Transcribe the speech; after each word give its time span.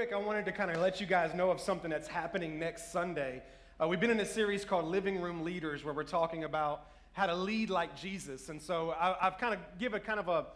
quick, 0.00 0.14
I 0.14 0.16
wanted 0.16 0.46
to 0.46 0.52
kind 0.52 0.70
of 0.70 0.78
let 0.78 0.98
you 0.98 1.06
guys 1.06 1.34
know 1.34 1.50
of 1.50 1.60
something 1.60 1.90
that's 1.90 2.08
happening 2.08 2.58
next 2.58 2.90
Sunday. 2.90 3.42
Uh, 3.78 3.86
we've 3.86 4.00
been 4.00 4.10
in 4.10 4.20
a 4.20 4.24
series 4.24 4.64
called 4.64 4.86
Living 4.86 5.20
Room 5.20 5.44
Leaders 5.44 5.84
where 5.84 5.92
we're 5.92 6.04
talking 6.04 6.44
about 6.44 6.86
how 7.12 7.26
to 7.26 7.34
lead 7.34 7.68
like 7.68 7.94
Jesus. 7.94 8.48
And 8.48 8.62
so 8.62 8.94
I, 8.98 9.14
have 9.20 9.36
kind 9.36 9.52
of 9.52 9.60
given 9.78 10.00
a 10.00 10.02
kind 10.02 10.18
of 10.18 10.28
a 10.28 10.46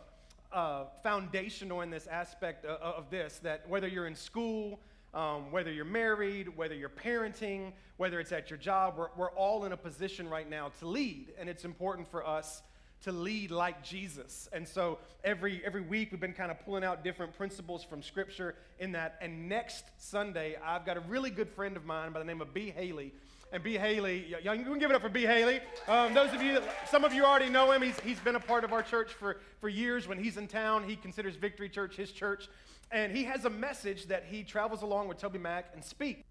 uh, 0.57 0.85
foundational 1.03 1.83
in 1.83 1.91
this 1.91 2.07
aspect 2.07 2.65
of, 2.65 2.81
of, 2.81 3.11
this 3.11 3.39
that 3.43 3.69
whether 3.69 3.87
you're 3.87 4.07
in 4.07 4.15
school, 4.15 4.81
um, 5.13 5.53
whether 5.53 5.71
you're 5.71 5.85
married, 5.85 6.49
whether 6.57 6.75
you're 6.75 6.89
parenting, 6.89 7.73
whether 7.99 8.21
it's 8.21 8.33
at 8.33 8.49
your 8.49 8.59
job, 8.59 8.95
we're, 8.97 9.09
we're 9.15 9.33
all 9.33 9.67
in 9.67 9.73
a 9.73 9.77
position 9.77 10.27
right 10.27 10.49
now 10.49 10.71
to 10.79 10.89
lead. 10.89 11.35
And 11.39 11.51
it's 11.51 11.67
important 11.67 12.11
for 12.11 12.27
us 12.27 12.63
to 13.05 13.13
lead 13.13 13.51
like 13.51 13.83
Jesus. 13.83 14.49
And 14.53 14.67
so 14.67 14.99
every 15.23 15.63
every 15.65 15.83
week 15.83 16.11
we've 16.11 16.21
been 16.21 16.33
kind 16.33 16.51
of 16.51 16.59
pulling 16.65 16.85
out 16.85 17.05
different 17.05 17.37
principles 17.37 17.85
from 17.85 18.03
scripture 18.03 18.55
in 18.79 18.93
that. 18.93 19.17
And 19.21 19.49
next 19.49 19.85
Sunday, 19.99 20.57
I've 20.65 20.85
got 20.85 20.97
a 20.97 21.01
really 21.01 21.31
good 21.31 21.49
friend 21.51 21.77
of 21.77 21.85
mine 21.85 22.13
by 22.13 22.19
the 22.19 22.25
name 22.25 22.41
of 22.41 22.53
B. 22.53 22.71
Haley. 22.71 23.13
And 23.53 23.63
B. 23.63 23.75
Haley, 23.75 24.35
y'all, 24.43 24.55
you 24.55 24.65
can 24.65 24.79
give 24.81 24.91
it 24.91 24.97
up 24.97 25.03
for 25.03 25.09
B. 25.09 25.23
Haley. 25.23 25.61
Um, 25.87 26.13
those 26.13 26.33
of 26.33 26.43
you, 26.43 26.55
that, 26.55 26.89
some 26.89 27.05
of 27.05 27.15
you 27.15 27.25
already 27.25 27.49
know 27.49 27.71
him. 27.71 27.83
He's, 27.83 28.01
he's 28.01 28.19
been 28.19 28.35
a 28.35 28.41
part 28.41 28.65
of 28.65 28.73
our 28.73 28.83
church 28.83 29.13
for, 29.13 29.37
for 29.61 29.69
years. 29.69 30.09
When 30.09 30.19
he's 30.19 30.39
in 30.39 30.49
town, 30.49 30.89
he 30.89 30.97
considers 30.97 31.37
Victory 31.37 31.69
Church 31.69 31.95
his 31.95 32.11
church. 32.11 32.49
And 32.91 33.17
he 33.17 33.23
has 33.25 33.45
a 33.45 33.51
message 33.51 34.07
that 34.07 34.25
he 34.29 34.43
travels 34.43 34.83
along 34.83 35.07
with 35.07 35.19
TobyMac 35.19 35.65
and 35.73 35.85
speaks. 35.85 36.25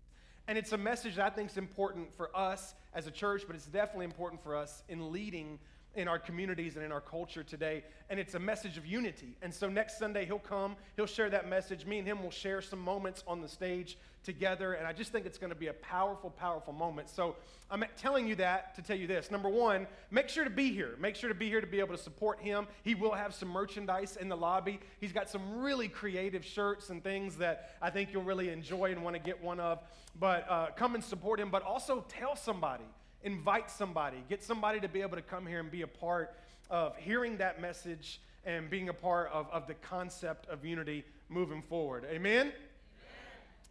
And 0.49 0.57
it's 0.57 0.73
a 0.73 0.77
message 0.77 1.15
that 1.15 1.25
I 1.25 1.29
think 1.29 1.51
is 1.51 1.57
important 1.57 2.13
for 2.13 2.35
us 2.35 2.73
as 2.93 3.07
a 3.07 3.11
church, 3.11 3.43
but 3.47 3.55
it's 3.55 3.67
definitely 3.67 4.05
important 4.05 4.43
for 4.43 4.55
us 4.55 4.83
in 4.89 5.13
leading 5.13 5.59
in 5.95 6.07
our 6.07 6.19
communities 6.19 6.75
and 6.75 6.83
in 6.83 6.91
our 6.91 7.01
culture 7.01 7.43
today. 7.43 7.83
And 8.09 8.19
it's 8.19 8.33
a 8.33 8.39
message 8.39 8.77
of 8.77 8.85
unity. 8.85 9.35
And 9.41 9.53
so 9.53 9.69
next 9.69 9.97
Sunday, 9.97 10.25
he'll 10.25 10.39
come, 10.39 10.75
he'll 10.95 11.05
share 11.05 11.29
that 11.29 11.47
message. 11.49 11.85
Me 11.85 11.99
and 11.99 12.07
him 12.07 12.23
will 12.23 12.31
share 12.31 12.61
some 12.61 12.79
moments 12.79 13.23
on 13.27 13.41
the 13.41 13.47
stage 13.47 13.97
together. 14.23 14.73
And 14.73 14.87
I 14.87 14.93
just 14.93 15.11
think 15.11 15.25
it's 15.25 15.37
going 15.37 15.51
to 15.51 15.55
be 15.55 15.67
a 15.67 15.73
powerful, 15.73 16.29
powerful 16.29 16.73
moment. 16.73 17.09
So 17.09 17.35
I'm 17.69 17.83
telling 17.97 18.27
you 18.27 18.35
that 18.35 18.75
to 18.75 18.81
tell 18.81 18.97
you 18.97 19.07
this. 19.07 19.29
Number 19.29 19.49
one, 19.49 19.87
make 20.11 20.29
sure 20.29 20.43
to 20.43 20.49
be 20.49 20.71
here. 20.71 20.95
Make 20.99 21.15
sure 21.15 21.29
to 21.29 21.35
be 21.35 21.47
here 21.47 21.61
to 21.61 21.67
be 21.67 21.79
able 21.79 21.95
to 21.95 22.01
support 22.01 22.39
him. 22.39 22.67
He 22.83 22.95
will 22.95 23.13
have 23.13 23.33
some 23.33 23.49
merchandise 23.49 24.17
in 24.17 24.29
the 24.29 24.37
lobby. 24.37 24.79
He's 24.99 25.11
got 25.11 25.29
some 25.29 25.59
really 25.59 25.89
creative 25.89 26.45
shirts 26.45 26.89
and 26.89 27.03
things 27.03 27.37
that 27.37 27.75
I 27.81 27.89
think 27.89 28.13
you'll 28.13 28.23
really 28.23 28.49
enjoy 28.49 28.91
and 28.91 29.03
want 29.03 29.15
to 29.15 29.21
get 29.21 29.43
one 29.43 29.59
of. 29.59 29.79
But 30.19 30.49
uh, 30.49 30.67
come 30.75 30.95
and 30.95 31.03
support 31.03 31.39
him, 31.39 31.49
but 31.49 31.63
also 31.63 32.05
tell 32.07 32.35
somebody 32.35 32.85
invite 33.23 33.71
somebody, 33.71 34.17
get 34.29 34.43
somebody 34.43 34.79
to 34.79 34.87
be 34.87 35.01
able 35.01 35.15
to 35.15 35.21
come 35.21 35.45
here 35.45 35.59
and 35.59 35.71
be 35.71 35.81
a 35.81 35.87
part 35.87 36.35
of 36.69 36.95
hearing 36.97 37.37
that 37.37 37.61
message 37.61 38.19
and 38.45 38.69
being 38.69 38.89
a 38.89 38.93
part 38.93 39.29
of, 39.31 39.47
of 39.51 39.67
the 39.67 39.73
concept 39.75 40.47
of 40.49 40.65
unity 40.65 41.03
moving 41.29 41.61
forward. 41.61 42.05
Amen? 42.09 42.51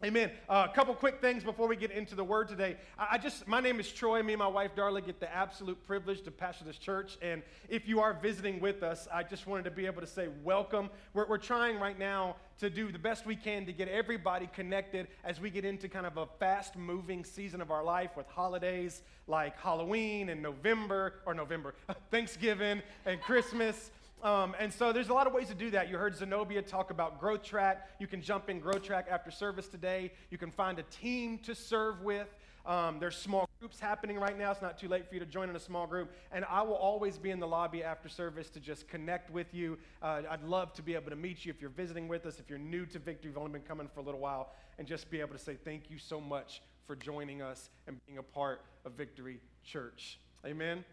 Amen. 0.01 0.31
Uh, 0.49 0.67
a 0.69 0.73
couple 0.73 0.93
quick 0.93 1.21
things 1.21 1.45
before 1.45 1.65
we 1.65 1.77
get 1.77 1.89
into 1.89 2.13
the 2.13 2.23
word 2.23 2.49
today. 2.49 2.75
I, 2.99 3.07
I, 3.11 3.17
just, 3.17 3.47
my 3.47 3.61
name 3.61 3.79
is 3.79 3.89
Troy. 3.89 4.21
Me 4.21 4.33
and 4.33 4.39
my 4.39 4.47
wife 4.47 4.75
Darla 4.75 5.05
get 5.05 5.21
the 5.21 5.33
absolute 5.33 5.81
privilege 5.85 6.23
to 6.23 6.31
pastor 6.31 6.65
this 6.65 6.77
church. 6.77 7.17
And 7.21 7.41
if 7.69 7.87
you 7.87 8.01
are 8.01 8.13
visiting 8.13 8.59
with 8.59 8.83
us, 8.83 9.07
I 9.13 9.23
just 9.23 9.47
wanted 9.47 9.63
to 9.63 9.71
be 9.71 9.85
able 9.85 10.01
to 10.01 10.07
say 10.07 10.27
welcome. 10.43 10.89
We're, 11.13 11.27
we're 11.27 11.37
trying 11.37 11.79
right 11.79 11.97
now 11.97 12.35
to 12.59 12.69
do 12.69 12.91
the 12.91 12.99
best 12.99 13.25
we 13.25 13.37
can 13.37 13.65
to 13.65 13.71
get 13.71 13.87
everybody 13.87 14.49
connected 14.53 15.07
as 15.23 15.39
we 15.39 15.49
get 15.49 15.63
into 15.63 15.87
kind 15.87 16.05
of 16.05 16.17
a 16.17 16.27
fast 16.37 16.75
moving 16.75 17.23
season 17.23 17.61
of 17.61 17.71
our 17.71 17.83
life 17.83 18.11
with 18.17 18.27
holidays 18.27 19.03
like 19.27 19.57
Halloween 19.57 20.29
and 20.29 20.41
November, 20.41 21.21
or 21.25 21.33
November, 21.33 21.75
Thanksgiving 22.11 22.81
and 23.05 23.21
Christmas. 23.21 23.89
Um, 24.23 24.55
and 24.57 24.71
so 24.71 24.93
there's 24.93 25.09
a 25.09 25.13
lot 25.13 25.27
of 25.27 25.33
ways 25.33 25.49
to 25.49 25.53
do 25.53 25.69
that. 25.71 25.89
You 25.89 25.97
heard 25.97 26.15
Zenobia 26.15 26.61
talk 26.61 26.91
about 26.91 27.19
Growth 27.19 27.43
Track. 27.43 27.89
You 27.99 28.07
can 28.07 28.21
jump 28.21 28.49
in 28.49 28.59
Growth 28.59 28.83
Track 28.83 29.07
after 29.11 29.29
service 29.29 29.67
today. 29.67 30.13
You 30.31 30.37
can 30.37 30.49
find 30.49 30.79
a 30.79 30.83
team 30.83 31.39
to 31.39 31.53
serve 31.53 32.01
with. 32.01 32.33
Um, 32.65 32.99
there's 33.01 33.17
small 33.17 33.49
groups 33.59 33.81
happening 33.81 34.17
right 34.17 34.37
now. 34.37 34.51
It's 34.51 34.61
not 34.61 34.77
too 34.77 34.87
late 34.87 35.09
for 35.09 35.15
you 35.15 35.19
to 35.19 35.25
join 35.25 35.49
in 35.49 35.55
a 35.57 35.59
small 35.59 35.85
group. 35.85 36.09
And 36.31 36.45
I 36.49 36.61
will 36.61 36.75
always 36.75 37.17
be 37.17 37.31
in 37.31 37.41
the 37.41 37.47
lobby 37.47 37.83
after 37.83 38.07
service 38.07 38.49
to 38.51 38.61
just 38.61 38.87
connect 38.87 39.29
with 39.29 39.53
you. 39.53 39.77
Uh, 40.01 40.21
I'd 40.29 40.43
love 40.43 40.71
to 40.75 40.81
be 40.81 40.95
able 40.95 41.09
to 41.09 41.17
meet 41.17 41.43
you 41.43 41.51
if 41.51 41.59
you're 41.59 41.69
visiting 41.69 42.07
with 42.07 42.25
us, 42.25 42.39
if 42.39 42.49
you're 42.49 42.57
new 42.57 42.85
to 42.85 42.99
Victory, 42.99 43.29
you've 43.29 43.37
only 43.37 43.51
been 43.51 43.67
coming 43.67 43.89
for 43.93 43.99
a 43.99 44.03
little 44.03 44.21
while, 44.21 44.53
and 44.79 44.87
just 44.87 45.11
be 45.11 45.19
able 45.19 45.33
to 45.33 45.39
say 45.39 45.57
thank 45.65 45.91
you 45.91 45.97
so 45.97 46.21
much 46.21 46.61
for 46.87 46.95
joining 46.95 47.41
us 47.41 47.69
and 47.87 47.97
being 48.05 48.19
a 48.19 48.23
part 48.23 48.61
of 48.85 48.93
Victory 48.93 49.41
Church. 49.65 50.17
Amen. 50.45 50.85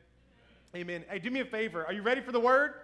Amen. 0.74 1.04
Hey, 1.08 1.20
do 1.20 1.30
me 1.30 1.40
a 1.40 1.44
favor. 1.44 1.86
Are 1.86 1.92
you 1.92 2.02
ready 2.02 2.20
for 2.20 2.32
the 2.32 2.40
word? 2.40 2.74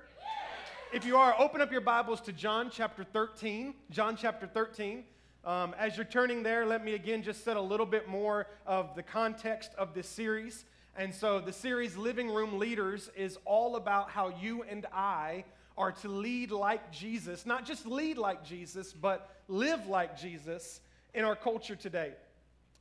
If 0.92 1.04
you 1.04 1.16
are, 1.16 1.34
open 1.36 1.60
up 1.60 1.72
your 1.72 1.80
Bibles 1.80 2.20
to 2.22 2.32
John 2.32 2.70
chapter 2.70 3.02
13. 3.02 3.74
John 3.90 4.16
chapter 4.16 4.46
13. 4.46 5.02
Um, 5.44 5.74
as 5.76 5.96
you're 5.96 6.06
turning 6.06 6.44
there, 6.44 6.64
let 6.64 6.84
me 6.84 6.94
again 6.94 7.24
just 7.24 7.42
set 7.42 7.56
a 7.56 7.60
little 7.60 7.86
bit 7.86 8.08
more 8.08 8.46
of 8.66 8.94
the 8.94 9.02
context 9.02 9.72
of 9.76 9.94
this 9.94 10.08
series. 10.08 10.64
And 10.96 11.12
so, 11.12 11.40
the 11.40 11.52
series 11.52 11.96
Living 11.96 12.30
Room 12.30 12.60
Leaders 12.60 13.10
is 13.16 13.36
all 13.44 13.74
about 13.74 14.10
how 14.10 14.28
you 14.40 14.62
and 14.62 14.86
I 14.92 15.44
are 15.76 15.90
to 15.90 16.08
lead 16.08 16.52
like 16.52 16.92
Jesus, 16.92 17.44
not 17.44 17.66
just 17.66 17.84
lead 17.84 18.16
like 18.16 18.44
Jesus, 18.44 18.92
but 18.92 19.28
live 19.48 19.88
like 19.88 20.16
Jesus 20.16 20.80
in 21.14 21.24
our 21.24 21.36
culture 21.36 21.76
today. 21.76 22.12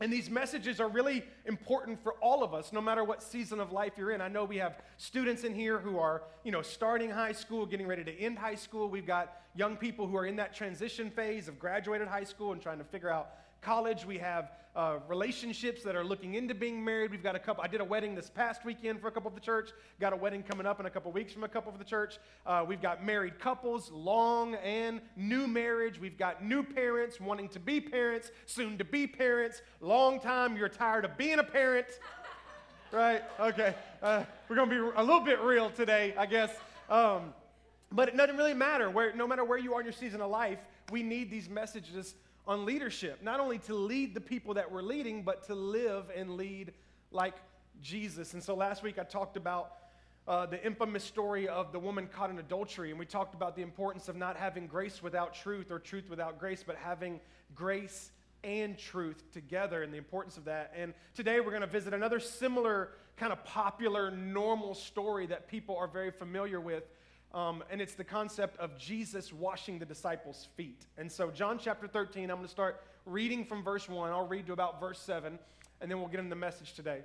And 0.01 0.11
these 0.11 0.29
messages 0.29 0.81
are 0.81 0.89
really 0.89 1.23
important 1.45 2.03
for 2.03 2.13
all 2.15 2.43
of 2.43 2.53
us, 2.53 2.73
no 2.73 2.81
matter 2.81 3.03
what 3.03 3.23
season 3.23 3.61
of 3.61 3.71
life 3.71 3.93
you're 3.97 4.11
in. 4.11 4.19
I 4.19 4.27
know 4.27 4.43
we 4.43 4.57
have 4.57 4.81
students 4.97 5.45
in 5.45 5.55
here 5.55 5.79
who 5.79 5.97
are, 5.97 6.23
you 6.43 6.51
know, 6.51 6.61
starting 6.61 7.09
high 7.09 7.31
school, 7.31 7.65
getting 7.65 7.87
ready 7.87 8.03
to 8.03 8.19
end 8.19 8.37
high 8.37 8.55
school. 8.55 8.89
We've 8.89 9.07
got 9.07 9.37
young 9.55 9.77
people 9.77 10.05
who 10.05 10.17
are 10.17 10.25
in 10.25 10.35
that 10.35 10.53
transition 10.53 11.09
phase 11.09 11.47
of 11.47 11.57
graduated 11.59 12.09
high 12.09 12.25
school 12.25 12.51
and 12.51 12.61
trying 12.61 12.79
to 12.79 12.83
figure 12.83 13.09
out 13.09 13.29
college. 13.65 14.05
We 14.05 14.19
have 14.19 14.51
uh, 14.75 14.99
relationships 15.07 15.81
that 15.81 15.95
are 15.95 16.03
looking 16.03 16.35
into 16.35 16.53
being 16.53 16.85
married. 16.85 17.09
We've 17.09 17.23
got 17.23 17.35
a 17.35 17.39
couple. 17.39 17.63
I 17.63 17.67
did 17.67 17.81
a 17.81 17.83
wedding 17.83 18.13
this 18.13 18.29
past 18.29 18.63
weekend 18.63 19.01
for 19.01 19.07
a 19.07 19.11
couple 19.11 19.27
of 19.27 19.33
the 19.33 19.41
church. 19.41 19.71
Got 19.99 20.13
a 20.13 20.15
wedding 20.15 20.43
coming 20.43 20.67
up 20.67 20.79
in 20.79 20.85
a 20.85 20.89
couple 20.91 21.11
weeks 21.11 21.33
from 21.33 21.43
a 21.43 21.47
couple 21.47 21.71
of 21.71 21.79
the 21.79 21.83
church. 21.83 22.19
Uh, 22.45 22.63
we've 22.67 22.81
got 22.81 23.03
married 23.03 23.39
couples, 23.39 23.89
long 23.89 24.53
and 24.55 25.01
new 25.15 25.47
marriage. 25.47 25.99
We've 25.99 26.17
got 26.17 26.45
new 26.45 26.61
parents 26.61 27.19
wanting 27.19 27.49
to 27.49 27.59
be 27.59 27.81
parents, 27.81 28.29
soon 28.45 28.77
to 28.77 28.85
be 28.85 29.07
parents. 29.07 29.63
Long 29.81 30.19
time 30.19 30.55
you're 30.55 30.69
tired 30.69 31.03
of 31.03 31.17
being 31.17 31.39
a 31.39 31.43
parent. 31.43 31.87
right? 32.91 33.23
Okay. 33.39 33.73
Uh, 34.03 34.25
we're 34.47 34.57
to 34.57 34.65
be 34.67 34.77
a 34.95 35.01
little 35.01 35.21
bit 35.21 35.41
real 35.41 35.71
today, 35.71 36.13
I 36.15 36.27
guess. 36.27 36.51
Um, 36.87 37.33
but 37.91 38.09
it 38.09 38.17
doesn't 38.17 38.37
really 38.37 38.53
matter. 38.53 38.91
Where, 38.91 39.15
no 39.15 39.25
matter 39.25 39.43
where 39.43 39.57
you 39.57 39.73
are 39.73 39.79
in 39.79 39.87
your 39.87 39.93
season 39.93 40.21
of 40.21 40.29
life, 40.29 40.59
we 40.91 41.01
need 41.01 41.31
these 41.31 41.49
messages 41.49 42.13
on 42.47 42.65
leadership, 42.65 43.23
not 43.23 43.39
only 43.39 43.57
to 43.59 43.73
lead 43.73 44.13
the 44.13 44.21
people 44.21 44.53
that 44.55 44.71
we're 44.71 44.81
leading, 44.81 45.23
but 45.23 45.43
to 45.47 45.55
live 45.55 46.05
and 46.15 46.37
lead 46.37 46.73
like 47.11 47.35
Jesus. 47.81 48.33
And 48.33 48.43
so 48.43 48.55
last 48.55 48.83
week 48.83 48.99
I 48.99 49.03
talked 49.03 49.37
about 49.37 49.73
uh, 50.27 50.45
the 50.45 50.63
infamous 50.65 51.03
story 51.03 51.47
of 51.47 51.71
the 51.71 51.79
woman 51.79 52.07
caught 52.07 52.29
in 52.29 52.39
adultery, 52.39 52.89
and 52.89 52.99
we 52.99 53.05
talked 53.05 53.35
about 53.35 53.55
the 53.55 53.61
importance 53.61 54.09
of 54.09 54.15
not 54.15 54.37
having 54.37 54.67
grace 54.67 55.03
without 55.03 55.33
truth 55.33 55.71
or 55.71 55.79
truth 55.79 56.09
without 56.09 56.39
grace, 56.39 56.63
but 56.65 56.75
having 56.75 57.19
grace 57.53 58.11
and 58.43 58.77
truth 58.77 59.23
together 59.33 59.83
and 59.83 59.93
the 59.93 59.97
importance 59.97 60.37
of 60.37 60.45
that. 60.45 60.71
And 60.75 60.93
today 61.15 61.39
we're 61.39 61.51
going 61.51 61.61
to 61.61 61.67
visit 61.67 61.93
another 61.93 62.19
similar 62.19 62.91
kind 63.17 63.31
of 63.31 63.43
popular, 63.43 64.11
normal 64.11 64.75
story 64.75 65.25
that 65.27 65.47
people 65.47 65.77
are 65.77 65.87
very 65.87 66.11
familiar 66.11 66.59
with 66.59 66.83
um, 67.35 67.65
and 67.69 67.81
it's 67.81 67.95
the 67.95 68.03
concept 68.03 68.57
of 68.59 68.77
Jesus 68.77 69.33
washing 69.33 69.77
the 69.77 69.85
disciples' 69.85 70.47
feet. 70.55 70.85
And 70.97 71.11
so, 71.11 71.29
John 71.29 71.59
chapter 71.59 71.85
13, 71.85 72.31
I'm 72.31 72.37
going 72.37 72.47
to 72.47 72.51
start 72.51 72.81
reading 73.05 73.43
from 73.43 73.61
verse 73.61 73.89
1. 73.89 74.11
I'll 74.11 74.25
read 74.25 74.47
to 74.47 74.53
about 74.53 74.79
verse 74.79 74.99
7, 75.01 75.37
and 75.81 75.91
then 75.91 75.99
we'll 75.99 76.07
get 76.07 76.21
into 76.21 76.29
the 76.29 76.37
message 76.37 76.73
today. 76.73 77.01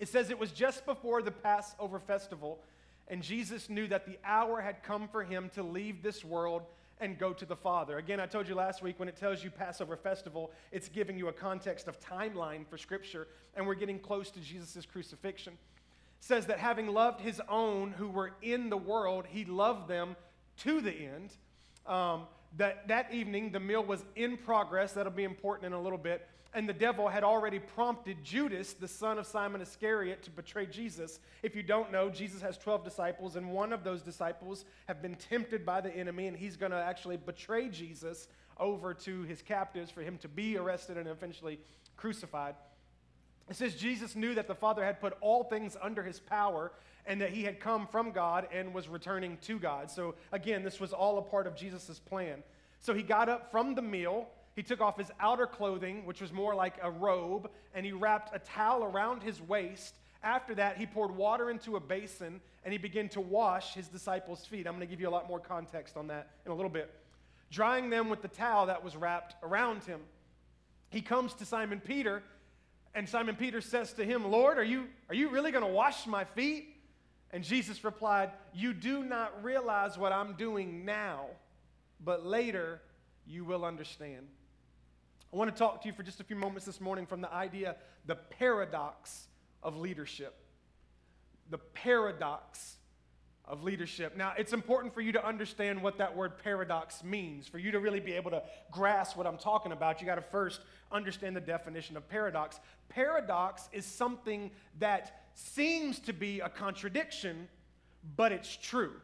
It 0.00 0.08
says, 0.08 0.30
It 0.30 0.38
was 0.38 0.50
just 0.50 0.84
before 0.84 1.22
the 1.22 1.30
Passover 1.30 2.00
festival, 2.00 2.58
and 3.06 3.22
Jesus 3.22 3.70
knew 3.70 3.86
that 3.86 4.04
the 4.04 4.18
hour 4.24 4.60
had 4.60 4.82
come 4.82 5.06
for 5.06 5.22
him 5.22 5.48
to 5.54 5.62
leave 5.62 6.02
this 6.02 6.24
world 6.24 6.62
and 6.98 7.16
go 7.16 7.32
to 7.32 7.46
the 7.46 7.54
Father. 7.54 7.98
Again, 7.98 8.18
I 8.18 8.26
told 8.26 8.48
you 8.48 8.56
last 8.56 8.82
week 8.82 8.98
when 8.98 9.08
it 9.08 9.16
tells 9.16 9.44
you 9.44 9.50
Passover 9.50 9.96
festival, 9.96 10.50
it's 10.72 10.88
giving 10.88 11.16
you 11.16 11.28
a 11.28 11.32
context 11.32 11.86
of 11.86 12.00
timeline 12.00 12.66
for 12.66 12.78
Scripture, 12.78 13.28
and 13.54 13.64
we're 13.64 13.74
getting 13.74 14.00
close 14.00 14.28
to 14.30 14.40
Jesus' 14.40 14.84
crucifixion 14.84 15.56
says 16.20 16.46
that 16.46 16.58
having 16.58 16.88
loved 16.88 17.20
his 17.20 17.40
own 17.48 17.92
who 17.92 18.08
were 18.08 18.32
in 18.42 18.70
the 18.70 18.76
world, 18.76 19.26
he 19.28 19.44
loved 19.44 19.88
them 19.88 20.16
to 20.58 20.80
the 20.80 20.92
end. 20.92 21.30
Um, 21.86 22.22
that, 22.56 22.88
that 22.88 23.12
evening, 23.12 23.52
the 23.52 23.60
meal 23.60 23.84
was 23.84 24.04
in 24.14 24.36
progress. 24.36 24.92
That'll 24.92 25.12
be 25.12 25.24
important 25.24 25.66
in 25.66 25.72
a 25.72 25.80
little 25.80 25.98
bit. 25.98 26.26
And 26.54 26.66
the 26.66 26.72
devil 26.72 27.08
had 27.08 27.22
already 27.22 27.58
prompted 27.58 28.24
Judas, 28.24 28.72
the 28.72 28.88
son 28.88 29.18
of 29.18 29.26
Simon 29.26 29.60
Iscariot, 29.60 30.22
to 30.22 30.30
betray 30.30 30.64
Jesus. 30.64 31.20
If 31.42 31.54
you 31.54 31.62
don't 31.62 31.92
know, 31.92 32.08
Jesus 32.08 32.40
has 32.40 32.56
12 32.56 32.82
disciples, 32.82 33.36
and 33.36 33.50
one 33.50 33.74
of 33.74 33.84
those 33.84 34.00
disciples 34.00 34.64
have 34.88 35.02
been 35.02 35.16
tempted 35.16 35.66
by 35.66 35.82
the 35.82 35.94
enemy, 35.94 36.28
and 36.28 36.36
he's 36.36 36.56
going 36.56 36.72
to 36.72 36.78
actually 36.78 37.18
betray 37.18 37.68
Jesus 37.68 38.28
over 38.58 38.94
to 38.94 39.22
his 39.24 39.42
captives 39.42 39.90
for 39.90 40.00
him 40.00 40.16
to 40.18 40.28
be 40.28 40.56
arrested 40.56 40.96
and 40.96 41.08
eventually 41.08 41.58
crucified. 41.96 42.54
It 43.48 43.56
says 43.56 43.74
Jesus 43.74 44.16
knew 44.16 44.34
that 44.34 44.48
the 44.48 44.54
Father 44.54 44.84
had 44.84 45.00
put 45.00 45.16
all 45.20 45.44
things 45.44 45.76
under 45.80 46.02
his 46.02 46.18
power 46.18 46.72
and 47.06 47.20
that 47.20 47.30
he 47.30 47.44
had 47.44 47.60
come 47.60 47.86
from 47.86 48.10
God 48.10 48.48
and 48.52 48.74
was 48.74 48.88
returning 48.88 49.38
to 49.42 49.58
God. 49.58 49.90
So, 49.90 50.14
again, 50.32 50.64
this 50.64 50.80
was 50.80 50.92
all 50.92 51.18
a 51.18 51.22
part 51.22 51.46
of 51.46 51.54
Jesus' 51.54 52.00
plan. 52.00 52.42
So, 52.80 52.92
he 52.92 53.02
got 53.02 53.28
up 53.28 53.50
from 53.52 53.74
the 53.74 53.82
meal. 53.82 54.28
He 54.56 54.62
took 54.62 54.80
off 54.80 54.98
his 54.98 55.10
outer 55.20 55.46
clothing, 55.46 56.04
which 56.04 56.20
was 56.20 56.32
more 56.32 56.54
like 56.54 56.74
a 56.82 56.90
robe, 56.90 57.50
and 57.74 57.86
he 57.86 57.92
wrapped 57.92 58.34
a 58.34 58.38
towel 58.40 58.82
around 58.82 59.22
his 59.22 59.40
waist. 59.40 59.94
After 60.22 60.54
that, 60.56 60.76
he 60.76 60.86
poured 60.86 61.14
water 61.14 61.50
into 61.50 61.76
a 61.76 61.80
basin 61.80 62.40
and 62.64 62.72
he 62.72 62.78
began 62.78 63.08
to 63.10 63.20
wash 63.20 63.74
his 63.74 63.86
disciples' 63.86 64.44
feet. 64.44 64.66
I'm 64.66 64.72
going 64.72 64.80
to 64.80 64.90
give 64.90 65.00
you 65.00 65.08
a 65.08 65.10
lot 65.10 65.28
more 65.28 65.38
context 65.38 65.96
on 65.96 66.08
that 66.08 66.30
in 66.44 66.50
a 66.50 66.54
little 66.54 66.70
bit. 66.70 66.92
Drying 67.52 67.90
them 67.90 68.08
with 68.08 68.22
the 68.22 68.28
towel 68.28 68.66
that 68.66 68.82
was 68.82 68.96
wrapped 68.96 69.36
around 69.44 69.84
him. 69.84 70.00
He 70.90 71.00
comes 71.00 71.32
to 71.34 71.44
Simon 71.44 71.80
Peter, 71.80 72.24
and 72.96 73.08
Simon 73.08 73.36
Peter 73.36 73.60
says 73.60 73.92
to 73.92 74.04
him, 74.04 74.28
Lord, 74.28 74.58
are 74.58 74.64
you, 74.64 74.86
are 75.08 75.14
you 75.14 75.28
really 75.28 75.52
going 75.52 75.64
to 75.64 75.70
wash 75.70 76.06
my 76.06 76.24
feet? 76.24 76.66
And 77.30 77.44
Jesus 77.44 77.84
replied, 77.84 78.30
You 78.52 78.72
do 78.72 79.04
not 79.04 79.44
realize 79.44 79.96
what 79.96 80.10
I'm 80.10 80.32
doing 80.32 80.84
now, 80.84 81.26
but 82.04 82.26
later 82.26 82.80
you 83.24 83.44
will 83.44 83.64
understand. 83.64 84.26
I 85.32 85.36
want 85.36 85.54
to 85.54 85.56
talk 85.56 85.82
to 85.82 85.88
you 85.88 85.94
for 85.94 86.02
just 86.02 86.20
a 86.20 86.24
few 86.24 86.36
moments 86.36 86.64
this 86.64 86.80
morning 86.80 87.06
from 87.06 87.20
the 87.20 87.32
idea, 87.32 87.76
the 88.06 88.16
paradox 88.16 89.28
of 89.62 89.76
leadership 89.76 90.34
the 91.50 91.58
paradox 91.58 92.76
of 93.48 93.62
leadership. 93.62 94.16
Now, 94.16 94.32
it's 94.36 94.52
important 94.52 94.92
for 94.92 95.00
you 95.00 95.12
to 95.12 95.24
understand 95.24 95.80
what 95.80 95.98
that 95.98 96.16
word 96.16 96.32
paradox 96.42 97.04
means. 97.04 97.46
For 97.46 97.58
you 97.58 97.70
to 97.70 97.78
really 97.78 98.00
be 98.00 98.12
able 98.12 98.30
to 98.32 98.42
grasp 98.72 99.16
what 99.16 99.26
I'm 99.26 99.38
talking 99.38 99.72
about, 99.72 100.00
you 100.00 100.06
got 100.06 100.16
to 100.16 100.22
first 100.22 100.60
understand 100.90 101.36
the 101.36 101.40
definition 101.40 101.96
of 101.96 102.08
paradox. 102.08 102.58
Paradox 102.88 103.68
is 103.72 103.86
something 103.86 104.50
that 104.80 105.22
seems 105.34 106.00
to 106.00 106.12
be 106.12 106.40
a 106.40 106.48
contradiction, 106.48 107.48
but 108.16 108.32
it's 108.32 108.56
true. 108.56 108.94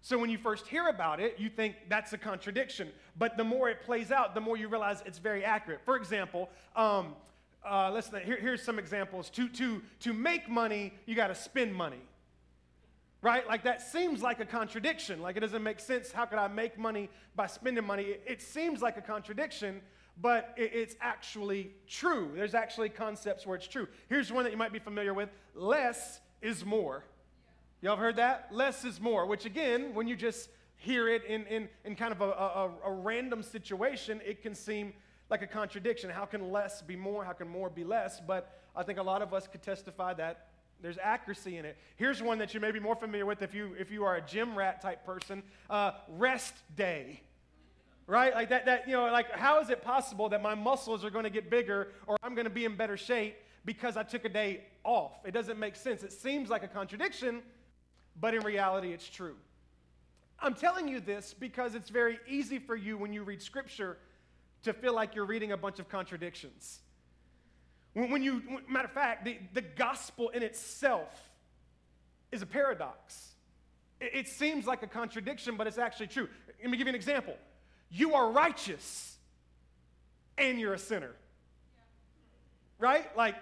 So 0.00 0.18
when 0.18 0.30
you 0.30 0.38
first 0.38 0.66
hear 0.66 0.88
about 0.88 1.20
it, 1.20 1.36
you 1.38 1.48
think 1.48 1.76
that's 1.88 2.12
a 2.12 2.18
contradiction. 2.18 2.88
But 3.18 3.36
the 3.36 3.44
more 3.44 3.68
it 3.68 3.82
plays 3.82 4.10
out, 4.10 4.34
the 4.34 4.40
more 4.40 4.56
you 4.56 4.68
realize 4.68 5.02
it's 5.06 5.18
very 5.18 5.44
accurate. 5.44 5.80
For 5.84 5.96
example, 5.96 6.48
um, 6.74 7.14
uh, 7.64 7.90
let's 7.92 8.10
here, 8.24 8.38
here's 8.40 8.62
some 8.62 8.78
examples. 8.78 9.30
To, 9.30 9.48
to, 9.50 9.82
to 10.00 10.12
make 10.12 10.48
money, 10.48 10.94
you 11.06 11.14
got 11.14 11.28
to 11.28 11.34
spend 11.34 11.74
money. 11.74 12.00
Right? 13.22 13.46
Like 13.46 13.62
that 13.62 13.80
seems 13.80 14.20
like 14.20 14.40
a 14.40 14.44
contradiction. 14.44 15.22
Like 15.22 15.36
it 15.36 15.40
doesn't 15.40 15.62
make 15.62 15.78
sense. 15.78 16.10
How 16.10 16.24
could 16.26 16.40
I 16.40 16.48
make 16.48 16.76
money 16.76 17.08
by 17.36 17.46
spending 17.46 17.86
money? 17.86 18.16
It, 18.26 18.42
seems 18.42 18.82
like 18.82 18.96
a 18.96 19.00
contradiction, 19.00 19.80
but 20.20 20.52
it, 20.56 20.72
it's 20.74 20.96
actually 21.00 21.70
true. 21.86 22.32
There's 22.34 22.54
actually 22.54 22.88
concepts 22.88 23.46
where 23.46 23.56
it's 23.56 23.68
true. 23.68 23.86
Here's 24.08 24.32
one 24.32 24.42
that 24.42 24.50
you 24.50 24.58
might 24.58 24.72
be 24.72 24.80
familiar 24.80 25.14
with 25.14 25.28
less 25.54 26.20
is 26.40 26.64
more. 26.64 27.04
Y'all 27.80 27.92
have 27.92 28.00
heard 28.00 28.16
that? 28.16 28.48
Less 28.50 28.84
is 28.84 29.00
more, 29.00 29.24
which 29.24 29.44
again, 29.44 29.94
when 29.94 30.08
you 30.08 30.16
just 30.16 30.48
hear 30.76 31.08
it 31.08 31.24
in, 31.24 31.46
in, 31.46 31.68
in 31.84 31.94
kind 31.94 32.10
of 32.10 32.20
a, 32.20 32.24
a, 32.24 32.70
a 32.86 32.92
random 32.92 33.40
situation, 33.44 34.20
it 34.26 34.42
can 34.42 34.54
seem 34.54 34.92
like 35.30 35.42
a 35.42 35.46
contradiction. 35.46 36.10
How 36.10 36.24
can 36.24 36.50
less 36.50 36.82
be 36.82 36.96
more? 36.96 37.24
How 37.24 37.32
can 37.32 37.46
more 37.46 37.70
be 37.70 37.84
less? 37.84 38.20
But 38.20 38.58
I 38.74 38.82
think 38.82 38.98
a 38.98 39.02
lot 39.02 39.22
of 39.22 39.32
us 39.32 39.46
could 39.46 39.62
testify 39.62 40.12
that 40.14 40.48
there's 40.82 40.98
accuracy 41.00 41.56
in 41.56 41.64
it. 41.64 41.76
Here's 41.96 42.22
one 42.22 42.38
that 42.38 42.52
you 42.54 42.60
may 42.60 42.72
be 42.72 42.80
more 42.80 42.96
familiar 42.96 43.24
with 43.24 43.40
if 43.40 43.54
you, 43.54 43.74
if 43.78 43.90
you 43.90 44.04
are 44.04 44.16
a 44.16 44.20
gym 44.20 44.56
rat 44.56 44.82
type 44.82 45.06
person 45.06 45.42
uh, 45.70 45.92
rest 46.08 46.54
day. 46.76 47.20
Right? 48.08 48.34
Like 48.34 48.48
that, 48.48 48.66
that, 48.66 48.88
you 48.88 48.94
know, 48.94 49.04
like 49.04 49.30
how 49.30 49.60
is 49.60 49.70
it 49.70 49.82
possible 49.82 50.28
that 50.30 50.42
my 50.42 50.54
muscles 50.54 51.04
are 51.04 51.10
going 51.10 51.24
to 51.24 51.30
get 51.30 51.48
bigger 51.48 51.88
or 52.06 52.16
I'm 52.22 52.34
going 52.34 52.44
to 52.44 52.50
be 52.50 52.64
in 52.64 52.76
better 52.76 52.96
shape 52.96 53.36
because 53.64 53.96
I 53.96 54.02
took 54.02 54.24
a 54.24 54.28
day 54.28 54.64
off? 54.82 55.12
It 55.24 55.30
doesn't 55.30 55.58
make 55.58 55.76
sense. 55.76 56.02
It 56.02 56.12
seems 56.12 56.50
like 56.50 56.64
a 56.64 56.68
contradiction, 56.68 57.42
but 58.20 58.34
in 58.34 58.42
reality, 58.42 58.92
it's 58.92 59.08
true. 59.08 59.36
I'm 60.40 60.54
telling 60.54 60.88
you 60.88 60.98
this 60.98 61.32
because 61.32 61.76
it's 61.76 61.88
very 61.88 62.18
easy 62.26 62.58
for 62.58 62.74
you 62.74 62.98
when 62.98 63.12
you 63.12 63.22
read 63.22 63.40
scripture 63.40 63.98
to 64.64 64.72
feel 64.72 64.94
like 64.94 65.14
you're 65.14 65.24
reading 65.24 65.52
a 65.52 65.56
bunch 65.56 65.78
of 65.78 65.88
contradictions. 65.88 66.80
When, 67.94 68.22
you, 68.22 68.42
matter 68.68 68.86
of 68.86 68.92
fact, 68.92 69.24
the, 69.24 69.38
the 69.52 69.60
gospel 69.60 70.30
in 70.30 70.42
itself 70.42 71.12
is 72.30 72.40
a 72.40 72.46
paradox. 72.46 73.34
It, 74.00 74.12
it 74.14 74.28
seems 74.28 74.66
like 74.66 74.82
a 74.82 74.86
contradiction, 74.86 75.56
but 75.56 75.66
it's 75.66 75.78
actually 75.78 76.06
true. 76.06 76.28
Let 76.60 76.70
me 76.70 76.78
give 76.78 76.86
you 76.86 76.90
an 76.92 76.96
example. 76.96 77.34
You 77.90 78.14
are 78.14 78.30
righteous 78.30 79.16
and 80.38 80.58
you're 80.58 80.74
a 80.74 80.78
sinner. 80.78 81.12
Right? 82.78 83.14
Like, 83.16 83.36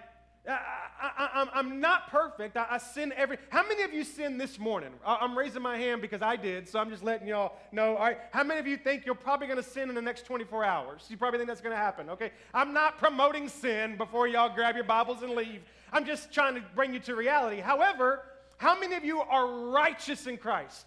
I, 0.47 1.47
am 1.53 1.79
not 1.79 2.09
perfect. 2.09 2.57
I, 2.57 2.65
I, 2.71 2.77
sin 2.79 3.13
every. 3.15 3.37
How 3.49 3.61
many 3.67 3.83
of 3.83 3.93
you 3.93 4.03
sin 4.03 4.37
this 4.37 4.57
morning? 4.57 4.91
I, 5.05 5.23
am 5.23 5.37
raising 5.37 5.61
my 5.61 5.77
hand 5.77 6.01
because 6.01 6.21
I 6.21 6.35
did, 6.35 6.67
so 6.67 6.79
I'm 6.79 6.89
just 6.89 7.03
letting 7.03 7.27
y'all 7.27 7.53
know. 7.71 7.95
All 7.95 8.05
right. 8.05 8.17
How 8.31 8.43
many 8.43 8.59
of 8.59 8.65
you 8.65 8.77
think 8.77 9.05
you're 9.05 9.13
probably 9.13 9.47
going 9.47 9.61
to 9.61 9.67
sin 9.67 9.89
in 9.89 9.95
the 9.95 10.01
next 10.01 10.25
24 10.25 10.63
hours? 10.63 11.05
You 11.09 11.17
probably 11.17 11.37
think 11.37 11.47
that's 11.47 11.61
going 11.61 11.75
to 11.75 11.81
happen. 11.81 12.09
Okay. 12.09 12.31
I'm 12.53 12.73
not 12.73 12.97
promoting 12.97 13.49
sin 13.49 13.97
before 13.97 14.27
y'all 14.27 14.53
grab 14.53 14.75
your 14.75 14.83
Bibles 14.83 15.21
and 15.21 15.33
leave. 15.33 15.61
I'm 15.93 16.05
just 16.05 16.33
trying 16.33 16.55
to 16.55 16.63
bring 16.75 16.93
you 16.93 16.99
to 17.01 17.15
reality. 17.15 17.59
However, 17.59 18.23
how 18.57 18.79
many 18.79 18.95
of 18.95 19.05
you 19.05 19.21
are 19.21 19.69
righteous 19.69 20.25
in 20.25 20.37
Christ? 20.37 20.85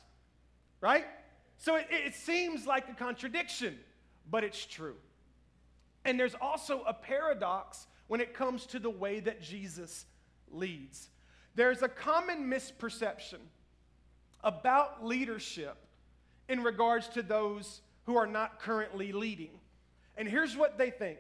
Right. 0.81 1.05
So 1.59 1.77
it, 1.77 1.87
it 1.91 2.15
seems 2.15 2.67
like 2.67 2.89
a 2.89 2.95
contradiction, 2.95 3.79
but 4.29 4.43
it's 4.43 4.65
true. 4.67 4.97
And 6.05 6.19
there's 6.19 6.35
also 6.35 6.83
a 6.83 6.93
paradox 6.93 7.87
when 8.07 8.21
it 8.21 8.35
comes 8.35 8.67
to 8.67 8.79
the 8.79 8.91
way 8.91 9.21
that 9.21 9.43
Jesus 9.43 10.07
leads. 10.51 11.09
There's 11.55 11.83
a 11.83 11.89
common 11.89 12.51
misperception 12.51 13.39
about 14.43 15.05
leadership 15.05 15.77
in 16.49 16.63
regards 16.63 17.09
to 17.09 17.23
those 17.23 17.81
who 18.05 18.17
are 18.17 18.27
not 18.27 18.61
currently 18.61 19.13
leading. 19.13 19.51
And 20.17 20.29
here's 20.29 20.57
what 20.57 20.79
they 20.79 20.91
think 20.91 21.19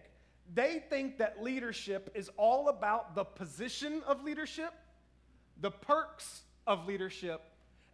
they 0.52 0.82
think 0.90 1.18
that 1.18 1.42
leadership 1.42 2.10
is 2.14 2.30
all 2.36 2.68
about 2.68 3.14
the 3.14 3.24
position 3.24 4.02
of 4.06 4.22
leadership, 4.22 4.74
the 5.60 5.70
perks 5.70 6.42
of 6.66 6.86
leadership, 6.86 7.40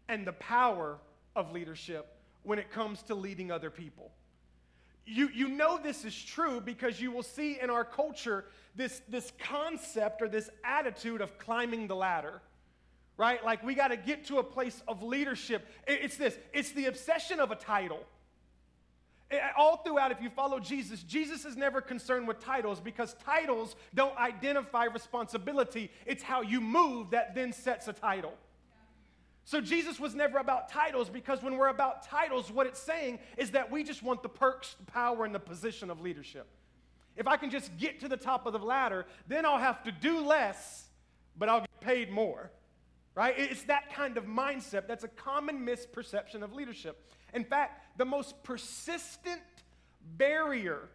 and 0.08 0.26
the 0.26 0.32
power 0.32 0.98
of 1.36 1.52
leadership 1.52 2.16
when 2.42 2.58
it 2.58 2.72
comes 2.72 3.02
to 3.04 3.14
leading 3.14 3.52
other 3.52 3.70
people. 3.70 4.10
You, 5.06 5.28
you 5.34 5.48
know 5.48 5.78
this 5.78 6.04
is 6.04 6.14
true 6.14 6.60
because 6.60 7.00
you 7.00 7.10
will 7.10 7.22
see 7.22 7.58
in 7.60 7.70
our 7.70 7.84
culture 7.84 8.44
this, 8.76 9.02
this 9.08 9.32
concept 9.38 10.22
or 10.22 10.28
this 10.28 10.50
attitude 10.64 11.20
of 11.20 11.38
climbing 11.38 11.88
the 11.88 11.96
ladder, 11.96 12.40
right? 13.16 13.44
Like 13.44 13.62
we 13.64 13.74
got 13.74 13.88
to 13.88 13.96
get 13.96 14.26
to 14.26 14.38
a 14.38 14.44
place 14.44 14.82
of 14.86 15.02
leadership. 15.02 15.66
It's 15.86 16.16
this 16.16 16.38
it's 16.52 16.72
the 16.72 16.86
obsession 16.86 17.40
of 17.40 17.50
a 17.50 17.56
title. 17.56 18.04
All 19.56 19.76
throughout, 19.76 20.10
if 20.10 20.20
you 20.20 20.28
follow 20.28 20.58
Jesus, 20.58 21.04
Jesus 21.04 21.44
is 21.44 21.56
never 21.56 21.80
concerned 21.80 22.26
with 22.26 22.40
titles 22.40 22.80
because 22.80 23.14
titles 23.24 23.76
don't 23.94 24.16
identify 24.18 24.84
responsibility. 24.84 25.90
It's 26.04 26.22
how 26.22 26.42
you 26.42 26.60
move 26.60 27.10
that 27.10 27.34
then 27.34 27.52
sets 27.52 27.86
a 27.86 27.92
title. 27.92 28.32
So 29.50 29.60
Jesus 29.60 29.98
was 29.98 30.14
never 30.14 30.38
about 30.38 30.68
titles 30.68 31.10
because 31.10 31.42
when 31.42 31.56
we're 31.56 31.70
about 31.70 32.04
titles, 32.04 32.52
what 32.52 32.68
it's 32.68 32.78
saying 32.78 33.18
is 33.36 33.50
that 33.50 33.68
we 33.68 33.82
just 33.82 34.00
want 34.00 34.22
the 34.22 34.28
perks, 34.28 34.76
the 34.78 34.88
power, 34.88 35.24
and 35.24 35.34
the 35.34 35.40
position 35.40 35.90
of 35.90 36.00
leadership. 36.00 36.46
If 37.16 37.26
I 37.26 37.36
can 37.36 37.50
just 37.50 37.76
get 37.76 37.98
to 37.98 38.08
the 38.08 38.16
top 38.16 38.46
of 38.46 38.52
the 38.52 38.60
ladder, 38.60 39.06
then 39.26 39.44
I'll 39.44 39.58
have 39.58 39.82
to 39.82 39.90
do 39.90 40.20
less, 40.20 40.84
but 41.36 41.48
I'll 41.48 41.62
get 41.62 41.80
paid 41.80 42.12
more. 42.12 42.52
Right? 43.16 43.34
It's 43.36 43.64
that 43.64 43.92
kind 43.92 44.16
of 44.16 44.26
mindset 44.26 44.86
that's 44.86 45.02
a 45.02 45.08
common 45.08 45.66
misperception 45.66 46.44
of 46.44 46.52
leadership. 46.52 47.12
In 47.34 47.42
fact, 47.42 47.98
the 47.98 48.04
most 48.04 48.40
persistent 48.44 49.42
barrier, 50.16 50.90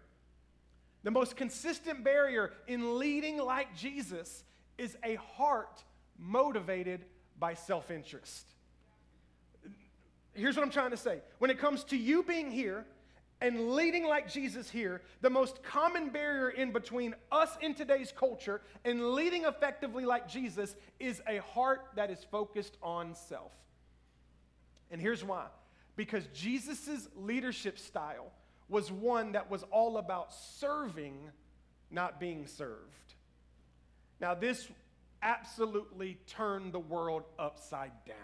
the 1.03 1.12
most 1.12 1.35
consistent 1.35 2.05
barrier 2.05 2.53
in 2.67 3.00
leading 3.00 3.38
like 3.38 3.75
Jesus 3.75 4.45
is 4.77 4.95
a 5.03 5.15
heart 5.15 5.83
motivated 6.17 7.03
by 7.39 7.54
self 7.54 7.92
interest. 7.92 8.46
Here's 10.34 10.56
what 10.58 10.63
I'm 10.63 10.72
trying 10.72 10.92
to 10.92 10.98
say 10.98 11.20
when 11.39 11.50
it 11.50 11.60
comes 11.60 11.84
to 11.86 11.98
you 11.98 12.24
being 12.24 12.51
here 12.51 12.86
and 13.42 13.72
leading 13.72 14.06
like 14.06 14.32
Jesus 14.32 14.70
here, 14.70 15.01
the 15.22 15.30
most 15.30 15.62
common 15.63 16.10
barrier 16.10 16.50
in 16.50 16.72
between 16.72 17.15
us 17.32 17.50
in 17.62 17.74
today's 17.74 18.13
culture 18.18 18.62
and 18.86 19.12
leading 19.12 19.44
effectively 19.44 20.06
like 20.06 20.27
Jesus 20.30 20.75
is 21.00 21.22
a 21.27 21.38
heart 21.38 21.82
that 21.96 22.10
is 22.10 22.20
focused 22.32 22.77
on 22.82 23.13
self. 23.13 23.51
And 24.92 25.01
here's 25.01 25.24
why 25.24 25.46
because 25.96 26.25
Jesus' 26.34 27.08
leadership 27.15 27.80
style 27.80 28.32
was 28.68 28.92
one 28.92 29.34
that 29.34 29.50
was 29.50 29.63
all 29.72 29.98
about 29.98 30.34
serving, 30.34 31.18
not 31.92 32.20
being 32.20 32.48
served. 32.48 33.13
Now, 34.20 34.34
this 34.34 34.68
absolutely 35.25 36.20
turned 36.27 36.72
the 36.72 36.79
world 36.79 37.24
upside 37.38 37.91
down. 38.05 38.15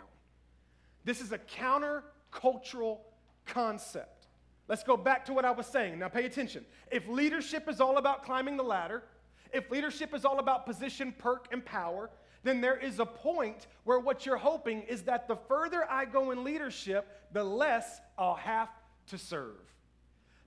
This 1.03 1.19
is 1.19 1.31
a 1.31 1.39
countercultural 1.39 2.99
concept. 3.45 4.27
Let's 4.67 4.83
go 4.83 4.95
back 4.95 5.25
to 5.25 5.33
what 5.33 5.43
I 5.43 5.51
was 5.51 5.65
saying. 5.65 5.99
Now, 5.99 6.07
pay 6.07 6.25
attention. 6.25 6.63
If 6.91 7.07
leadership 7.09 7.67
is 7.67 7.81
all 7.81 7.97
about 7.97 8.23
climbing 8.23 8.55
the 8.55 8.63
ladder, 8.63 9.03
if 9.51 9.69
leadership 9.69 10.13
is 10.13 10.23
all 10.23 10.39
about 10.39 10.65
position, 10.65 11.13
perk, 11.17 11.47
and 11.51 11.65
power, 11.65 12.09
then 12.43 12.61
there 12.61 12.77
is 12.77 12.99
a 12.99 13.05
point 13.05 13.67
where 13.83 13.99
what 13.99 14.25
you're 14.25 14.37
hoping 14.37 14.83
is 14.83 15.01
that 15.03 15.27
the 15.27 15.35
further 15.35 15.85
I 15.89 16.05
go 16.05 16.31
in 16.31 16.43
leadership, 16.43 17.07
the 17.33 17.43
less 17.43 17.99
I'll 18.17 18.35
have 18.35 18.69
to 19.07 19.17
serve. 19.17 19.59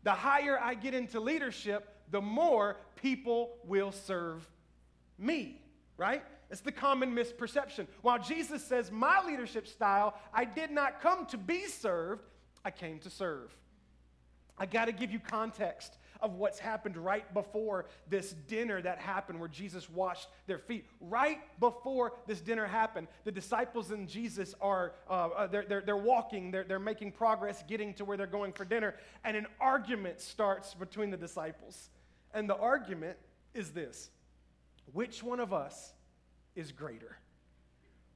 The 0.04 0.12
higher 0.12 0.58
I 0.58 0.74
get 0.74 0.94
into 0.94 1.20
leadership, 1.20 1.88
the 2.10 2.20
more 2.20 2.76
people 2.96 3.56
will 3.64 3.92
serve 3.92 4.48
me, 5.18 5.60
right? 5.96 6.22
It's 6.54 6.60
the 6.60 6.70
common 6.70 7.16
misperception. 7.16 7.88
While 8.02 8.20
Jesus 8.20 8.64
says, 8.64 8.92
My 8.92 9.20
leadership 9.26 9.66
style, 9.66 10.14
I 10.32 10.44
did 10.44 10.70
not 10.70 11.00
come 11.00 11.26
to 11.26 11.36
be 11.36 11.66
served, 11.66 12.22
I 12.64 12.70
came 12.70 13.00
to 13.00 13.10
serve. 13.10 13.52
I 14.56 14.66
got 14.66 14.84
to 14.84 14.92
give 14.92 15.10
you 15.10 15.18
context 15.18 15.98
of 16.20 16.36
what's 16.36 16.60
happened 16.60 16.96
right 16.96 17.34
before 17.34 17.86
this 18.08 18.34
dinner 18.46 18.80
that 18.80 19.00
happened 19.00 19.40
where 19.40 19.48
Jesus 19.48 19.90
washed 19.90 20.28
their 20.46 20.60
feet. 20.60 20.86
Right 21.00 21.40
before 21.58 22.12
this 22.28 22.40
dinner 22.40 22.66
happened, 22.66 23.08
the 23.24 23.32
disciples 23.32 23.90
and 23.90 24.08
Jesus 24.08 24.54
are, 24.60 24.92
uh, 25.10 25.30
uh, 25.36 25.46
they're, 25.48 25.64
they're, 25.68 25.82
they're 25.84 25.96
walking, 25.96 26.52
they're, 26.52 26.62
they're 26.62 26.78
making 26.78 27.10
progress 27.10 27.64
getting 27.66 27.94
to 27.94 28.04
where 28.04 28.16
they're 28.16 28.28
going 28.28 28.52
for 28.52 28.64
dinner, 28.64 28.94
and 29.24 29.36
an 29.36 29.48
argument 29.60 30.20
starts 30.20 30.72
between 30.72 31.10
the 31.10 31.16
disciples. 31.16 31.90
And 32.32 32.48
the 32.48 32.56
argument 32.56 33.18
is 33.54 33.72
this 33.72 34.10
Which 34.92 35.20
one 35.20 35.40
of 35.40 35.52
us 35.52 35.94
is 36.56 36.72
greater? 36.72 37.16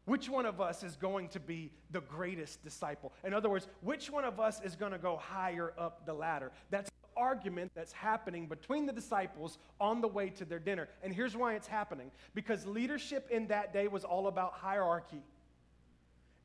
Which 0.09 0.31
one 0.31 0.47
of 0.47 0.59
us 0.59 0.83
is 0.83 0.97
going 0.97 1.29
to 1.29 1.41
be 1.41 1.71
the 1.91 2.01
greatest 2.01 2.65
disciple? 2.65 3.13
In 3.25 3.35
other 3.35 3.51
words, 3.51 3.69
which 3.83 4.11
one 4.11 4.25
of 4.25 4.41
us 4.41 4.59
is 4.65 4.75
going 4.75 4.93
to 4.93 4.99
go 4.99 5.19
higher 5.19 5.75
up 5.77 6.07
the 6.07 6.15
ladder? 6.15 6.51
That's 6.71 6.89
the 6.89 7.21
argument 7.21 7.73
that's 7.75 7.93
happening 7.93 8.47
between 8.47 8.87
the 8.87 8.93
disciples 8.93 9.59
on 9.79 10.01
the 10.01 10.09
way 10.09 10.31
to 10.31 10.47
their 10.47 10.61
dinner. 10.61 10.89
And 11.03 11.15
here's 11.15 11.37
why 11.37 11.57
it's 11.57 11.67
happening 11.67 12.11
because 12.35 12.67
leadership 12.67 13.29
in 13.31 13.49
that 13.49 13.75
day 13.75 13.87
was 13.87 14.03
all 14.03 14.29
about 14.29 14.55
hierarchy. 14.55 15.23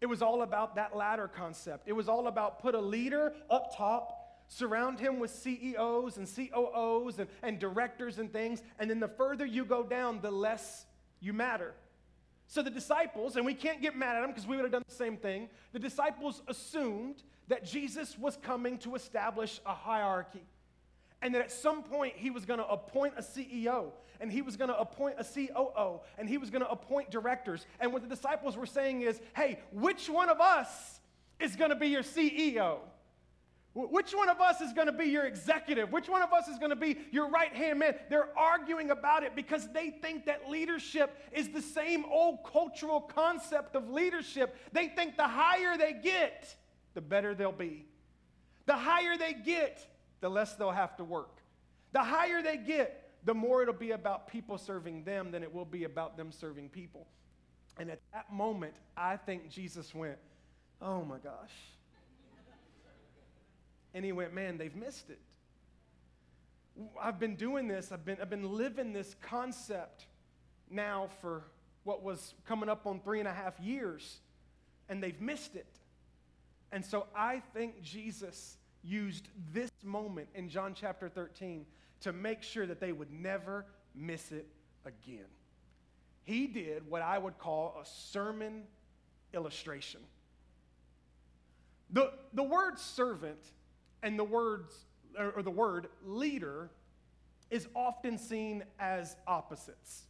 It 0.02 0.08
was 0.08 0.22
all 0.22 0.42
about 0.42 0.76
that 0.76 0.98
ladder 0.98 1.30
concept. 1.30 1.88
It 1.88 1.94
was 1.94 2.10
all 2.10 2.28
about 2.28 2.60
put 2.60 2.76
a 2.76 2.82
leader 2.82 3.32
up 3.50 3.74
top, 3.78 4.42
surround 4.50 5.00
him 5.00 5.20
with 5.20 5.32
CEOs 5.32 6.18
and 6.18 6.28
COOs 6.28 7.20
and, 7.20 7.30
and 7.42 7.60
directors 7.60 8.20
and 8.20 8.30
things, 8.34 8.62
and 8.78 8.90
then 8.90 9.00
the 9.00 9.08
further 9.08 9.46
you 9.46 9.64
go 9.64 9.84
down, 9.84 10.20
the 10.20 10.32
less 10.32 10.86
you 11.22 11.32
matter. 11.32 11.74
So 12.54 12.62
the 12.62 12.70
disciples, 12.70 13.36
and 13.36 13.48
we 13.48 13.56
can't 13.56 13.82
get 13.82 13.96
mad 13.96 14.16
at 14.16 14.22
them 14.22 14.30
because 14.30 14.46
we 14.46 14.56
would 14.56 14.62
have 14.62 14.72
done 14.72 14.84
the 14.88 14.94
same 14.94 15.18
thing, 15.18 15.50
the 15.72 15.80
disciples 15.80 16.44
assumed 16.48 17.24
that 17.48 17.66
Jesus 17.66 18.16
was 18.16 18.38
coming 18.38 18.78
to 18.78 18.94
establish 18.94 19.60
a 19.66 19.74
hierarchy. 19.74 20.44
And 21.24 21.34
that 21.34 21.42
at 21.42 21.52
some 21.52 21.82
point 21.82 22.14
he 22.16 22.30
was 22.30 22.46
going 22.46 22.60
to 22.60 22.68
appoint 22.68 23.16
a 23.18 23.24
CEO, 23.24 23.88
and 24.22 24.32
he 24.32 24.44
was 24.44 24.56
going 24.56 24.70
to 24.70 24.78
appoint 24.78 25.16
a 25.18 25.24
COO, 25.24 26.02
and 26.20 26.30
he 26.30 26.38
was 26.38 26.52
going 26.52 26.62
to 26.62 26.70
appoint 26.70 27.10
directors. 27.10 27.66
And 27.80 27.92
what 27.92 28.04
the 28.04 28.08
disciples 28.08 28.56
were 28.56 28.68
saying 28.68 29.02
is, 29.02 29.20
hey, 29.36 29.58
which 29.72 30.08
one 30.08 30.30
of 30.30 30.40
us 30.40 31.00
is 31.40 31.56
going 31.56 31.72
to 31.72 31.76
be 31.76 31.88
your 31.88 32.04
CEO? 32.04 32.78
Which 33.76 34.14
one 34.14 34.30
of 34.30 34.40
us 34.40 34.62
is 34.62 34.72
going 34.72 34.86
to 34.86 34.94
be 34.94 35.06
your 35.06 35.26
executive? 35.26 35.92
Which 35.92 36.08
one 36.08 36.22
of 36.22 36.32
us 36.32 36.48
is 36.48 36.60
going 36.60 36.70
to 36.70 36.76
be 36.76 36.98
your 37.12 37.28
right 37.30 37.52
hand 37.52 37.80
man? 37.80 37.96
They're 38.08 38.38
arguing 38.38 38.92
about 38.92 39.24
it 39.24 39.36
because 39.36 39.68
they 39.74 39.90
think 39.90 40.28
that 40.28 40.48
leadership 40.48 41.18
is 41.32 41.50
the 41.50 41.62
same 41.62 42.06
old 42.06 42.44
cultural 42.44 43.02
concept 43.02 43.76
of 43.76 43.90
leadership. 43.90 44.56
They 44.74 44.90
think 44.90 45.18
the 45.18 45.28
higher 45.28 45.76
they 45.76 45.94
get, 45.94 46.56
the 46.94 47.02
better 47.02 47.34
they'll 47.34 47.52
be. 47.52 47.88
The 48.68 48.76
higher 48.76 49.18
they 49.18 49.34
get, 49.34 49.86
the 50.22 50.30
less 50.30 50.54
they'll 50.54 50.70
have 50.70 50.96
to 50.98 51.04
work. 51.04 51.42
The 51.94 52.04
higher 52.04 52.44
they 52.44 52.58
get, 52.58 53.10
the 53.26 53.34
more 53.34 53.64
it'll 53.64 53.74
be 53.74 53.92
about 53.92 54.28
people 54.28 54.60
serving 54.60 55.04
them 55.04 55.32
than 55.32 55.42
it 55.42 55.52
will 55.52 55.66
be 55.66 55.86
about 55.86 56.16
them 56.16 56.32
serving 56.32 56.70
people. 56.70 57.08
And 57.80 57.90
at 57.90 58.02
that 58.14 58.32
moment, 58.32 58.76
I 58.96 59.18
think 59.18 59.50
Jesus 59.50 59.96
went, 59.96 60.18
Oh 60.80 61.04
my 61.04 61.18
gosh. 61.18 61.54
And 63.94 64.04
he 64.04 64.12
went, 64.12 64.34
Man, 64.34 64.58
they've 64.58 64.76
missed 64.76 65.10
it. 65.10 65.20
I've 67.00 67.20
been 67.20 67.36
doing 67.36 67.68
this, 67.68 67.92
I've 67.92 68.04
been, 68.04 68.18
I've 68.22 68.30
been 68.30 68.52
living 68.52 68.94
this 68.94 69.16
concept 69.22 70.08
now 70.70 71.10
for 71.22 71.44
what 71.84 72.02
was 72.02 72.34
coming 72.48 72.70
up 72.70 72.88
on 72.88 73.00
three 73.00 73.20
and 73.20 73.28
a 73.28 73.34
half 73.34 73.60
years, 73.60 74.20
and 74.90 75.04
they've 75.04 75.20
missed 75.22 75.56
it. 75.56 75.68
And 76.72 76.84
so 76.84 77.06
I 77.16 77.42
think 77.54 77.82
Jesus 77.84 78.58
used 78.84 79.28
this 79.54 79.70
moment 79.84 80.28
in 80.34 80.50
John 80.50 80.74
chapter 80.74 81.08
13 81.08 81.66
to 82.02 82.12
make 82.12 82.42
sure 82.42 82.66
that 82.66 82.80
they 82.80 82.92
would 82.92 83.12
never 83.12 83.66
miss 83.94 84.32
it 84.32 84.48
again. 84.86 85.28
He 86.24 86.48
did 86.48 86.90
what 86.90 87.02
I 87.02 87.18
would 87.18 87.38
call 87.38 87.78
a 87.82 87.86
sermon 87.86 88.64
illustration. 89.34 90.02
The, 91.92 92.12
the 92.34 92.44
word 92.44 92.80
servant 92.80 93.40
and 94.04 94.20
the 94.20 94.24
words 94.24 94.86
or 95.18 95.42
the 95.42 95.52
word 95.52 95.88
leader 96.06 96.70
is 97.50 97.68
often 97.76 98.18
seen 98.18 98.64
as 98.80 99.16
opposites. 99.28 100.04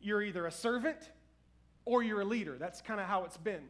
You're 0.00 0.22
either 0.22 0.46
a 0.46 0.52
servant 0.52 1.10
or 1.84 2.02
you're 2.02 2.20
a 2.20 2.24
leader. 2.24 2.56
That's 2.58 2.80
kind 2.80 3.00
of 3.00 3.06
how 3.06 3.24
it's 3.24 3.36
been. 3.36 3.64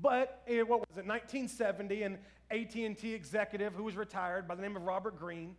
But 0.00 0.42
in, 0.46 0.66
what 0.68 0.80
was 0.80 0.98
it, 0.98 1.06
1970, 1.06 2.02
an 2.02 2.18
AT&T 2.50 3.14
executive 3.14 3.72
who 3.74 3.84
was 3.84 3.96
retired 3.96 4.46
by 4.46 4.54
the 4.54 4.62
name 4.62 4.76
of 4.76 4.82
Robert 4.82 5.18
Greene 5.18 5.56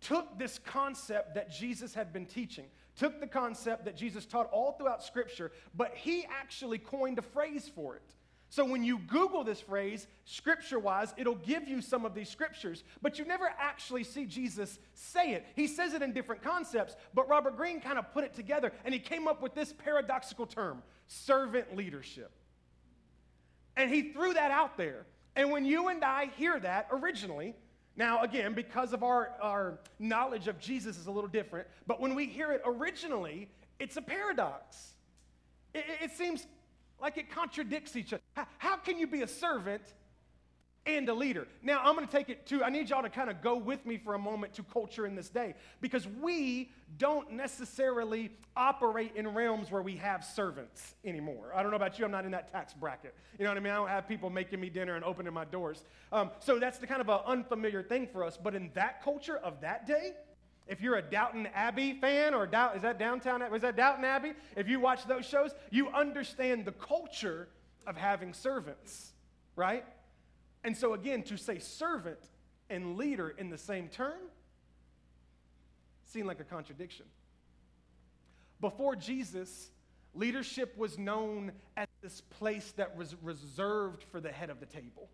took 0.00 0.38
this 0.38 0.58
concept 0.58 1.34
that 1.34 1.50
Jesus 1.50 1.92
had 1.92 2.12
been 2.12 2.24
teaching, 2.24 2.66
took 2.96 3.20
the 3.20 3.26
concept 3.26 3.84
that 3.84 3.96
Jesus 3.96 4.24
taught 4.24 4.48
all 4.52 4.72
throughout 4.72 5.02
Scripture, 5.02 5.50
but 5.74 5.94
he 5.94 6.24
actually 6.30 6.78
coined 6.78 7.18
a 7.18 7.22
phrase 7.22 7.70
for 7.74 7.96
it. 7.96 8.14
So 8.50 8.64
when 8.64 8.82
you 8.82 8.98
Google 8.98 9.44
this 9.44 9.60
phrase, 9.60 10.06
scripture 10.24 10.78
wise, 10.78 11.12
it'll 11.18 11.34
give 11.34 11.68
you 11.68 11.82
some 11.82 12.06
of 12.06 12.14
these 12.14 12.30
scriptures, 12.30 12.82
but 13.02 13.18
you 13.18 13.26
never 13.26 13.50
actually 13.58 14.04
see 14.04 14.24
Jesus 14.24 14.78
say 14.94 15.32
it. 15.32 15.46
He 15.54 15.66
says 15.66 15.92
it 15.92 16.00
in 16.00 16.12
different 16.12 16.42
concepts, 16.42 16.96
but 17.12 17.28
Robert 17.28 17.56
Greene 17.56 17.80
kind 17.80 17.98
of 17.98 18.10
put 18.12 18.24
it 18.24 18.34
together 18.34 18.72
and 18.84 18.94
he 18.94 19.00
came 19.00 19.28
up 19.28 19.42
with 19.42 19.54
this 19.54 19.74
paradoxical 19.74 20.46
term 20.46 20.82
servant 21.06 21.76
leadership. 21.76 22.30
And 23.76 23.90
he 23.90 24.12
threw 24.12 24.32
that 24.32 24.50
out 24.50 24.76
there. 24.76 25.06
And 25.36 25.50
when 25.50 25.64
you 25.64 25.88
and 25.88 26.02
I 26.02 26.30
hear 26.36 26.58
that 26.58 26.88
originally, 26.90 27.54
now 27.96 28.22
again, 28.22 28.54
because 28.54 28.94
of 28.94 29.02
our, 29.02 29.32
our 29.42 29.78
knowledge 29.98 30.48
of 30.48 30.58
Jesus 30.58 30.96
is 30.96 31.06
a 31.06 31.10
little 31.10 31.28
different, 31.28 31.68
but 31.86 32.00
when 32.00 32.14
we 32.14 32.26
hear 32.26 32.50
it 32.52 32.62
originally, 32.64 33.50
it's 33.78 33.98
a 33.98 34.02
paradox. 34.02 34.94
It, 35.74 35.84
it 36.02 36.10
seems 36.12 36.46
like 37.00 37.18
it 37.18 37.30
contradicts 37.30 37.96
each 37.96 38.12
other. 38.12 38.22
How, 38.34 38.46
how 38.58 38.76
can 38.76 38.98
you 38.98 39.06
be 39.06 39.22
a 39.22 39.28
servant 39.28 39.82
and 40.86 41.08
a 41.08 41.14
leader? 41.14 41.46
Now, 41.62 41.80
I'm 41.82 41.94
going 41.94 42.06
to 42.06 42.12
take 42.12 42.28
it 42.28 42.46
to, 42.46 42.64
I 42.64 42.70
need 42.70 42.90
y'all 42.90 43.02
to 43.02 43.10
kind 43.10 43.30
of 43.30 43.42
go 43.42 43.56
with 43.56 43.84
me 43.84 43.98
for 43.98 44.14
a 44.14 44.18
moment 44.18 44.54
to 44.54 44.62
culture 44.62 45.06
in 45.06 45.14
this 45.14 45.28
day 45.28 45.54
because 45.80 46.06
we 46.20 46.70
don't 46.96 47.32
necessarily 47.32 48.30
operate 48.56 49.12
in 49.14 49.28
realms 49.28 49.70
where 49.70 49.82
we 49.82 49.96
have 49.96 50.24
servants 50.24 50.94
anymore. 51.04 51.52
I 51.54 51.62
don't 51.62 51.70
know 51.70 51.76
about 51.76 51.98
you, 51.98 52.04
I'm 52.04 52.10
not 52.10 52.24
in 52.24 52.32
that 52.32 52.50
tax 52.50 52.74
bracket. 52.74 53.14
You 53.38 53.44
know 53.44 53.50
what 53.50 53.58
I 53.58 53.60
mean? 53.60 53.72
I 53.72 53.76
don't 53.76 53.88
have 53.88 54.08
people 54.08 54.30
making 54.30 54.60
me 54.60 54.70
dinner 54.70 54.96
and 54.96 55.04
opening 55.04 55.32
my 55.32 55.44
doors. 55.44 55.84
Um, 56.10 56.30
so 56.40 56.58
that's 56.58 56.78
the 56.78 56.86
kind 56.86 57.00
of 57.00 57.08
an 57.08 57.20
unfamiliar 57.26 57.82
thing 57.82 58.06
for 58.06 58.24
us. 58.24 58.38
But 58.42 58.54
in 58.54 58.70
that 58.74 59.02
culture 59.04 59.36
of 59.36 59.60
that 59.60 59.86
day, 59.86 60.14
if 60.68 60.82
you're 60.82 60.96
a 60.96 61.02
Downton 61.02 61.48
Abbey 61.54 61.94
fan, 61.94 62.34
or 62.34 62.46
Doubt, 62.46 62.76
is 62.76 62.82
that 62.82 62.98
downtown? 62.98 63.42
Was 63.50 63.62
that 63.62 63.74
Downton 63.74 64.04
Abbey? 64.04 64.34
If 64.54 64.68
you 64.68 64.78
watch 64.78 65.06
those 65.06 65.24
shows, 65.26 65.52
you 65.70 65.88
understand 65.88 66.66
the 66.66 66.72
culture 66.72 67.48
of 67.86 67.96
having 67.96 68.34
servants, 68.34 69.12
right? 69.56 69.84
And 70.62 70.76
so 70.76 70.92
again, 70.92 71.22
to 71.24 71.38
say 71.38 71.58
servant 71.58 72.18
and 72.68 72.96
leader 72.96 73.30
in 73.30 73.48
the 73.48 73.58
same 73.58 73.88
term 73.88 74.20
seemed 76.04 76.26
like 76.26 76.40
a 76.40 76.44
contradiction. 76.44 77.06
Before 78.60 78.94
Jesus, 78.94 79.70
leadership 80.14 80.76
was 80.76 80.98
known 80.98 81.52
as 81.76 81.86
this 82.02 82.20
place 82.20 82.72
that 82.76 82.96
was 82.96 83.14
reserved 83.22 84.04
for 84.10 84.20
the 84.20 84.30
head 84.30 84.50
of 84.50 84.60
the 84.60 84.66
table. 84.66 85.08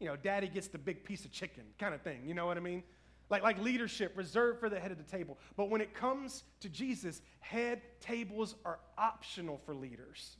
You 0.00 0.06
know, 0.06 0.16
daddy 0.16 0.48
gets 0.48 0.68
the 0.68 0.78
big 0.78 1.04
piece 1.04 1.24
of 1.24 1.32
chicken 1.32 1.64
kind 1.78 1.94
of 1.94 2.02
thing. 2.02 2.22
You 2.26 2.34
know 2.34 2.46
what 2.46 2.56
I 2.56 2.60
mean? 2.60 2.82
Like, 3.28 3.42
like 3.42 3.60
leadership 3.60 4.12
reserved 4.16 4.60
for 4.60 4.68
the 4.68 4.78
head 4.78 4.92
of 4.92 4.98
the 4.98 5.04
table. 5.04 5.38
But 5.56 5.68
when 5.68 5.80
it 5.80 5.94
comes 5.94 6.44
to 6.60 6.68
Jesus, 6.68 7.22
head 7.40 7.82
tables 8.00 8.54
are 8.64 8.78
optional 8.96 9.60
for 9.64 9.74
leaders. 9.74 10.36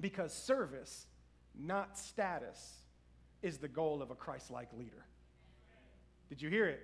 Because 0.00 0.32
service, 0.32 1.06
not 1.58 1.98
status, 1.98 2.74
is 3.42 3.58
the 3.58 3.68
goal 3.68 4.02
of 4.02 4.10
a 4.10 4.14
Christ 4.14 4.50
like 4.50 4.68
leader. 4.78 5.04
Did 6.28 6.42
you 6.42 6.48
hear 6.48 6.66
it? 6.66 6.80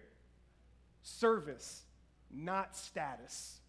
Service, 1.02 1.82
not 2.30 2.76
status. 2.76 3.60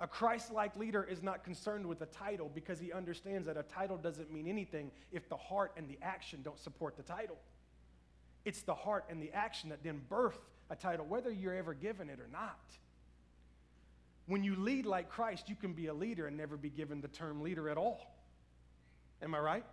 A 0.00 0.06
Christ 0.06 0.52
like 0.52 0.76
leader 0.76 1.02
is 1.02 1.22
not 1.22 1.42
concerned 1.42 1.86
with 1.86 2.00
a 2.02 2.06
title 2.06 2.50
because 2.54 2.78
he 2.78 2.92
understands 2.92 3.46
that 3.46 3.56
a 3.56 3.64
title 3.64 3.96
doesn't 3.96 4.32
mean 4.32 4.46
anything 4.46 4.92
if 5.10 5.28
the 5.28 5.36
heart 5.36 5.72
and 5.76 5.88
the 5.88 5.98
action 6.02 6.40
don't 6.42 6.58
support 6.58 6.96
the 6.96 7.02
title. 7.02 7.36
It's 8.48 8.62
the 8.62 8.74
heart 8.74 9.04
and 9.10 9.20
the 9.20 9.30
action 9.34 9.68
that 9.68 9.82
then 9.84 10.00
birth 10.08 10.38
a 10.70 10.74
title, 10.74 11.04
whether 11.04 11.30
you're 11.30 11.54
ever 11.54 11.74
given 11.74 12.08
it 12.08 12.18
or 12.18 12.30
not. 12.32 12.58
When 14.24 14.42
you 14.42 14.56
lead 14.56 14.86
like 14.86 15.10
Christ, 15.10 15.50
you 15.50 15.54
can 15.54 15.74
be 15.74 15.88
a 15.88 15.92
leader 15.92 16.26
and 16.26 16.34
never 16.34 16.56
be 16.56 16.70
given 16.70 17.02
the 17.02 17.08
term 17.08 17.42
leader 17.42 17.68
at 17.68 17.76
all. 17.76 18.00
Am 19.20 19.34
I 19.34 19.38
right? 19.38 19.64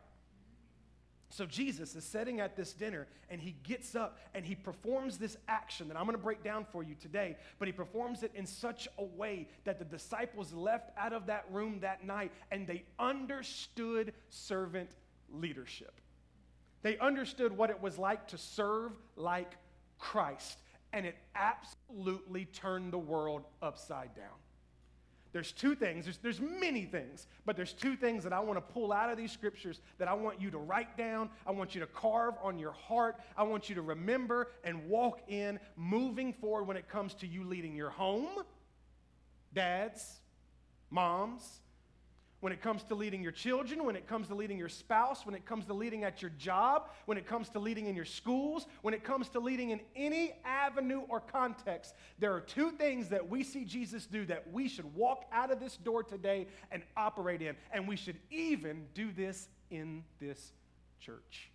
So 1.30 1.46
Jesus 1.46 1.96
is 1.96 2.04
sitting 2.04 2.42
at 2.42 2.58
this 2.58 2.74
dinner 2.74 3.08
and 3.30 3.40
he 3.40 3.56
gets 3.64 3.96
up 3.96 4.20
and 4.34 4.44
he 4.44 4.56
performs 4.56 5.18
this 5.18 5.38
action 5.48 5.88
that 5.88 5.96
I'm 5.96 6.04
going 6.04 6.18
to 6.18 6.22
break 6.22 6.44
down 6.44 6.66
for 6.70 6.84
you 6.84 6.96
today, 6.96 7.38
but 7.60 7.70
he 7.70 7.72
performs 7.72 8.24
it 8.24 8.32
in 8.36 8.46
such 8.46 8.90
a 8.98 9.06
way 9.06 9.48
that 9.64 9.80
the 9.80 9.86
disciples 9.86 10.52
left 10.52 10.92
out 10.98 11.14
of 11.14 11.28
that 11.28 11.46
room 11.50 11.80
that 11.80 12.06
night 12.06 12.34
and 12.52 12.68
they 12.68 12.84
understood 13.00 14.12
servant 14.30 14.90
leadership. 15.32 16.02
They 16.86 17.00
understood 17.00 17.58
what 17.58 17.72
it 17.72 17.82
was 17.82 17.98
like 17.98 18.28
to 18.28 18.38
serve 18.38 18.92
like 19.16 19.54
Christ, 19.98 20.60
and 20.94 21.04
it 21.04 21.16
absolutely 21.34 22.46
turned 22.46 22.94
the 22.94 23.00
world 23.00 23.42
upside 23.60 24.16
down. 24.16 24.38
There's 25.32 25.52
two 25.52 25.74
things, 25.74 26.06
there's, 26.06 26.20
there's 26.20 26.40
many 26.40 26.86
things, 26.86 27.26
but 27.44 27.56
there's 27.56 27.74
two 27.74 27.96
things 27.96 28.24
that 28.24 28.34
I 28.34 28.40
want 28.40 28.58
to 28.58 28.62
pull 28.62 28.94
out 28.94 29.10
of 29.10 29.18
these 29.18 29.32
scriptures 29.32 29.82
that 29.98 30.08
I 30.08 30.14
want 30.14 30.40
you 30.40 30.52
to 30.52 30.60
write 30.60 30.96
down. 30.96 31.32
I 31.48 31.54
want 31.54 31.74
you 31.74 31.82
to 31.82 31.88
carve 31.88 32.36
on 32.44 32.60
your 32.60 32.74
heart. 32.74 33.16
I 33.36 33.42
want 33.42 33.68
you 33.68 33.74
to 33.74 33.82
remember 33.82 34.50
and 34.64 34.88
walk 34.88 35.22
in 35.28 35.60
moving 35.76 36.34
forward 36.34 36.66
when 36.66 36.78
it 36.78 36.88
comes 36.88 37.16
to 37.16 37.26
you 37.26 37.46
leading 37.46 37.76
your 37.76 37.90
home, 37.90 38.44
dads, 39.56 40.20
moms, 40.92 41.62
when 42.46 42.54
it 42.54 42.62
comes 42.62 42.84
to 42.84 42.94
leading 42.94 43.24
your 43.24 43.32
children, 43.32 43.84
when 43.84 43.96
it 43.96 44.08
comes 44.08 44.28
to 44.28 44.36
leading 44.36 44.56
your 44.56 44.70
spouse, 44.70 45.26
when 45.26 45.34
it 45.34 45.48
comes 45.48 45.66
to 45.66 45.74
leading 45.74 46.04
at 46.04 46.22
your 46.22 46.30
job, 46.38 46.92
when 47.08 47.18
it 47.18 47.26
comes 47.26 47.50
to 47.50 47.58
leading 47.58 47.88
in 47.88 47.96
your 47.96 48.06
schools, 48.06 48.68
when 48.84 48.94
it 48.94 49.04
comes 49.04 49.30
to 49.30 49.40
leading 49.40 49.72
in 49.72 49.80
any 49.96 50.32
avenue 50.46 51.02
or 51.10 51.20
context, 51.20 51.96
there 52.20 52.36
are 52.36 52.40
two 52.40 52.70
things 52.70 53.10
that 53.10 53.28
we 53.28 53.42
see 53.42 53.66
Jesus 53.66 54.06
do 54.06 54.28
that 54.28 54.46
we 54.54 54.68
should 54.68 54.94
walk 54.94 55.26
out 55.32 55.52
of 55.52 55.60
this 55.60 55.76
door 55.78 56.04
today 56.04 56.46
and 56.70 56.84
operate 56.96 57.42
in. 57.42 57.56
And 57.72 57.88
we 57.88 57.96
should 57.96 58.20
even 58.30 58.86
do 58.94 59.12
this 59.12 59.50
in 59.72 60.04
this 60.20 60.52
church. 61.00 61.50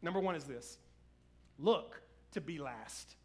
Number 0.00 0.18
one 0.18 0.34
is 0.34 0.44
this 0.44 0.78
look 1.58 2.00
to 2.32 2.40
be 2.40 2.56
last. 2.56 3.16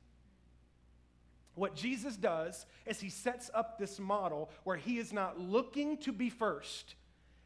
What 1.56 1.76
Jesus 1.76 2.16
does 2.16 2.66
is 2.86 3.00
he 3.00 3.10
sets 3.10 3.52
up 3.54 3.78
this 3.78 4.00
model 4.00 4.50
where 4.64 4.78
he 4.78 4.98
is 4.98 5.12
not 5.12 5.40
looking 5.40 5.98
to 5.98 6.12
be 6.12 6.30
first. 6.30 6.96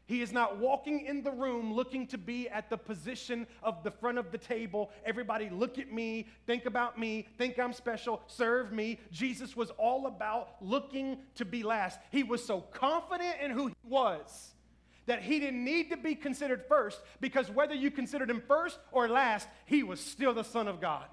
He 0.06 0.22
is 0.22 0.32
not 0.32 0.58
walking 0.58 1.04
in 1.04 1.24
the 1.24 1.32
room 1.32 1.72
looking 1.72 2.06
to 2.08 2.18
be 2.18 2.48
at 2.48 2.70
the 2.70 2.78
position 2.78 3.46
of 3.62 3.82
the 3.82 3.90
front 3.90 4.18
of 4.18 4.30
the 4.30 4.38
table. 4.38 4.92
Everybody, 5.04 5.50
look 5.50 5.78
at 5.78 5.92
me, 5.92 6.28
think 6.46 6.64
about 6.64 6.96
me, 6.96 7.26
think 7.38 7.58
I'm 7.58 7.72
special, 7.72 8.22
serve 8.28 8.72
me. 8.72 9.00
Jesus 9.10 9.56
was 9.56 9.70
all 9.70 10.06
about 10.06 10.50
looking 10.60 11.18
to 11.34 11.44
be 11.44 11.64
last. 11.64 11.98
He 12.12 12.22
was 12.22 12.44
so 12.44 12.60
confident 12.60 13.34
in 13.42 13.50
who 13.50 13.68
he 13.68 13.74
was 13.82 14.54
that 15.06 15.22
he 15.22 15.40
didn't 15.40 15.64
need 15.64 15.90
to 15.90 15.96
be 15.96 16.14
considered 16.14 16.64
first 16.68 17.00
because 17.20 17.50
whether 17.50 17.74
you 17.74 17.90
considered 17.90 18.30
him 18.30 18.42
first 18.46 18.78
or 18.92 19.08
last, 19.08 19.48
he 19.64 19.82
was 19.82 20.00
still 20.00 20.34
the 20.34 20.44
Son 20.44 20.68
of 20.68 20.80
God. 20.80 21.06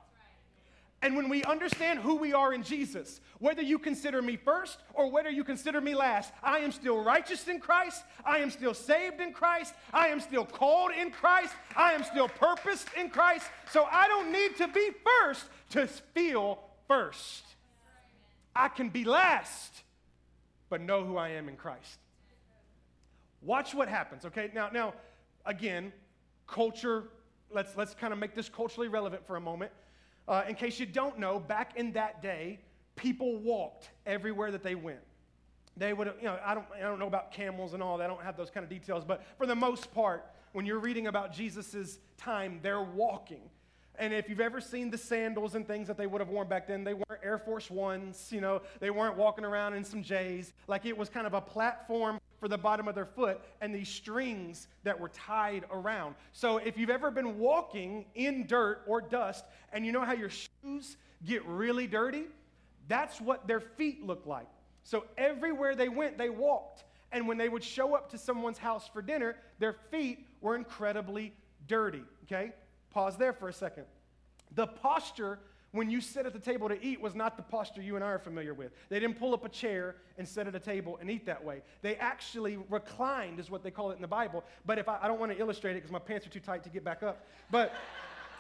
And 1.03 1.17
when 1.17 1.27
we 1.27 1.43
understand 1.43 2.00
who 2.00 2.15
we 2.15 2.31
are 2.31 2.53
in 2.53 2.63
Jesus, 2.63 3.19
whether 3.39 3.62
you 3.62 3.77
consider 3.77 4.22
me 4.22 4.38
first 4.38 4.79
or 4.93 5.12
whether 5.12 5.29
you 5.29 5.43
consider 5.43 5.81
me 5.81 5.95
last, 5.95 6.31
I 6.41 6.60
am 6.60 6.72
still 6.72 7.03
righteous 7.03 7.45
in 7.50 7.60
Christ. 7.60 8.01
I 8.25 8.38
am 8.38 8.50
still 8.50 8.74
saved 8.74 9.19
in 9.19 9.33
Christ. 9.33 9.74
I 9.93 10.07
am 10.07 10.22
still 10.22 10.45
called 10.45 10.91
in 10.98 11.12
Christ. 11.12 11.53
I 11.75 11.91
am 11.91 12.05
still 12.05 12.29
purposed 12.29 12.88
in 12.98 13.10
Christ. 13.10 13.45
So 13.69 13.83
I 13.83 14.07
don't 14.07 14.31
need 14.31 14.55
to 14.55 14.69
be 14.69 14.91
first 15.03 15.43
to 15.72 15.88
feel 15.88 16.60
first. 16.88 17.43
I 18.55 18.69
can 18.69 18.88
be 18.88 19.03
last, 19.03 19.74
but 20.69 20.79
know 20.79 21.03
who 21.03 21.17
I 21.17 21.29
am 21.31 21.50
in 21.50 21.57
Christ. 21.57 22.00
Watch 23.41 23.75
what 23.75 23.89
happens, 23.89 24.24
okay? 24.24 24.51
Now, 24.55 24.69
now 24.69 24.93
again, 25.45 25.91
culture, 26.48 27.10
let's, 27.51 27.75
let's 27.75 27.93
kind 27.93 28.13
of 28.13 28.19
make 28.19 28.36
this 28.36 28.48
culturally 28.48 28.88
relevant 28.88 29.27
for 29.27 29.36
a 29.36 29.41
moment. 29.41 29.74
Uh, 30.27 30.43
in 30.47 30.55
case 30.55 30.79
you 30.79 30.85
don't 30.85 31.19
know, 31.19 31.39
back 31.39 31.75
in 31.75 31.91
that 31.93 32.21
day, 32.21 32.59
people 32.95 33.37
walked 33.37 33.89
everywhere 34.05 34.51
that 34.51 34.63
they 34.63 34.75
went. 34.75 34.99
They 35.75 35.93
would, 35.93 36.13
you 36.19 36.25
know, 36.25 36.39
I 36.45 36.53
don't, 36.53 36.65
I 36.75 36.81
don't 36.81 36.99
know 36.99 37.07
about 37.07 37.31
camels 37.31 37.73
and 37.73 37.81
all 37.81 37.97
that. 37.97 38.05
I 38.05 38.07
don't 38.07 38.21
have 38.23 38.38
those 38.38 38.49
kind 38.51 38.63
of 38.63 38.69
details, 38.69 39.03
but 39.03 39.23
for 39.38 39.47
the 39.47 39.55
most 39.55 39.93
part, 39.93 40.25
when 40.53 40.65
you're 40.65 40.79
reading 40.79 41.07
about 41.07 41.33
Jesus' 41.33 41.97
time, 42.17 42.59
they're 42.62 42.83
walking. 42.83 43.41
And 43.95 44.13
if 44.13 44.29
you've 44.29 44.39
ever 44.39 44.62
seen 44.62 44.89
the 44.89 44.97
sandals 44.97 45.55
and 45.55 45.67
things 45.67 45.88
that 45.88 45.97
they 45.97 46.07
would 46.07 46.21
have 46.21 46.29
worn 46.29 46.47
back 46.47 46.67
then, 46.67 46.83
they 46.83 46.93
weren't 46.93 47.21
Air 47.23 47.38
Force 47.38 47.69
Ones, 47.69 48.29
you 48.31 48.41
know, 48.41 48.62
they 48.79 48.89
weren't 48.89 49.17
walking 49.17 49.45
around 49.45 49.73
in 49.73 49.83
some 49.83 50.01
J's. 50.01 50.53
Like 50.67 50.86
it 50.86 50.97
was 50.97 51.09
kind 51.09 51.27
of 51.27 51.33
a 51.33 51.41
platform 51.41 52.19
for 52.43 52.49
the 52.49 52.58
bottom 52.58 52.89
of 52.89 52.93
their 52.93 53.06
foot 53.06 53.39
and 53.62 53.73
these 53.73 53.88
strings 53.88 54.67
that 54.84 54.99
were 54.99 55.08
tied 55.08 55.63
around. 55.71 56.13
So 56.34 56.58
if 56.58 56.77
you've 56.77 56.89
ever 56.89 57.10
been 57.10 57.39
walking 57.39 58.03
in 58.15 58.47
dirt 58.47 58.82
or 58.86 58.99
dust 58.99 59.45
and 59.71 59.86
you 59.86 59.93
know 59.93 60.03
how 60.03 60.12
your 60.12 60.29
shoes 60.29 60.97
get 61.25 61.45
really 61.45 61.88
dirty, 61.88 62.25
that's 62.89 63.21
what 63.21 63.47
their 63.47 63.62
feet 63.62 64.06
look 64.06 64.25
like. 64.25 64.49
So 64.84 65.06
everywhere 65.17 65.73
they 65.73 65.88
went, 65.88 66.17
they 66.17 66.29
walked. 66.29 66.84
And 67.13 67.29
when 67.29 67.38
they 67.38 67.47
would 67.47 67.63
show 67.63 67.95
up 67.95 68.12
to 68.12 68.17
someone's 68.17 68.58
house 68.58 68.89
for 68.91 69.01
dinner, 69.01 69.38
their 69.60 69.77
feet 69.89 70.27
were 70.41 70.58
incredibly 70.58 71.32
dirty. 71.69 72.03
Okay? 72.25 72.51
Pause 72.89 73.15
there 73.15 73.32
for 73.32 73.47
a 73.47 73.53
second. 73.53 73.86
The 74.53 74.67
posture 74.67 75.39
when 75.73 75.89
you 75.89 75.99
sit 75.99 76.25
at 76.25 76.33
the 76.33 76.39
table 76.39 76.69
to 76.69 76.81
eat 76.86 77.01
was 77.01 77.15
not 77.15 77.36
the 77.36 77.43
posture 77.43 77.81
you 77.81 77.95
and 77.95 78.03
I 78.03 78.07
are 78.07 78.19
familiar 78.19 78.53
with. 78.53 78.71
They 78.89 78.99
didn't 78.99 79.17
pull 79.17 79.33
up 79.33 79.43
a 79.43 79.49
chair 79.49 79.95
and 80.19 80.27
sit 80.27 80.47
at 80.47 80.55
a 80.55 80.59
table 80.59 80.97
and 81.01 81.09
eat 81.09 81.25
that 81.25 81.43
way. 81.43 81.63
They 81.81 81.95
actually 81.95 82.57
reclined, 82.69 83.39
is 83.39 83.49
what 83.49 83.63
they 83.63 83.71
call 83.71 83.89
it 83.91 83.95
in 83.95 84.01
the 84.01 84.07
Bible. 84.07 84.43
But 84.65 84.77
if 84.77 84.88
I, 84.88 84.99
I 85.01 85.07
don't 85.07 85.19
want 85.19 85.31
to 85.31 85.38
illustrate 85.39 85.71
it 85.71 85.75
because 85.75 85.91
my 85.91 85.99
pants 85.99 86.27
are 86.27 86.29
too 86.29 86.39
tight 86.39 86.63
to 86.63 86.69
get 86.69 86.83
back 86.83 87.01
up. 87.01 87.25
But 87.49 87.73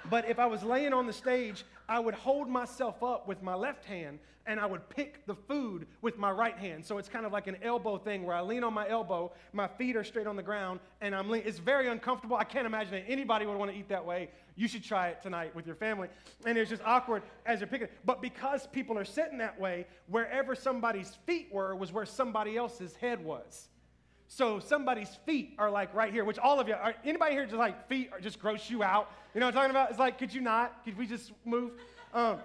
but 0.09 0.27
if 0.29 0.39
I 0.39 0.45
was 0.45 0.63
laying 0.63 0.93
on 0.93 1.07
the 1.07 1.13
stage, 1.13 1.65
I 1.87 1.99
would 1.99 2.13
hold 2.13 2.49
myself 2.49 3.03
up 3.03 3.27
with 3.27 3.41
my 3.41 3.55
left 3.55 3.85
hand 3.85 4.19
and 4.45 4.59
I 4.59 4.65
would 4.65 4.89
pick 4.89 5.25
the 5.25 5.35
food 5.35 5.87
with 6.01 6.17
my 6.17 6.31
right 6.31 6.57
hand. 6.57 6.85
So 6.85 6.97
it's 6.97 7.09
kind 7.09 7.25
of 7.25 7.31
like 7.31 7.47
an 7.47 7.57
elbow 7.61 7.97
thing 7.97 8.23
where 8.23 8.35
I 8.35 8.41
lean 8.41 8.63
on 8.63 8.73
my 8.73 8.87
elbow, 8.87 9.31
my 9.53 9.67
feet 9.67 9.95
are 9.95 10.03
straight 10.03 10.27
on 10.27 10.35
the 10.35 10.43
ground, 10.43 10.79
and 11.01 11.15
I'm 11.15 11.29
lean- 11.29 11.43
it's 11.45 11.59
very 11.59 11.87
uncomfortable. 11.87 12.35
I 12.35 12.43
can't 12.43 12.65
imagine 12.65 12.91
that 12.91 13.05
anybody 13.07 13.45
would 13.45 13.57
want 13.57 13.71
to 13.71 13.77
eat 13.77 13.87
that 13.89 14.05
way. 14.05 14.29
You 14.55 14.67
should 14.67 14.83
try 14.83 15.09
it 15.09 15.21
tonight 15.21 15.55
with 15.55 15.65
your 15.65 15.75
family. 15.75 16.09
And 16.45 16.57
it's 16.57 16.69
just 16.69 16.83
awkward 16.85 17.23
as 17.45 17.59
you're 17.59 17.67
picking. 17.67 17.87
But 18.05 18.21
because 18.21 18.67
people 18.67 18.97
are 18.97 19.05
sitting 19.05 19.37
that 19.37 19.59
way, 19.59 19.85
wherever 20.07 20.55
somebody's 20.55 21.15
feet 21.25 21.47
were 21.51 21.75
was 21.75 21.91
where 21.91 22.05
somebody 22.05 22.57
else's 22.57 22.95
head 22.97 23.23
was. 23.23 23.69
So 24.35 24.59
somebody's 24.59 25.15
feet 25.27 25.53
are 25.59 25.69
like 25.69 25.93
right 25.93 26.11
here, 26.11 26.25
which 26.25 26.39
all 26.39 26.59
of 26.59 26.67
you, 26.67 26.73
are, 26.73 26.95
anybody 27.05 27.33
here 27.33 27.45
just 27.45 27.55
like 27.55 27.87
feet 27.87 28.09
are 28.11 28.19
just 28.19 28.39
gross 28.39 28.67
you 28.67 28.81
out? 28.81 29.11
You 29.35 29.39
know 29.39 29.45
what 29.45 29.53
I'm 29.53 29.61
talking 29.61 29.69
about? 29.69 29.91
It's 29.91 29.99
like, 29.99 30.17
could 30.17 30.33
you 30.33 30.41
not? 30.41 30.83
Could 30.83 30.97
we 30.97 31.05
just 31.05 31.33
move? 31.45 31.73
Um, 32.15 32.39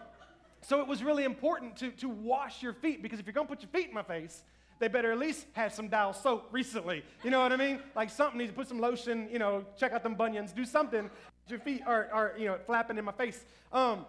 so 0.60 0.82
it 0.82 0.86
was 0.86 1.02
really 1.02 1.24
important 1.24 1.78
to, 1.78 1.90
to 1.92 2.10
wash 2.10 2.62
your 2.62 2.74
feet 2.74 3.02
because 3.02 3.20
if 3.20 3.24
you're 3.24 3.32
going 3.32 3.46
to 3.46 3.54
put 3.54 3.62
your 3.62 3.70
feet 3.70 3.88
in 3.88 3.94
my 3.94 4.02
face, 4.02 4.42
they 4.80 4.88
better 4.88 5.10
at 5.12 5.18
least 5.18 5.46
have 5.54 5.72
some 5.72 5.88
dial 5.88 6.12
soap 6.12 6.48
recently. 6.52 7.02
You 7.24 7.30
know 7.30 7.40
what 7.40 7.52
I 7.52 7.56
mean? 7.56 7.80
Like 7.96 8.10
something 8.10 8.36
needs 8.36 8.50
to 8.50 8.56
put 8.56 8.68
some 8.68 8.80
lotion, 8.80 9.26
you 9.32 9.38
know, 9.38 9.64
check 9.78 9.92
out 9.92 10.02
them 10.02 10.14
bunions, 10.14 10.52
do 10.52 10.66
something. 10.66 11.08
Your 11.48 11.58
feet 11.58 11.80
are, 11.86 12.10
are 12.12 12.34
you 12.36 12.48
know, 12.48 12.58
flapping 12.66 12.98
in 12.98 13.04
my 13.06 13.12
face. 13.12 13.46
Um, 13.72 14.04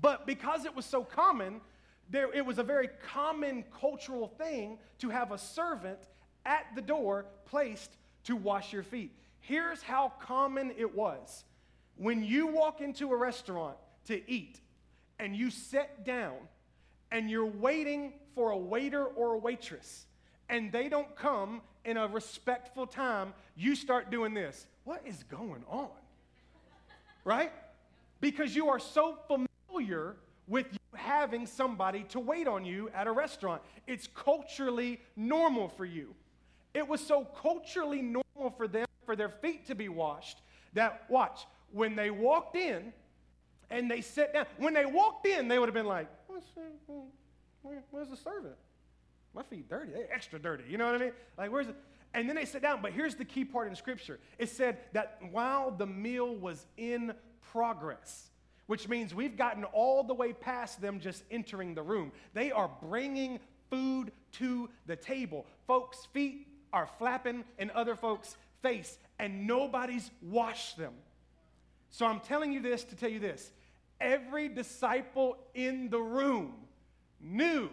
but 0.00 0.26
because 0.26 0.64
it 0.64 0.74
was 0.74 0.86
so 0.86 1.04
common, 1.04 1.60
there, 2.08 2.32
it 2.32 2.46
was 2.46 2.58
a 2.58 2.62
very 2.62 2.88
common 3.12 3.62
cultural 3.78 4.28
thing 4.38 4.78
to 5.00 5.10
have 5.10 5.32
a 5.32 5.38
servant 5.38 5.98
at 6.44 6.66
the 6.74 6.82
door 6.82 7.26
placed 7.46 7.90
to 8.24 8.36
wash 8.36 8.72
your 8.72 8.82
feet. 8.82 9.12
Here's 9.40 9.82
how 9.82 10.12
common 10.20 10.72
it 10.76 10.94
was. 10.94 11.44
When 11.96 12.24
you 12.24 12.46
walk 12.46 12.80
into 12.80 13.12
a 13.12 13.16
restaurant 13.16 13.76
to 14.06 14.30
eat 14.30 14.60
and 15.18 15.36
you 15.36 15.50
sit 15.50 16.04
down 16.04 16.36
and 17.10 17.30
you're 17.30 17.46
waiting 17.46 18.14
for 18.34 18.50
a 18.50 18.58
waiter 18.58 19.04
or 19.04 19.34
a 19.34 19.38
waitress 19.38 20.06
and 20.48 20.72
they 20.72 20.88
don't 20.88 21.14
come 21.14 21.62
in 21.84 21.96
a 21.96 22.08
respectful 22.08 22.86
time, 22.86 23.34
you 23.56 23.76
start 23.76 24.10
doing 24.10 24.34
this. 24.34 24.66
What 24.84 25.02
is 25.06 25.22
going 25.24 25.64
on? 25.68 25.88
right? 27.24 27.52
Because 28.20 28.54
you 28.54 28.68
are 28.68 28.78
so 28.78 29.18
familiar 29.26 30.16
with 30.46 30.66
having 30.94 31.46
somebody 31.46 32.04
to 32.04 32.20
wait 32.20 32.46
on 32.46 32.64
you 32.64 32.90
at 32.94 33.06
a 33.06 33.12
restaurant. 33.12 33.62
It's 33.86 34.06
culturally 34.14 35.00
normal 35.16 35.68
for 35.68 35.84
you. 35.84 36.14
It 36.74 36.86
was 36.86 37.00
so 37.00 37.24
culturally 37.40 38.02
normal 38.02 38.50
for 38.56 38.66
them 38.68 38.86
for 39.06 39.16
their 39.16 39.28
feet 39.28 39.66
to 39.66 39.74
be 39.74 39.88
washed 39.88 40.38
that, 40.74 41.04
watch, 41.08 41.46
when 41.72 41.96
they 41.96 42.10
walked 42.10 42.56
in 42.56 42.92
and 43.70 43.90
they 43.90 44.00
sat 44.00 44.32
down, 44.32 44.46
when 44.58 44.74
they 44.74 44.84
walked 44.84 45.26
in, 45.26 45.48
they 45.48 45.58
would 45.58 45.68
have 45.68 45.74
been 45.74 45.86
like, 45.86 46.08
uh, 46.28 46.34
where's 47.90 48.08
the 48.08 48.16
servant? 48.16 48.54
My 49.34 49.42
feet 49.42 49.68
dirty. 49.68 49.92
They're 49.92 50.12
extra 50.12 50.38
dirty. 50.38 50.64
You 50.68 50.78
know 50.78 50.86
what 50.86 50.94
I 50.96 50.98
mean? 50.98 51.12
Like, 51.38 51.50
where's 51.50 51.68
it? 51.68 51.76
And 52.12 52.28
then 52.28 52.36
they 52.36 52.44
sit 52.44 52.62
down. 52.62 52.80
But 52.82 52.92
here's 52.92 53.16
the 53.16 53.24
key 53.24 53.44
part 53.44 53.68
in 53.68 53.74
Scripture 53.74 54.20
it 54.38 54.48
said 54.48 54.78
that 54.92 55.18
while 55.30 55.70
the 55.70 55.86
meal 55.86 56.34
was 56.34 56.66
in 56.76 57.14
progress, 57.52 58.30
which 58.66 58.88
means 58.88 59.14
we've 59.14 59.36
gotten 59.36 59.64
all 59.64 60.04
the 60.04 60.14
way 60.14 60.32
past 60.32 60.80
them 60.80 61.00
just 61.00 61.24
entering 61.30 61.74
the 61.74 61.82
room, 61.82 62.12
they 62.32 62.52
are 62.52 62.70
bringing 62.80 63.40
food 63.70 64.12
to 64.32 64.68
the 64.86 64.96
table. 64.96 65.46
Folks' 65.66 66.06
feet 66.12 66.46
are 66.74 66.86
flapping 66.98 67.44
in 67.58 67.70
other 67.70 67.94
folks' 67.94 68.36
face, 68.60 68.98
and 69.18 69.46
nobody's 69.46 70.10
washed 70.20 70.76
them. 70.76 70.92
So 71.90 72.04
I'm 72.04 72.18
telling 72.20 72.52
you 72.52 72.60
this 72.60 72.82
to 72.84 72.96
tell 72.96 73.08
you 73.08 73.20
this. 73.20 73.52
Every 74.00 74.48
disciple 74.48 75.38
in 75.54 75.88
the 75.88 76.00
room 76.00 76.52
knew 77.20 77.70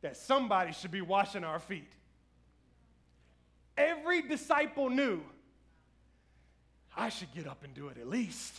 that 0.00 0.16
somebody 0.16 0.72
should 0.72 0.90
be 0.90 1.02
washing 1.02 1.44
our 1.44 1.58
feet. 1.58 1.92
Every 3.76 4.22
disciple 4.22 4.88
knew 4.88 5.20
I 6.96 7.10
should 7.10 7.32
get 7.34 7.46
up 7.46 7.62
and 7.62 7.74
do 7.74 7.88
it 7.88 7.98
at 7.98 8.08
least. 8.08 8.58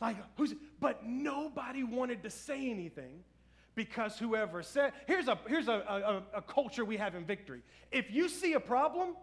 Like, 0.00 0.16
who's, 0.36 0.54
but 0.80 1.04
nobody 1.04 1.82
wanted 1.82 2.22
to 2.22 2.30
say 2.30 2.70
anything 2.70 3.24
because 3.74 4.18
whoever 4.18 4.62
said, 4.62 4.92
here's 5.06 5.28
a, 5.28 5.38
here's 5.46 5.68
a, 5.68 6.22
a, 6.34 6.38
a 6.38 6.42
culture 6.42 6.84
we 6.84 6.96
have 6.96 7.14
in 7.14 7.24
victory. 7.24 7.62
If 7.90 8.10
you 8.10 8.28
see 8.28 8.52
a 8.52 8.60
problem, 8.60 9.16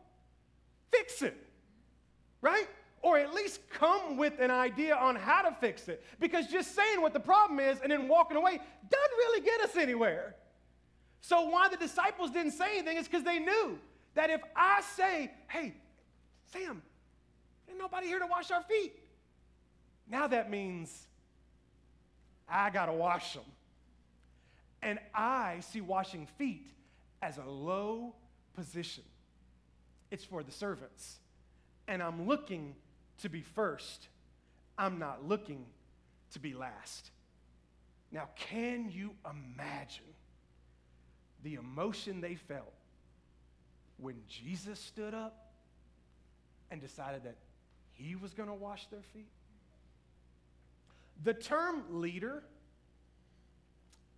fix 0.92 1.22
it, 1.22 1.38
right? 2.42 2.68
Or 3.02 3.18
at 3.18 3.34
least 3.34 3.62
come 3.70 4.18
with 4.18 4.40
an 4.40 4.52
idea 4.52 4.96
on 4.96 5.16
how 5.16 5.44
to 5.44 5.56
fix 5.60 5.88
it. 5.88 6.04
Because 6.20 6.48
just 6.48 6.76
saying 6.76 7.02
what 7.02 7.14
the 7.14 7.20
problem 7.20 7.60
is 7.60 7.80
and 7.82 7.92
then 7.92 8.08
walking 8.08 8.38
away 8.38 8.60
doesn't 8.90 9.18
really 9.18 9.42
get 9.42 9.62
us 9.62 9.76
anywhere. 9.76 10.36
So, 11.22 11.50
why 11.50 11.68
the 11.68 11.78
disciples 11.78 12.32
didn't 12.32 12.54
say 12.54 12.78
anything 12.78 12.98
is 12.98 13.08
because 13.08 13.24
they 13.24 13.40
knew 13.40 13.78
that 14.16 14.30
if 14.30 14.42
I 14.56 14.82
say, 14.96 15.32
hey, 15.50 15.74
Sam, 16.52 16.82
ain't 17.70 17.78
nobody 17.78 18.08
here 18.08 18.20
to 18.20 18.28
wash 18.28 18.52
our 18.52 18.64
feet. 18.64 18.94
Now 20.10 20.28
that 20.28 20.50
means 20.50 21.08
I 22.48 22.70
got 22.70 22.88
to 22.88 22.94
wash 22.94 23.34
them. 23.34 23.44
And 24.82 25.00
I 25.14 25.60
see 25.60 25.82
washing 25.82 26.28
feet 26.38 26.72
as 27.22 27.38
a 27.38 27.44
low 27.44 28.16
position. 28.56 29.04
It's 30.12 30.24
for 30.24 30.44
the 30.44 30.52
servants. 30.52 31.20
And 31.88 32.02
I'm 32.02 32.28
looking 32.28 32.76
to 33.22 33.30
be 33.30 33.42
first. 33.42 34.08
I'm 34.78 35.00
not 35.00 35.28
looking 35.28 35.66
to 36.32 36.40
be 36.40 36.54
last. 36.54 37.12
Now, 38.12 38.30
can 38.36 38.90
you 38.92 39.12
imagine 39.30 40.06
the 41.44 41.56
emotion 41.56 42.22
they 42.22 42.36
felt 42.36 42.74
when 43.98 44.16
Jesus 44.28 44.80
stood 44.80 45.14
up 45.14 45.52
and 46.72 46.82
decided 46.82 47.24
that 47.24 47.36
he 47.94 48.16
was 48.16 48.34
going 48.34 48.50
to 48.50 48.56
wash 48.56 48.88
their 48.88 49.02
feet? 49.14 49.30
The 51.24 51.34
term 51.34 51.84
leader 51.90 52.44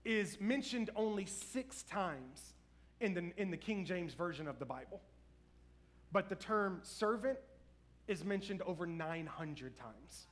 is 0.04 0.40
mentioned 0.40 0.90
only 0.96 1.26
six 1.26 1.84
times 1.84 2.54
in 3.00 3.14
the, 3.14 3.32
in 3.38 3.52
the 3.52 3.58
King 3.58 3.86
James 3.86 4.14
Version 4.14 4.48
of 4.48 4.60
the 4.60 4.66
Bible. 4.66 5.02
But 6.12 6.30
the 6.30 6.36
term 6.36 6.80
servant 6.84 7.38
is 8.08 8.24
mentioned 8.24 8.62
over 8.64 8.86
900 8.86 9.78
times. 9.78 10.28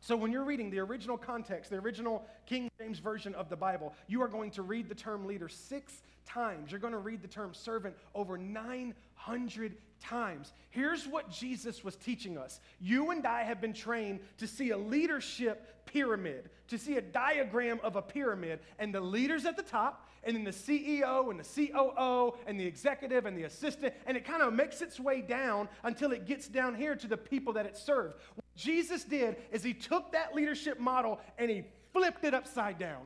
So 0.00 0.16
when 0.16 0.32
you're 0.32 0.44
reading 0.44 0.70
the 0.70 0.80
original 0.80 1.16
context, 1.16 1.70
the 1.70 1.76
original 1.76 2.24
King 2.46 2.68
James 2.80 2.98
Version 2.98 3.34
of 3.36 3.48
the 3.48 3.56
Bible, 3.56 3.94
you 4.08 4.20
are 4.22 4.28
going 4.28 4.50
to 4.52 4.62
read 4.62 4.88
the 4.88 4.94
term 4.94 5.26
leader 5.26 5.48
six 5.48 6.02
times. 6.26 6.70
You're 6.70 6.80
going 6.80 6.92
to 6.92 6.98
read 6.98 7.22
the 7.22 7.28
term 7.28 7.54
servant 7.54 7.94
over 8.14 8.36
900 8.36 9.76
times. 10.02 10.52
Here's 10.70 11.06
what 11.06 11.30
Jesus 11.30 11.82
was 11.82 11.96
teaching 11.96 12.36
us. 12.36 12.60
You 12.80 13.10
and 13.10 13.26
I 13.26 13.42
have 13.42 13.60
been 13.60 13.72
trained 13.72 14.20
to 14.38 14.46
see 14.46 14.70
a 14.70 14.76
leadership 14.76 15.86
pyramid, 15.86 16.50
to 16.68 16.78
see 16.78 16.96
a 16.96 17.00
diagram 17.00 17.80
of 17.82 17.96
a 17.96 18.02
pyramid, 18.02 18.60
and 18.78 18.94
the 18.94 19.00
leaders 19.00 19.44
at 19.46 19.56
the 19.56 19.62
top, 19.62 20.08
and 20.24 20.36
then 20.36 20.44
the 20.44 20.50
CEO 20.50 21.30
and 21.30 21.40
the 21.40 21.68
COO 21.68 22.34
and 22.46 22.58
the 22.58 22.66
executive 22.66 23.26
and 23.26 23.36
the 23.36 23.44
assistant, 23.44 23.92
and 24.06 24.16
it 24.16 24.24
kind 24.24 24.42
of 24.42 24.52
makes 24.52 24.82
its 24.82 25.00
way 25.00 25.20
down 25.20 25.68
until 25.82 26.12
it 26.12 26.26
gets 26.26 26.48
down 26.48 26.74
here 26.74 26.94
to 26.94 27.06
the 27.06 27.16
people 27.16 27.52
that 27.54 27.66
it 27.66 27.76
served. 27.76 28.14
What 28.34 28.44
Jesus 28.56 29.04
did 29.04 29.36
is 29.50 29.62
he 29.62 29.74
took 29.74 30.12
that 30.12 30.34
leadership 30.34 30.78
model 30.78 31.20
and 31.38 31.50
he 31.50 31.64
flipped 31.92 32.24
it 32.24 32.34
upside 32.34 32.78
down. 32.78 33.02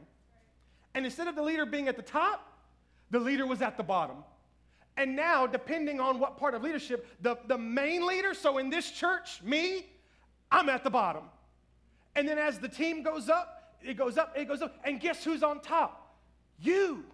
And 0.94 1.04
instead 1.04 1.28
of 1.28 1.36
the 1.36 1.42
leader 1.42 1.66
being 1.66 1.88
at 1.88 1.96
the 1.96 2.02
top, 2.02 2.52
the 3.10 3.20
leader 3.20 3.46
was 3.46 3.62
at 3.62 3.76
the 3.76 3.82
bottom. 3.82 4.16
And 4.96 5.14
now, 5.14 5.46
depending 5.46 6.00
on 6.00 6.18
what 6.18 6.38
part 6.38 6.54
of 6.54 6.62
leadership, 6.62 7.06
the, 7.20 7.36
the 7.46 7.58
main 7.58 8.06
leader, 8.06 8.32
so 8.32 8.58
in 8.58 8.70
this 8.70 8.90
church, 8.90 9.42
me, 9.42 9.86
I'm 10.50 10.68
at 10.68 10.84
the 10.84 10.90
bottom. 10.90 11.24
And 12.14 12.26
then 12.26 12.38
as 12.38 12.58
the 12.58 12.68
team 12.68 13.02
goes 13.02 13.28
up, 13.28 13.74
it 13.82 13.98
goes 13.98 14.16
up, 14.16 14.34
it 14.36 14.48
goes 14.48 14.62
up. 14.62 14.80
And 14.84 14.98
guess 14.98 15.22
who's 15.22 15.42
on 15.42 15.60
top? 15.60 16.16
You. 16.58 17.04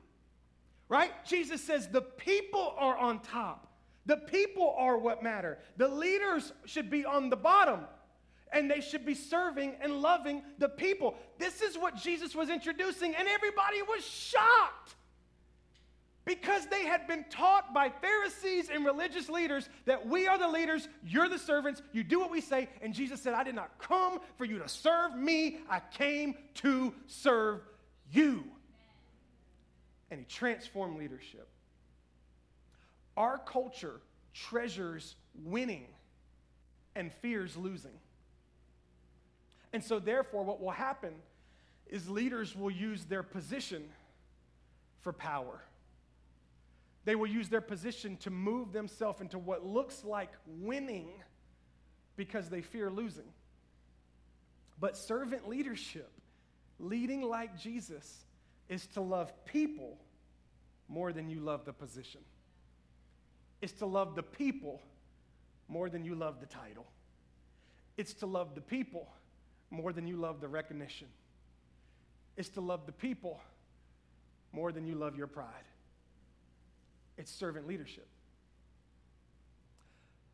Right? 0.88 1.10
Jesus 1.26 1.62
says 1.62 1.88
the 1.88 2.02
people 2.02 2.74
are 2.78 2.96
on 2.96 3.18
top. 3.20 3.68
The 4.06 4.16
people 4.16 4.74
are 4.78 4.96
what 4.98 5.22
matter. 5.22 5.58
The 5.76 5.88
leaders 5.88 6.52
should 6.66 6.90
be 6.90 7.04
on 7.04 7.30
the 7.30 7.36
bottom 7.36 7.80
and 8.52 8.70
they 8.70 8.80
should 8.80 9.06
be 9.06 9.14
serving 9.14 9.74
and 9.80 10.02
loving 10.02 10.42
the 10.58 10.68
people. 10.68 11.16
This 11.38 11.62
is 11.62 11.78
what 11.78 11.96
Jesus 11.96 12.34
was 12.34 12.50
introducing, 12.50 13.14
and 13.14 13.26
everybody 13.26 13.80
was 13.82 14.04
shocked. 14.04 14.94
Because 16.24 16.66
they 16.66 16.84
had 16.84 17.08
been 17.08 17.24
taught 17.30 17.74
by 17.74 17.88
Pharisees 17.88 18.70
and 18.72 18.84
religious 18.84 19.28
leaders 19.28 19.68
that 19.86 20.06
we 20.06 20.28
are 20.28 20.38
the 20.38 20.46
leaders, 20.46 20.88
you're 21.04 21.28
the 21.28 21.38
servants, 21.38 21.82
you 21.92 22.04
do 22.04 22.20
what 22.20 22.30
we 22.30 22.40
say. 22.40 22.68
And 22.80 22.94
Jesus 22.94 23.20
said, 23.20 23.34
I 23.34 23.42
did 23.42 23.56
not 23.56 23.78
come 23.80 24.20
for 24.38 24.44
you 24.44 24.58
to 24.60 24.68
serve 24.68 25.16
me, 25.16 25.58
I 25.68 25.80
came 25.80 26.34
to 26.56 26.94
serve 27.08 27.60
you. 28.12 28.44
And 30.10 30.20
he 30.20 30.26
transformed 30.26 30.98
leadership. 30.98 31.48
Our 33.16 33.38
culture 33.38 34.00
treasures 34.32 35.16
winning 35.44 35.86
and 36.94 37.12
fears 37.12 37.56
losing. 37.56 37.98
And 39.72 39.82
so, 39.82 39.98
therefore, 39.98 40.44
what 40.44 40.60
will 40.60 40.70
happen 40.70 41.14
is 41.88 42.08
leaders 42.08 42.54
will 42.54 42.70
use 42.70 43.04
their 43.04 43.22
position 43.22 43.84
for 45.00 45.12
power. 45.12 45.62
They 47.04 47.16
will 47.16 47.26
use 47.26 47.48
their 47.48 47.60
position 47.60 48.16
to 48.18 48.30
move 48.30 48.72
themselves 48.72 49.20
into 49.20 49.38
what 49.38 49.66
looks 49.66 50.04
like 50.04 50.30
winning 50.46 51.10
because 52.16 52.48
they 52.48 52.62
fear 52.62 52.90
losing. 52.90 53.28
But 54.78 54.96
servant 54.96 55.48
leadership, 55.48 56.10
leading 56.78 57.22
like 57.22 57.58
Jesus, 57.58 58.24
is 58.68 58.86
to 58.88 59.00
love 59.00 59.32
people 59.44 59.98
more 60.88 61.12
than 61.12 61.28
you 61.28 61.40
love 61.40 61.64
the 61.64 61.72
position. 61.72 62.20
It's 63.60 63.72
to 63.74 63.86
love 63.86 64.14
the 64.14 64.22
people 64.22 64.80
more 65.68 65.88
than 65.88 66.04
you 66.04 66.14
love 66.14 66.40
the 66.40 66.46
title. 66.46 66.86
It's 67.96 68.14
to 68.14 68.26
love 68.26 68.54
the 68.54 68.60
people 68.60 69.08
more 69.70 69.92
than 69.92 70.06
you 70.06 70.16
love 70.16 70.40
the 70.40 70.48
recognition. 70.48 71.08
It's 72.36 72.50
to 72.50 72.60
love 72.60 72.86
the 72.86 72.92
people 72.92 73.40
more 74.52 74.72
than 74.72 74.86
you 74.86 74.94
love 74.94 75.16
your 75.16 75.26
pride. 75.26 75.64
It's 77.18 77.30
servant 77.30 77.66
leadership. 77.66 78.06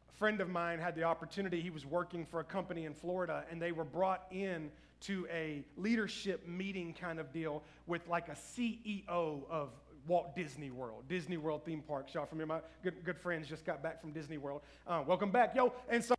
A 0.09 0.19
friend 0.19 0.41
of 0.41 0.49
mine 0.49 0.79
had 0.79 0.95
the 0.95 1.05
opportunity, 1.05 1.61
he 1.61 1.71
was 1.71 1.87
working 1.87 2.27
for 2.27 2.41
a 2.41 2.45
company 2.45 2.85
in 2.85 2.95
Florida, 2.95 3.45
and 3.51 3.61
they 3.61 3.73
were 3.73 3.85
brought 3.85 4.27
in 4.31 4.71
to 5.01 5.27
a 5.33 5.62
leadership 5.77 6.47
meeting 6.47 6.93
kind 6.93 7.21
of 7.21 7.33
deal 7.33 7.62
with 7.87 8.07
like 8.09 8.29
a 8.29 8.33
CEO 8.33 9.05
of 9.09 9.71
Walt 10.07 10.35
Disney 10.35 10.71
World, 10.71 11.05
Disney 11.09 11.37
World 11.37 11.64
theme 11.64 11.83
parks. 11.83 12.14
Y'all 12.14 12.27
familiar? 12.27 12.47
My 12.47 12.61
good, 12.83 13.05
good 13.05 13.19
friends 13.19 13.47
just 13.47 13.64
got 13.64 13.83
back 13.83 14.01
from 14.01 14.12
Disney 14.12 14.38
World. 14.38 14.62
Uh, 14.87 15.03
welcome 15.07 15.31
back, 15.31 15.55
yo. 15.55 15.73
And 15.88 16.03
so, 16.03 16.14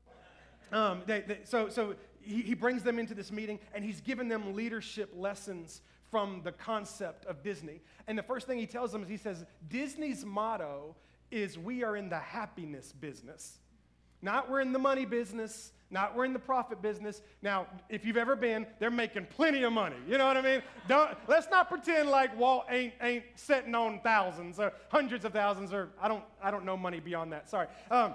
um, 0.71 1.01
they, 1.05 1.21
they, 1.21 1.39
so, 1.43 1.69
so 1.69 1.95
he, 2.21 2.41
he 2.41 2.53
brings 2.53 2.83
them 2.83 2.99
into 2.99 3.15
this 3.15 3.31
meeting 3.31 3.59
and 3.73 3.83
he's 3.83 3.99
given 3.99 4.27
them 4.27 4.55
leadership 4.55 5.11
lessons 5.15 5.81
from 6.09 6.41
the 6.43 6.51
concept 6.51 7.25
of 7.25 7.43
Disney. 7.43 7.81
And 8.07 8.17
the 8.17 8.23
first 8.23 8.47
thing 8.47 8.57
he 8.57 8.65
tells 8.65 8.91
them 8.91 9.03
is 9.03 9.09
he 9.09 9.17
says, 9.17 9.45
Disney's 9.67 10.25
motto 10.25 10.95
is 11.31 11.57
we 11.57 11.83
are 11.83 11.95
in 11.95 12.09
the 12.09 12.19
happiness 12.19 12.91
business. 12.91 13.59
Not 14.21 14.49
we're 14.49 14.61
in 14.61 14.73
the 14.73 14.79
money 14.79 15.05
business, 15.05 15.71
not 15.91 16.15
we're 16.15 16.25
in 16.25 16.33
the 16.33 16.39
profit 16.39 16.81
business. 16.81 17.21
Now, 17.41 17.67
if 17.87 18.03
you've 18.05 18.17
ever 18.17 18.35
been, 18.35 18.67
they're 18.79 18.91
making 18.91 19.27
plenty 19.27 19.63
of 19.63 19.71
money. 19.71 19.95
You 20.07 20.17
know 20.17 20.27
what 20.27 20.37
I 20.37 20.41
mean? 20.41 20.61
Don't, 20.87 21.17
let's 21.27 21.47
not 21.49 21.69
pretend 21.69 22.09
like 22.09 22.37
Walt 22.37 22.65
ain't, 22.69 22.93
ain't 23.01 23.23
sitting 23.35 23.73
on 23.73 24.01
thousands 24.01 24.59
or 24.59 24.73
hundreds 24.89 25.23
of 25.25 25.31
thousands 25.31 25.73
or 25.73 25.89
I 26.01 26.07
don't, 26.07 26.23
I 26.43 26.51
don't 26.51 26.65
know 26.65 26.75
money 26.75 26.99
beyond 26.99 27.31
that. 27.31 27.49
Sorry. 27.49 27.67
Um, 27.89 28.13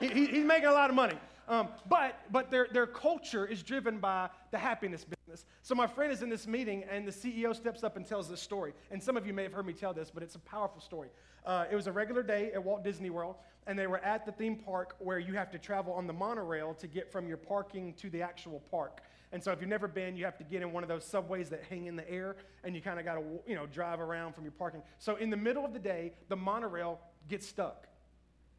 he, 0.00 0.08
he's 0.08 0.44
making 0.44 0.68
a 0.68 0.72
lot 0.72 0.90
of 0.90 0.96
money. 0.96 1.18
Um, 1.46 1.68
but 1.88 2.20
but 2.32 2.50
their, 2.50 2.68
their 2.72 2.86
culture 2.86 3.46
is 3.46 3.62
driven 3.62 3.98
by 3.98 4.30
the 4.50 4.58
happiness 4.58 5.02
business. 5.02 5.13
So 5.62 5.74
my 5.74 5.86
friend 5.86 6.12
is 6.12 6.22
in 6.22 6.28
this 6.28 6.46
meeting, 6.46 6.84
and 6.90 7.06
the 7.06 7.12
CEO 7.12 7.54
steps 7.54 7.82
up 7.82 7.96
and 7.96 8.06
tells 8.06 8.28
this 8.28 8.40
story. 8.40 8.72
And 8.90 9.02
some 9.02 9.16
of 9.16 9.26
you 9.26 9.32
may 9.32 9.42
have 9.42 9.52
heard 9.52 9.66
me 9.66 9.72
tell 9.72 9.94
this, 9.94 10.10
but 10.10 10.22
it's 10.22 10.34
a 10.34 10.40
powerful 10.40 10.80
story. 10.80 11.08
Uh, 11.46 11.64
it 11.70 11.76
was 11.76 11.86
a 11.86 11.92
regular 11.92 12.22
day 12.22 12.50
at 12.52 12.62
Walt 12.62 12.84
Disney 12.84 13.10
World, 13.10 13.36
and 13.66 13.78
they 13.78 13.86
were 13.86 13.98
at 13.98 14.26
the 14.26 14.32
theme 14.32 14.56
park 14.56 14.96
where 14.98 15.18
you 15.18 15.34
have 15.34 15.50
to 15.52 15.58
travel 15.58 15.92
on 15.92 16.06
the 16.06 16.12
monorail 16.12 16.74
to 16.74 16.86
get 16.86 17.10
from 17.10 17.26
your 17.28 17.36
parking 17.36 17.94
to 17.94 18.10
the 18.10 18.22
actual 18.22 18.60
park. 18.70 19.02
And 19.32 19.42
so 19.42 19.50
if 19.50 19.60
you've 19.60 19.70
never 19.70 19.88
been, 19.88 20.16
you 20.16 20.24
have 20.24 20.38
to 20.38 20.44
get 20.44 20.62
in 20.62 20.72
one 20.72 20.82
of 20.82 20.88
those 20.88 21.04
subways 21.04 21.50
that 21.50 21.64
hang 21.68 21.86
in 21.86 21.96
the 21.96 22.08
air, 22.10 22.36
and 22.62 22.74
you 22.74 22.80
kind 22.80 22.98
of 22.98 23.04
got 23.04 23.14
to 23.14 23.22
you 23.46 23.54
know 23.54 23.66
drive 23.66 24.00
around 24.00 24.34
from 24.34 24.44
your 24.44 24.52
parking. 24.52 24.82
So 24.98 25.16
in 25.16 25.30
the 25.30 25.36
middle 25.36 25.64
of 25.64 25.72
the 25.72 25.78
day, 25.78 26.12
the 26.28 26.36
monorail 26.36 27.00
gets 27.28 27.46
stuck. 27.46 27.88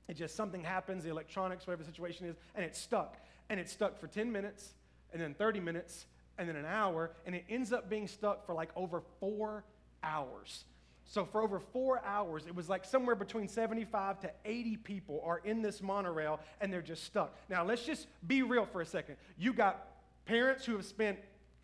It 0.08 0.18
just 0.18 0.36
something 0.36 0.64
happens, 0.64 1.04
the 1.04 1.10
electronics, 1.10 1.66
whatever 1.66 1.84
the 1.84 1.90
situation 1.90 2.28
is, 2.28 2.36
and 2.56 2.64
it's 2.66 2.80
stuck. 2.80 3.18
and 3.50 3.60
it's 3.60 3.72
stuck 3.72 4.00
for 4.00 4.08
10 4.08 4.32
minutes, 4.32 4.74
and 5.14 5.22
then 5.22 5.36
30 5.36 5.60
minutes, 5.60 6.08
and 6.38 6.48
then 6.50 6.56
an 6.56 6.66
hour, 6.66 7.12
and 7.26 7.36
it 7.36 7.46
ends 7.50 7.72
up 7.72 7.90
being 7.90 8.08
stuck 8.08 8.46
for 8.46 8.54
like 8.54 8.70
over 8.76 9.02
four 9.20 9.64
hours. 10.04 10.66
So 11.06 11.26
for 11.26 11.42
over 11.42 11.60
four 11.60 12.04
hours, 12.04 12.48
it 12.48 12.56
was 12.56 12.68
like 12.68 12.84
somewhere 12.84 13.16
between 13.16 13.48
75 13.48 14.20
to 14.22 14.32
80 14.44 14.78
people 14.78 15.22
are 15.24 15.40
in 15.44 15.62
this 15.62 15.82
monorail 15.82 16.40
and 16.60 16.74
they're 16.74 16.82
just 16.82 17.04
stuck. 17.04 17.38
Now 17.48 17.64
let's 17.64 17.86
just 17.86 18.08
be 18.26 18.42
real 18.42 18.66
for 18.66 18.82
a 18.82 18.86
second. 18.86 19.18
You 19.38 19.54
got 19.54 19.88
parents 20.26 20.66
who 20.66 20.74
have 20.74 20.86
spent 20.86 21.20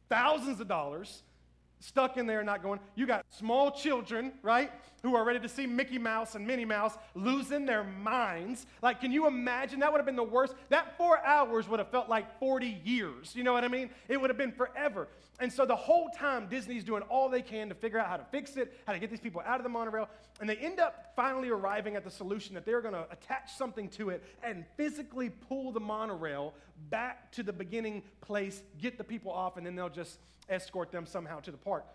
thousands 0.09 0.59
of 0.59 0.67
dollars 0.67 1.23
stuck 1.81 2.17
in 2.17 2.25
there 2.27 2.43
not 2.43 2.63
going. 2.63 2.79
You 2.95 3.05
got 3.05 3.25
small 3.29 3.71
children, 3.71 4.33
right, 4.41 4.71
who 5.03 5.15
are 5.15 5.23
ready 5.23 5.39
to 5.39 5.49
see 5.49 5.65
Mickey 5.65 5.97
Mouse 5.97 6.35
and 6.35 6.45
Minnie 6.45 6.65
Mouse 6.65 6.97
losing 7.15 7.65
their 7.65 7.83
minds. 7.83 8.65
Like, 8.81 9.01
can 9.01 9.11
you 9.11 9.27
imagine? 9.27 9.79
That 9.79 9.91
would 9.91 9.97
have 9.97 10.05
been 10.05 10.15
the 10.15 10.23
worst. 10.23 10.53
That 10.69 10.97
four 10.97 11.19
hours 11.25 11.67
would 11.67 11.79
have 11.79 11.89
felt 11.89 12.07
like 12.07 12.39
40 12.39 12.81
years. 12.83 13.35
You 13.35 13.43
know 13.43 13.53
what 13.53 13.63
I 13.63 13.67
mean? 13.67 13.89
It 14.07 14.21
would 14.21 14.29
have 14.29 14.37
been 14.37 14.51
forever. 14.51 15.07
And 15.39 15.51
so 15.51 15.65
the 15.65 15.75
whole 15.75 16.09
time, 16.09 16.47
Disney's 16.47 16.83
doing 16.83 17.01
all 17.03 17.27
they 17.27 17.41
can 17.41 17.67
to 17.69 17.75
figure 17.75 17.97
out 17.97 18.07
how 18.07 18.17
to 18.17 18.25
fix 18.25 18.57
it, 18.57 18.79
how 18.85 18.93
to 18.93 18.99
get 18.99 19.09
these 19.09 19.19
people 19.19 19.41
out 19.43 19.59
of 19.59 19.63
the 19.63 19.69
monorail. 19.69 20.07
And 20.39 20.47
they 20.47 20.55
end 20.57 20.79
up 20.79 21.13
finally 21.15 21.49
arriving 21.49 21.95
at 21.95 22.03
the 22.03 22.11
solution 22.11 22.53
that 22.53 22.65
they're 22.65 22.81
going 22.81 22.93
to 22.93 23.07
attach 23.11 23.53
something 23.57 23.89
to 23.89 24.09
it 24.09 24.23
and 24.43 24.65
physically 24.77 25.29
pull 25.29 25.71
the 25.71 25.79
monorail 25.79 26.53
back 26.91 27.31
to 27.31 27.43
the 27.43 27.53
beginning 27.53 28.03
place, 28.21 28.61
get 28.79 28.99
the 28.99 29.03
people 29.03 29.31
off, 29.31 29.57
and 29.57 29.65
then 29.65 29.75
they'll 29.75 29.89
just 29.89 30.19
escort 30.51 30.91
them 30.91 31.05
somehow 31.05 31.39
to 31.39 31.51
the 31.51 31.57
park. 31.57 31.85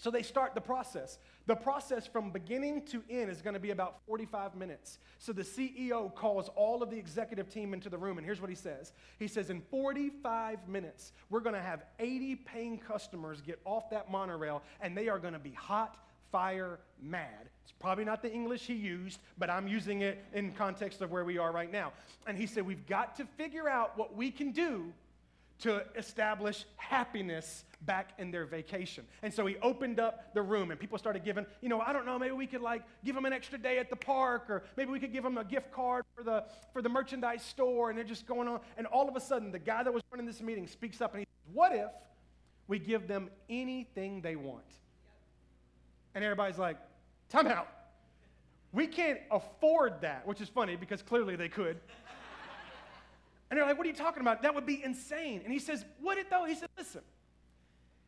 So 0.00 0.10
they 0.10 0.22
start 0.22 0.54
the 0.54 0.62
process. 0.62 1.18
The 1.46 1.54
process 1.54 2.06
from 2.06 2.30
beginning 2.30 2.86
to 2.86 3.02
end 3.10 3.30
is 3.30 3.42
going 3.42 3.52
to 3.52 3.60
be 3.60 3.70
about 3.70 3.98
45 4.06 4.54
minutes. 4.54 4.98
So 5.18 5.30
the 5.34 5.42
CEO 5.42 6.14
calls 6.14 6.48
all 6.56 6.82
of 6.82 6.88
the 6.88 6.96
executive 6.96 7.50
team 7.50 7.74
into 7.74 7.90
the 7.90 7.98
room, 7.98 8.16
and 8.16 8.24
here's 8.24 8.40
what 8.40 8.48
he 8.48 8.56
says 8.56 8.94
He 9.18 9.28
says, 9.28 9.50
In 9.50 9.60
45 9.70 10.66
minutes, 10.68 11.12
we're 11.28 11.40
going 11.40 11.54
to 11.54 11.60
have 11.60 11.84
80 11.98 12.36
paying 12.36 12.78
customers 12.78 13.42
get 13.42 13.60
off 13.66 13.90
that 13.90 14.10
monorail, 14.10 14.62
and 14.80 14.96
they 14.96 15.08
are 15.08 15.18
going 15.18 15.34
to 15.34 15.38
be 15.38 15.52
hot, 15.52 15.98
fire, 16.32 16.78
mad. 17.02 17.50
It's 17.62 17.72
probably 17.78 18.06
not 18.06 18.22
the 18.22 18.32
English 18.32 18.62
he 18.62 18.74
used, 18.74 19.20
but 19.36 19.50
I'm 19.50 19.68
using 19.68 20.00
it 20.00 20.24
in 20.32 20.52
context 20.52 21.02
of 21.02 21.10
where 21.10 21.26
we 21.26 21.36
are 21.36 21.52
right 21.52 21.70
now. 21.70 21.92
And 22.26 22.38
he 22.38 22.46
said, 22.46 22.64
We've 22.64 22.86
got 22.86 23.16
to 23.16 23.26
figure 23.36 23.68
out 23.68 23.98
what 23.98 24.16
we 24.16 24.30
can 24.30 24.52
do 24.52 24.94
to 25.60 25.84
establish 25.94 26.64
happiness 26.76 27.64
back 27.82 28.10
in 28.18 28.30
their 28.30 28.44
vacation. 28.44 29.04
And 29.22 29.32
so 29.32 29.46
he 29.46 29.56
opened 29.62 30.00
up 30.00 30.34
the 30.34 30.42
room 30.42 30.70
and 30.70 30.78
people 30.78 30.98
started 30.98 31.24
giving, 31.24 31.46
you 31.60 31.68
know, 31.68 31.80
I 31.80 31.92
don't 31.92 32.06
know, 32.06 32.18
maybe 32.18 32.32
we 32.32 32.46
could 32.46 32.60
like 32.60 32.82
give 33.04 33.14
them 33.14 33.24
an 33.24 33.32
extra 33.32 33.58
day 33.58 33.78
at 33.78 33.90
the 33.90 33.96
park 33.96 34.46
or 34.48 34.62
maybe 34.76 34.90
we 34.90 35.00
could 35.00 35.12
give 35.12 35.24
them 35.24 35.38
a 35.38 35.44
gift 35.44 35.72
card 35.72 36.04
for 36.14 36.22
the 36.22 36.44
for 36.72 36.82
the 36.82 36.88
merchandise 36.88 37.42
store 37.42 37.88
and 37.88 37.98
they're 37.98 38.04
just 38.04 38.26
going 38.26 38.48
on 38.48 38.60
and 38.76 38.86
all 38.86 39.08
of 39.08 39.16
a 39.16 39.20
sudden 39.20 39.50
the 39.50 39.58
guy 39.58 39.82
that 39.82 39.92
was 39.92 40.02
running 40.10 40.26
this 40.26 40.40
meeting 40.40 40.66
speaks 40.66 41.00
up 41.00 41.12
and 41.14 41.20
he 41.20 41.24
says, 41.24 41.54
"What 41.54 41.72
if 41.74 41.90
we 42.68 42.78
give 42.78 43.08
them 43.08 43.30
anything 43.48 44.20
they 44.20 44.36
want?" 44.36 44.64
And 46.14 46.22
everybody's 46.24 46.58
like, 46.58 46.76
"Time 47.28 47.46
out. 47.46 47.68
We 48.72 48.86
can't 48.86 49.20
afford 49.30 50.02
that," 50.02 50.26
which 50.26 50.40
is 50.40 50.48
funny 50.48 50.76
because 50.76 51.02
clearly 51.02 51.36
they 51.36 51.48
could. 51.48 51.80
And 53.50 53.58
they're 53.58 53.66
like, 53.66 53.76
What 53.76 53.86
are 53.86 53.90
you 53.90 53.96
talking 53.96 54.20
about? 54.20 54.42
That 54.42 54.54
would 54.54 54.66
be 54.66 54.82
insane. 54.82 55.40
And 55.44 55.52
he 55.52 55.58
says, 55.58 55.84
Would 56.02 56.18
it 56.18 56.30
though? 56.30 56.44
He 56.44 56.54
said, 56.54 56.68
Listen. 56.78 57.02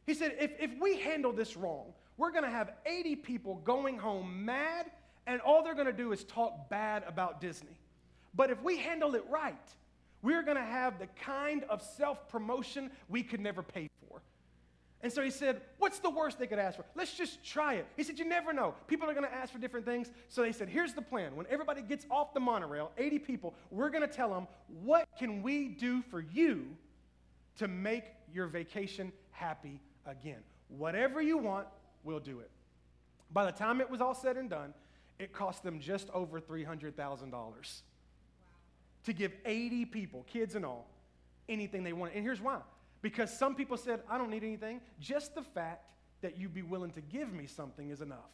He 0.06 0.14
said, 0.14 0.36
If, 0.40 0.52
if 0.58 0.70
we 0.80 0.98
handle 0.98 1.32
this 1.32 1.56
wrong, 1.56 1.92
we're 2.16 2.30
going 2.30 2.44
to 2.44 2.50
have 2.50 2.72
80 2.86 3.16
people 3.16 3.56
going 3.64 3.98
home 3.98 4.44
mad, 4.44 4.90
and 5.26 5.40
all 5.40 5.62
they're 5.62 5.74
going 5.74 5.86
to 5.86 5.92
do 5.92 6.12
is 6.12 6.24
talk 6.24 6.68
bad 6.68 7.04
about 7.06 7.40
Disney. 7.40 7.78
But 8.34 8.50
if 8.50 8.62
we 8.62 8.78
handle 8.78 9.14
it 9.14 9.24
right, 9.30 9.56
we're 10.22 10.42
going 10.42 10.56
to 10.56 10.62
have 10.62 10.98
the 10.98 11.08
kind 11.24 11.64
of 11.64 11.82
self 11.82 12.28
promotion 12.28 12.90
we 13.08 13.22
could 13.22 13.40
never 13.40 13.62
pay 13.62 13.88
for. 14.08 14.22
And 15.02 15.12
so 15.12 15.20
he 15.22 15.30
said, 15.30 15.60
What's 15.78 15.98
the 15.98 16.10
worst 16.10 16.38
they 16.38 16.46
could 16.46 16.60
ask 16.60 16.76
for? 16.76 16.84
Let's 16.94 17.14
just 17.14 17.44
try 17.44 17.74
it. 17.74 17.86
He 17.96 18.04
said, 18.04 18.18
You 18.18 18.24
never 18.24 18.52
know. 18.52 18.74
People 18.86 19.10
are 19.10 19.14
going 19.14 19.26
to 19.26 19.34
ask 19.34 19.52
for 19.52 19.58
different 19.58 19.84
things. 19.84 20.10
So 20.28 20.42
they 20.42 20.52
said, 20.52 20.68
Here's 20.68 20.94
the 20.94 21.02
plan. 21.02 21.34
When 21.34 21.46
everybody 21.50 21.82
gets 21.82 22.06
off 22.10 22.34
the 22.34 22.40
monorail, 22.40 22.92
80 22.96 23.18
people, 23.18 23.54
we're 23.70 23.90
going 23.90 24.08
to 24.08 24.12
tell 24.12 24.30
them, 24.30 24.46
What 24.82 25.08
can 25.18 25.42
we 25.42 25.68
do 25.68 26.02
for 26.02 26.20
you 26.20 26.66
to 27.58 27.68
make 27.68 28.04
your 28.32 28.46
vacation 28.46 29.12
happy 29.32 29.80
again? 30.06 30.40
Whatever 30.68 31.20
you 31.20 31.38
want, 31.38 31.66
we'll 32.04 32.20
do 32.20 32.40
it. 32.40 32.50
By 33.32 33.44
the 33.44 33.52
time 33.52 33.80
it 33.80 33.90
was 33.90 34.00
all 34.00 34.14
said 34.14 34.36
and 34.36 34.48
done, 34.50 34.74
it 35.18 35.32
cost 35.32 35.62
them 35.62 35.80
just 35.80 36.10
over 36.10 36.40
$300,000 36.40 37.32
wow. 37.32 37.52
to 39.04 39.12
give 39.12 39.32
80 39.44 39.84
people, 39.86 40.26
kids 40.32 40.54
and 40.54 40.64
all, 40.64 40.88
anything 41.48 41.84
they 41.84 41.92
wanted. 41.92 42.16
And 42.16 42.24
here's 42.24 42.40
why 42.40 42.58
because 43.02 43.36
some 43.36 43.54
people 43.56 43.76
said, 43.76 44.00
I 44.08 44.16
don't 44.16 44.30
need 44.30 44.44
anything. 44.44 44.80
Just 45.00 45.34
the 45.34 45.42
fact 45.42 45.90
that 46.22 46.38
you'd 46.38 46.54
be 46.54 46.62
willing 46.62 46.92
to 46.92 47.00
give 47.00 47.32
me 47.32 47.46
something 47.46 47.90
is 47.90 48.00
enough. 48.00 48.30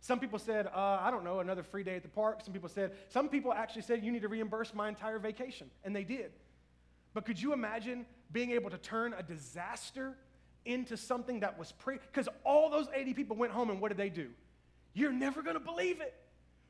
Some 0.00 0.18
people 0.18 0.38
said, 0.38 0.66
uh, 0.66 0.98
I 1.00 1.10
don't 1.10 1.24
know, 1.24 1.40
another 1.40 1.62
free 1.62 1.84
day 1.84 1.96
at 1.96 2.02
the 2.02 2.08
park. 2.08 2.40
Some 2.42 2.54
people 2.54 2.68
said, 2.68 2.92
some 3.08 3.28
people 3.28 3.52
actually 3.52 3.82
said, 3.82 4.02
you 4.02 4.10
need 4.10 4.22
to 4.22 4.28
reimburse 4.28 4.74
my 4.74 4.88
entire 4.88 5.18
vacation. 5.18 5.70
And 5.84 5.94
they 5.94 6.04
did. 6.04 6.32
But 7.12 7.24
could 7.24 7.40
you 7.40 7.52
imagine 7.52 8.06
being 8.32 8.52
able 8.52 8.70
to 8.70 8.78
turn 8.78 9.14
a 9.18 9.22
disaster 9.22 10.16
into 10.66 10.96
something 10.96 11.40
that 11.40 11.58
was 11.58 11.72
pre? 11.72 11.98
Because 11.98 12.28
all 12.44 12.70
those 12.70 12.86
80 12.94 13.14
people 13.14 13.36
went 13.36 13.52
home 13.52 13.70
and 13.70 13.80
what 13.80 13.88
did 13.88 13.98
they 13.98 14.10
do? 14.10 14.28
You're 14.94 15.12
never 15.12 15.42
to 15.42 15.60
believe 15.60 16.00
it. 16.00 16.14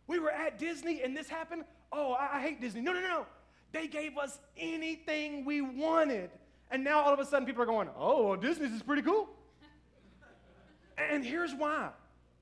We 0.07 0.19
were 0.19 0.31
at 0.31 0.59
Disney 0.59 1.03
and 1.03 1.17
this 1.17 1.29
happened. 1.29 1.65
Oh, 1.93 2.13
I, 2.13 2.39
I 2.39 2.41
hate 2.41 2.61
Disney. 2.61 2.81
No, 2.81 2.93
no, 2.93 3.01
no. 3.01 3.27
They 3.73 3.87
gave 3.87 4.17
us 4.17 4.39
anything 4.57 5.45
we 5.45 5.61
wanted. 5.61 6.31
And 6.71 6.83
now 6.83 7.01
all 7.03 7.15
of 7.15 7.21
a 7.21 7.25
sudden 7.25 7.47
people 7.47 7.63
are 7.63 7.67
going, 7.67 7.89
oh, 7.97 8.29
well, 8.29 8.37
Disney's 8.37 8.73
is 8.73 8.83
pretty 8.83 9.03
cool. 9.03 9.29
and 10.99 11.25
here's 11.25 11.55
why. 11.55 11.91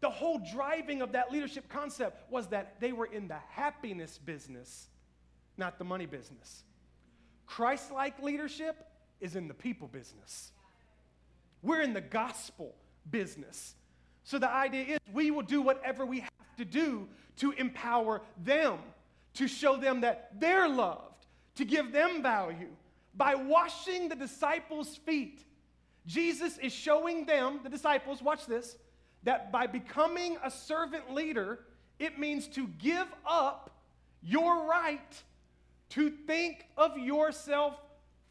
The 0.00 0.10
whole 0.10 0.40
driving 0.52 1.00
of 1.02 1.12
that 1.12 1.32
leadership 1.32 1.68
concept 1.68 2.30
was 2.30 2.48
that 2.48 2.80
they 2.80 2.92
were 2.92 3.06
in 3.06 3.28
the 3.28 3.38
happiness 3.50 4.18
business, 4.18 4.88
not 5.56 5.78
the 5.78 5.84
money 5.84 6.06
business. 6.06 6.64
Christ 7.46 7.90
like 7.90 8.22
leadership 8.22 8.86
is 9.20 9.36
in 9.36 9.48
the 9.48 9.54
people 9.54 9.88
business. 9.88 10.52
We're 11.64 11.80
in 11.80 11.94
the 11.94 12.00
gospel 12.00 12.74
business. 13.10 13.74
So 14.22 14.38
the 14.38 14.50
idea 14.50 14.84
is 14.94 14.98
we 15.12 15.30
will 15.30 15.42
do 15.42 15.62
whatever 15.62 16.06
we 16.06 16.20
have 16.20 16.56
to 16.58 16.64
do 16.64 17.08
to 17.38 17.52
empower 17.52 18.20
them, 18.44 18.78
to 19.34 19.48
show 19.48 19.76
them 19.76 20.02
that 20.02 20.32
they're 20.38 20.68
loved, 20.68 21.26
to 21.56 21.64
give 21.64 21.90
them 21.90 22.22
value, 22.22 22.68
by 23.16 23.34
washing 23.34 24.08
the 24.08 24.14
disciples' 24.14 24.96
feet. 24.96 25.44
Jesus 26.06 26.58
is 26.58 26.72
showing 26.72 27.24
them, 27.24 27.60
the 27.62 27.70
disciples, 27.70 28.22
watch 28.22 28.46
this, 28.46 28.76
that 29.22 29.50
by 29.50 29.66
becoming 29.66 30.36
a 30.44 30.50
servant 30.50 31.12
leader, 31.12 31.60
it 31.98 32.18
means 32.18 32.46
to 32.48 32.66
give 32.78 33.06
up 33.26 33.70
your 34.22 34.66
right 34.68 35.22
to 35.90 36.10
think 36.10 36.66
of 36.76 36.98
yourself 36.98 37.74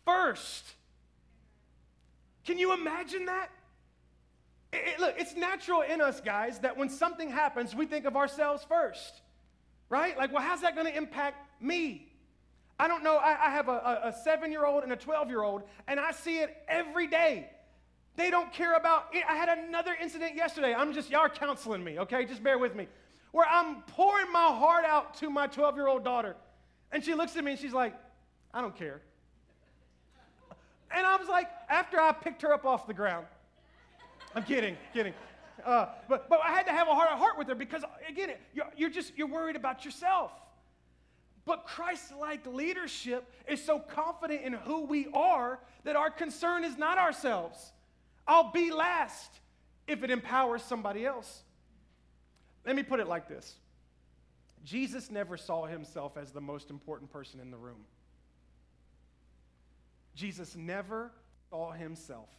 first. 0.05 0.75
Can 2.45 2.57
you 2.57 2.73
imagine 2.73 3.25
that? 3.25 3.49
It, 4.71 4.95
it, 4.95 4.99
look, 4.99 5.15
it's 5.17 5.35
natural 5.35 5.81
in 5.81 6.01
us, 6.01 6.19
guys, 6.21 6.59
that 6.59 6.77
when 6.77 6.89
something 6.89 7.29
happens, 7.29 7.75
we 7.75 7.85
think 7.85 8.05
of 8.05 8.15
ourselves 8.15 8.65
first, 8.67 9.21
right? 9.89 10.17
Like, 10.17 10.33
well, 10.33 10.41
how's 10.41 10.61
that 10.61 10.75
going 10.75 10.87
to 10.87 10.95
impact 10.95 11.61
me? 11.61 12.09
I 12.79 12.87
don't 12.87 13.03
know. 13.03 13.17
I, 13.17 13.47
I 13.47 13.49
have 13.51 13.69
a, 13.69 14.01
a 14.05 14.15
seven 14.23 14.51
year 14.51 14.65
old 14.65 14.83
and 14.83 14.91
a 14.91 14.95
12 14.95 15.29
year 15.29 15.43
old, 15.43 15.63
and 15.87 15.99
I 15.99 16.11
see 16.11 16.39
it 16.39 16.55
every 16.67 17.07
day. 17.07 17.49
They 18.15 18.29
don't 18.29 18.51
care 18.51 18.75
about 18.75 19.07
it. 19.13 19.23
I 19.27 19.35
had 19.35 19.49
another 19.49 19.95
incident 19.99 20.35
yesterday. 20.35 20.73
I'm 20.73 20.93
just, 20.93 21.09
y'all 21.09 21.21
are 21.21 21.29
counseling 21.29 21.83
me, 21.83 21.99
okay? 21.99 22.25
Just 22.25 22.43
bear 22.43 22.57
with 22.57 22.75
me. 22.75 22.87
Where 23.31 23.47
I'm 23.49 23.81
pouring 23.83 24.31
my 24.31 24.47
heart 24.47 24.85
out 24.85 25.15
to 25.15 25.29
my 25.29 25.47
12 25.47 25.75
year 25.75 25.87
old 25.87 26.03
daughter. 26.03 26.35
And 26.91 27.03
she 27.03 27.15
looks 27.15 27.35
at 27.35 27.43
me 27.43 27.51
and 27.51 27.59
she's 27.59 27.73
like, 27.73 27.95
I 28.53 28.61
don't 28.61 28.75
care. 28.75 29.01
And 30.95 31.05
I 31.05 31.15
was 31.17 31.27
like, 31.27 31.47
after 31.69 31.99
I 31.99 32.11
picked 32.11 32.41
her 32.43 32.53
up 32.53 32.65
off 32.65 32.87
the 32.87 32.93
ground, 32.93 33.25
I'm 34.35 34.43
kidding, 34.43 34.77
kidding. 34.93 35.13
Uh, 35.65 35.87
but, 36.09 36.29
but 36.29 36.39
I 36.43 36.51
had 36.51 36.65
to 36.65 36.71
have 36.71 36.87
a 36.87 36.93
heart 36.93 37.09
to 37.09 37.17
heart 37.17 37.37
with 37.37 37.47
her 37.47 37.55
because, 37.55 37.83
again, 38.07 38.31
you're, 38.53 38.65
you're 38.75 38.89
just, 38.89 39.13
you're 39.15 39.27
worried 39.27 39.55
about 39.55 39.85
yourself. 39.85 40.31
But 41.45 41.65
Christ 41.65 42.13
like 42.19 42.45
leadership 42.47 43.29
is 43.47 43.63
so 43.63 43.79
confident 43.79 44.43
in 44.43 44.53
who 44.53 44.85
we 44.85 45.07
are 45.13 45.59
that 45.83 45.95
our 45.95 46.09
concern 46.09 46.63
is 46.63 46.77
not 46.77 46.97
ourselves. 46.97 47.73
I'll 48.27 48.51
be 48.51 48.71
last 48.71 49.39
if 49.87 50.03
it 50.03 50.09
empowers 50.09 50.63
somebody 50.63 51.05
else. 51.05 51.41
Let 52.65 52.75
me 52.75 52.83
put 52.83 52.99
it 52.99 53.07
like 53.07 53.27
this 53.27 53.55
Jesus 54.63 55.11
never 55.11 55.35
saw 55.35 55.65
himself 55.65 56.17
as 56.17 56.31
the 56.31 56.41
most 56.41 56.69
important 56.69 57.11
person 57.11 57.39
in 57.39 57.51
the 57.51 57.57
room. 57.57 57.83
Jesus 60.15 60.55
never 60.55 61.11
saw 61.49 61.71
himself 61.71 62.29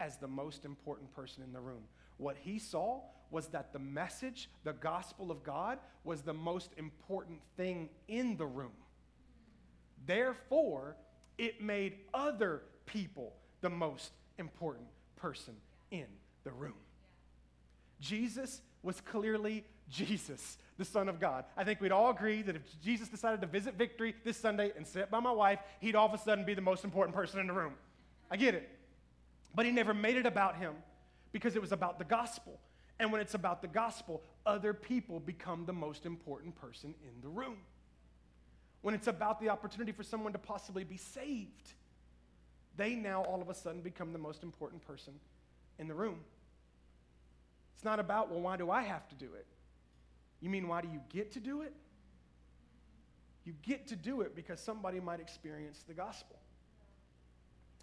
as 0.00 0.16
the 0.16 0.28
most 0.28 0.64
important 0.64 1.12
person 1.14 1.42
in 1.42 1.52
the 1.52 1.60
room. 1.60 1.82
What 2.16 2.36
he 2.40 2.58
saw 2.58 3.00
was 3.30 3.48
that 3.48 3.72
the 3.72 3.78
message, 3.78 4.48
the 4.62 4.72
gospel 4.72 5.30
of 5.30 5.42
God, 5.42 5.78
was 6.04 6.22
the 6.22 6.34
most 6.34 6.70
important 6.76 7.40
thing 7.56 7.88
in 8.08 8.36
the 8.36 8.46
room. 8.46 8.72
Therefore, 10.06 10.96
it 11.38 11.60
made 11.60 11.96
other 12.12 12.62
people 12.86 13.32
the 13.60 13.70
most 13.70 14.12
important 14.38 14.86
person 15.16 15.54
in 15.90 16.06
the 16.44 16.52
room. 16.52 16.74
Jesus 18.00 18.60
was 18.82 19.00
clearly 19.00 19.64
Jesus, 19.90 20.58
the 20.78 20.84
Son 20.84 21.08
of 21.08 21.20
God. 21.20 21.44
I 21.56 21.64
think 21.64 21.80
we'd 21.80 21.92
all 21.92 22.10
agree 22.10 22.42
that 22.42 22.56
if 22.56 22.62
Jesus 22.82 23.08
decided 23.08 23.40
to 23.40 23.46
visit 23.46 23.74
Victory 23.74 24.14
this 24.24 24.36
Sunday 24.36 24.72
and 24.76 24.86
sit 24.86 25.10
by 25.10 25.20
my 25.20 25.32
wife, 25.32 25.60
he'd 25.80 25.94
all 25.94 26.06
of 26.06 26.14
a 26.14 26.18
sudden 26.18 26.44
be 26.44 26.54
the 26.54 26.60
most 26.60 26.84
important 26.84 27.14
person 27.14 27.40
in 27.40 27.46
the 27.46 27.52
room. 27.52 27.74
I 28.30 28.36
get 28.36 28.54
it. 28.54 28.68
But 29.54 29.66
he 29.66 29.72
never 29.72 29.94
made 29.94 30.16
it 30.16 30.26
about 30.26 30.56
him 30.56 30.74
because 31.32 31.54
it 31.56 31.62
was 31.62 31.72
about 31.72 31.98
the 31.98 32.04
gospel. 32.04 32.58
And 32.98 33.12
when 33.12 33.20
it's 33.20 33.34
about 33.34 33.60
the 33.60 33.68
gospel, 33.68 34.22
other 34.46 34.72
people 34.72 35.20
become 35.20 35.66
the 35.66 35.72
most 35.72 36.06
important 36.06 36.54
person 36.54 36.94
in 37.02 37.20
the 37.22 37.28
room. 37.28 37.58
When 38.82 38.94
it's 38.94 39.06
about 39.06 39.40
the 39.40 39.48
opportunity 39.48 39.92
for 39.92 40.02
someone 40.02 40.32
to 40.32 40.38
possibly 40.38 40.84
be 40.84 40.96
saved, 40.96 41.72
they 42.76 42.94
now 42.94 43.22
all 43.22 43.40
of 43.40 43.48
a 43.48 43.54
sudden 43.54 43.80
become 43.80 44.12
the 44.12 44.18
most 44.18 44.42
important 44.42 44.86
person 44.86 45.14
in 45.78 45.88
the 45.88 45.94
room. 45.94 46.20
It's 47.74 47.84
not 47.84 47.98
about, 47.98 48.30
well, 48.30 48.40
why 48.40 48.56
do 48.56 48.70
I 48.70 48.82
have 48.82 49.08
to 49.08 49.14
do 49.14 49.26
it? 49.34 49.46
You 50.44 50.50
mean, 50.50 50.68
why 50.68 50.82
do 50.82 50.88
you 50.88 51.00
get 51.08 51.32
to 51.32 51.40
do 51.40 51.62
it? 51.62 51.72
You 53.46 53.54
get 53.62 53.88
to 53.88 53.96
do 53.96 54.20
it 54.20 54.36
because 54.36 54.60
somebody 54.60 55.00
might 55.00 55.18
experience 55.18 55.82
the 55.88 55.94
gospel. 55.94 56.36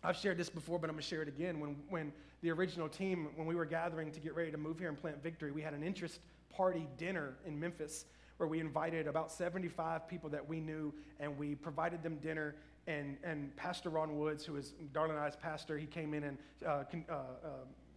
I've 0.04 0.16
shared 0.16 0.38
this 0.38 0.52
before, 0.52 0.78
but 0.78 0.88
I'm 0.88 0.96
going 0.96 1.02
to 1.02 1.10
share 1.10 1.24
it 1.24 1.28
again. 1.28 1.60
When, 1.60 1.76
when 1.90 2.14
the 2.44 2.52
original 2.52 2.88
team, 2.88 3.30
when 3.36 3.48
we 3.48 3.56
were 3.56 3.66
gathering 3.66 4.12
to 4.12 4.20
get 4.20 4.36
ready 4.36 4.52
to 4.52 4.60
move 4.60 4.78
here 4.78 4.90
and 4.90 4.98
plant 5.00 5.24
victory, 5.24 5.50
we 5.52 5.64
had 5.64 5.74
an 5.74 5.82
interest 5.82 6.20
party 6.56 6.88
dinner 7.00 7.34
in 7.48 7.60
Memphis 7.60 8.06
where 8.38 8.48
we 8.48 8.60
invited 8.60 9.08
about 9.08 9.32
75 9.32 10.08
people 10.08 10.30
that 10.30 10.48
we 10.48 10.60
knew 10.60 10.94
and 11.20 11.36
we 11.36 11.56
provided 11.56 12.04
them 12.04 12.18
dinner. 12.18 12.54
And, 12.86 13.18
and 13.24 13.56
Pastor 13.56 13.90
Ron 13.90 14.20
Woods, 14.20 14.46
who 14.46 14.56
is 14.58 14.74
Darla 14.94 15.10
and 15.10 15.20
I's 15.20 15.36
pastor, 15.36 15.80
he 15.80 15.88
came 15.88 16.14
in 16.14 16.26
and 16.26 16.38
uh, 16.64 16.84
uh, 17.10 17.14
uh, 17.14 17.48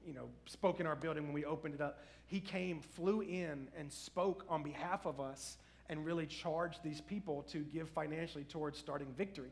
you 0.07 0.15
know, 0.15 0.29
spoke 0.47 0.81
in 0.81 0.87
our 0.87 0.97
building 0.97 1.25
when 1.25 1.33
we 1.33 1.45
opened 1.45 1.75
it 1.75 1.81
up. 1.81 2.01
He 2.27 2.41
came, 2.41 2.81
flew 2.81 3.21
in, 3.21 3.69
and 3.77 3.93
spoke 3.93 4.45
on 4.49 4.63
behalf 4.63 5.07
of 5.07 5.21
us 5.21 5.59
and 5.89 6.05
really 6.05 6.27
charged 6.27 6.83
these 6.83 7.01
people 7.01 7.43
to 7.51 7.59
give 7.59 7.89
financially 7.91 8.45
towards 8.45 8.79
starting 8.79 9.09
victory. 9.17 9.51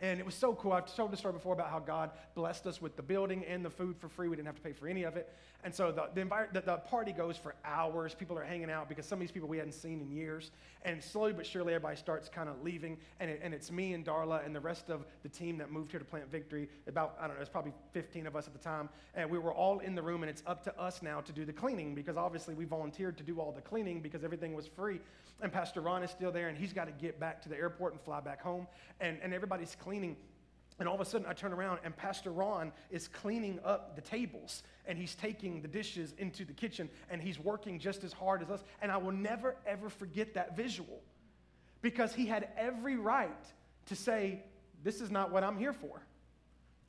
And 0.00 0.18
it 0.18 0.26
was 0.26 0.34
so 0.34 0.54
cool. 0.54 0.72
I've 0.72 0.92
told 0.94 1.12
the 1.12 1.16
story 1.16 1.32
before 1.32 1.52
about 1.52 1.70
how 1.70 1.78
God 1.78 2.10
blessed 2.34 2.66
us 2.66 2.82
with 2.82 2.96
the 2.96 3.02
building 3.02 3.44
and 3.44 3.64
the 3.64 3.70
food 3.70 3.96
for 3.96 4.08
free. 4.08 4.28
We 4.28 4.34
didn't 4.34 4.46
have 4.46 4.56
to 4.56 4.62
pay 4.62 4.72
for 4.72 4.88
any 4.88 5.04
of 5.04 5.16
it. 5.16 5.32
And 5.64 5.72
so 5.72 5.92
the, 5.92 6.08
the, 6.12 6.22
envir- 6.22 6.52
the, 6.52 6.60
the, 6.60 6.76
party 6.78 7.12
goes 7.12 7.36
for 7.36 7.54
hours. 7.64 8.14
People 8.14 8.36
are 8.36 8.44
hanging 8.44 8.70
out 8.70 8.88
because 8.88 9.06
some 9.06 9.18
of 9.18 9.20
these 9.20 9.30
people 9.30 9.48
we 9.48 9.58
hadn't 9.58 9.74
seen 9.74 10.00
in 10.00 10.10
years. 10.10 10.50
And 10.84 11.02
slowly 11.02 11.32
but 11.32 11.46
surely, 11.46 11.72
everybody 11.72 11.96
starts 11.96 12.28
kind 12.28 12.48
of 12.48 12.60
leaving. 12.64 12.98
And, 13.20 13.30
it, 13.30 13.40
and 13.44 13.54
it's 13.54 13.70
me 13.70 13.92
and 13.92 14.04
Darla 14.04 14.44
and 14.44 14.54
the 14.54 14.60
rest 14.60 14.90
of 14.90 15.06
the 15.22 15.28
team 15.28 15.58
that 15.58 15.70
moved 15.70 15.92
here 15.92 16.00
to 16.00 16.04
Plant 16.04 16.30
Victory. 16.30 16.68
About, 16.88 17.16
I 17.20 17.28
don't 17.28 17.36
know, 17.36 17.40
it's 17.40 17.50
probably 17.50 17.72
15 17.92 18.26
of 18.26 18.34
us 18.34 18.48
at 18.48 18.52
the 18.52 18.58
time. 18.58 18.88
And 19.14 19.30
we 19.30 19.38
were 19.38 19.54
all 19.54 19.78
in 19.78 19.94
the 19.94 20.02
room, 20.02 20.24
and 20.24 20.30
it's 20.30 20.42
up 20.46 20.64
to 20.64 20.80
us 20.80 21.00
now 21.00 21.20
to 21.20 21.32
do 21.32 21.44
the 21.44 21.52
cleaning 21.52 21.94
because 21.94 22.16
obviously 22.16 22.54
we 22.54 22.64
volunteered 22.64 23.16
to 23.18 23.24
do 23.24 23.38
all 23.38 23.52
the 23.52 23.62
cleaning 23.62 24.00
because 24.00 24.24
everything 24.24 24.54
was 24.54 24.66
free. 24.66 25.00
And 25.40 25.52
Pastor 25.52 25.80
Ron 25.80 26.02
is 26.02 26.10
still 26.10 26.32
there, 26.32 26.48
and 26.48 26.58
he's 26.58 26.72
got 26.72 26.86
to 26.86 26.92
get 26.92 27.20
back 27.20 27.40
to 27.42 27.48
the 27.48 27.56
airport 27.56 27.92
and 27.92 28.00
fly 28.00 28.20
back 28.20 28.42
home. 28.42 28.66
And, 29.00 29.18
and 29.22 29.32
everybody's 29.32 29.76
cleaning. 29.76 30.16
And 30.78 30.88
all 30.88 30.94
of 30.94 31.00
a 31.00 31.04
sudden, 31.04 31.26
I 31.28 31.32
turn 31.32 31.52
around, 31.52 31.80
and 31.84 31.96
Pastor 31.96 32.30
Ron 32.30 32.72
is 32.90 33.08
cleaning 33.08 33.60
up 33.64 33.94
the 33.94 34.02
tables, 34.02 34.62
and 34.86 34.98
he's 34.98 35.14
taking 35.14 35.62
the 35.62 35.68
dishes 35.68 36.14
into 36.18 36.44
the 36.44 36.52
kitchen, 36.52 36.88
and 37.10 37.22
he's 37.22 37.38
working 37.38 37.78
just 37.78 38.04
as 38.04 38.12
hard 38.12 38.42
as 38.42 38.50
us. 38.50 38.64
And 38.80 38.90
I 38.90 38.96
will 38.96 39.12
never, 39.12 39.56
ever 39.66 39.88
forget 39.88 40.34
that 40.34 40.56
visual 40.56 41.00
because 41.82 42.14
he 42.14 42.26
had 42.26 42.48
every 42.56 42.96
right 42.96 43.44
to 43.86 43.96
say, 43.96 44.42
This 44.82 45.00
is 45.00 45.10
not 45.10 45.30
what 45.30 45.44
I'm 45.44 45.58
here 45.58 45.72
for. 45.72 46.02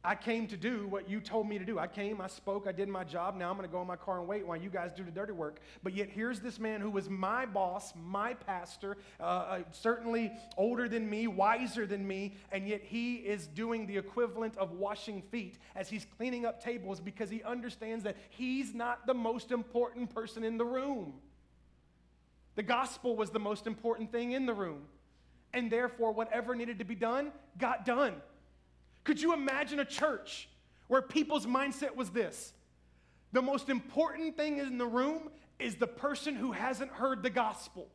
I 0.06 0.16
came 0.16 0.48
to 0.48 0.58
do 0.58 0.86
what 0.88 1.10
you 1.10 1.22
told 1.22 1.48
me 1.48 1.58
to 1.58 1.64
do. 1.64 1.80
I 1.80 1.88
came, 1.88 2.20
I 2.20 2.28
spoke, 2.28 2.68
I 2.68 2.74
did 2.74 2.90
my 2.90 3.06
job. 3.06 3.38
Now 3.38 3.50
I'm 3.50 3.56
going 3.56 3.68
to 3.68 3.72
go 3.72 3.82
in 3.82 3.88
my 3.88 3.96
car 3.96 4.20
and 4.20 4.28
wait 4.28 4.46
while 4.46 4.58
you 4.58 4.70
guys 4.70 4.92
do 4.92 5.02
the 5.02 5.12
dirty 5.12 5.32
work. 5.32 5.62
But 5.82 5.96
yet, 5.96 6.10
here's 6.10 6.42
this 6.42 6.60
man 6.60 6.82
who 6.82 6.90
was 6.90 7.10
my 7.10 7.46
boss, 7.46 7.94
my 7.96 8.34
pastor, 8.34 8.98
uh, 9.22 9.24
uh, 9.24 9.60
certainly 9.72 10.34
older 10.58 10.90
than 10.90 11.10
me, 11.10 11.28
wiser 11.28 11.86
than 11.86 12.06
me, 12.06 12.36
and 12.52 12.68
yet 12.68 12.82
he 12.84 13.16
is 13.16 13.48
doing 13.48 13.88
the 13.88 13.98
equivalent 13.98 14.58
of 14.58 14.74
washing 14.74 15.22
feet 15.22 15.58
as 15.74 15.88
he's 15.88 16.06
cleaning 16.18 16.46
up 16.46 16.62
tables 16.62 17.00
because 17.00 17.30
he 17.30 17.42
understands 17.44 18.04
that 18.04 18.18
he's 18.30 18.74
not 18.74 19.08
the 19.08 19.14
most 19.14 19.52
important 19.52 20.14
person 20.14 20.44
in 20.44 20.58
the 20.58 20.66
room. 20.66 21.14
The 22.56 22.64
gospel 22.64 23.16
was 23.16 23.30
the 23.30 23.40
most 23.40 23.68
important 23.68 24.12
thing 24.12 24.34
in 24.34 24.46
the 24.46 24.54
room. 24.54 24.82
And 25.54 25.72
therefore, 25.72 26.12
whatever 26.12 26.56
needed 26.56 26.80
to 26.80 26.86
be 26.86 26.96
done 26.96 27.32
got 27.58 27.86
done. 27.86 28.16
Could 29.04 29.22
you 29.22 29.34
imagine 29.34 29.80
a 29.80 29.86
church 29.86 30.48
where 30.88 31.02
people's 31.02 31.46
mindset 31.46 31.96
was 31.96 32.10
this? 32.10 32.54
The 33.32 33.42
most 33.42 33.70
important 33.70 34.38
thing 34.38 34.60
in 34.60 34.78
the 34.78 34.86
room 34.86 35.30
is 35.60 35.76
the 35.76 35.88
person 35.88 36.36
who 36.36 36.52
hasn't 36.52 36.92
heard 36.92 37.24
the 37.24 37.30
gospel. 37.30 37.88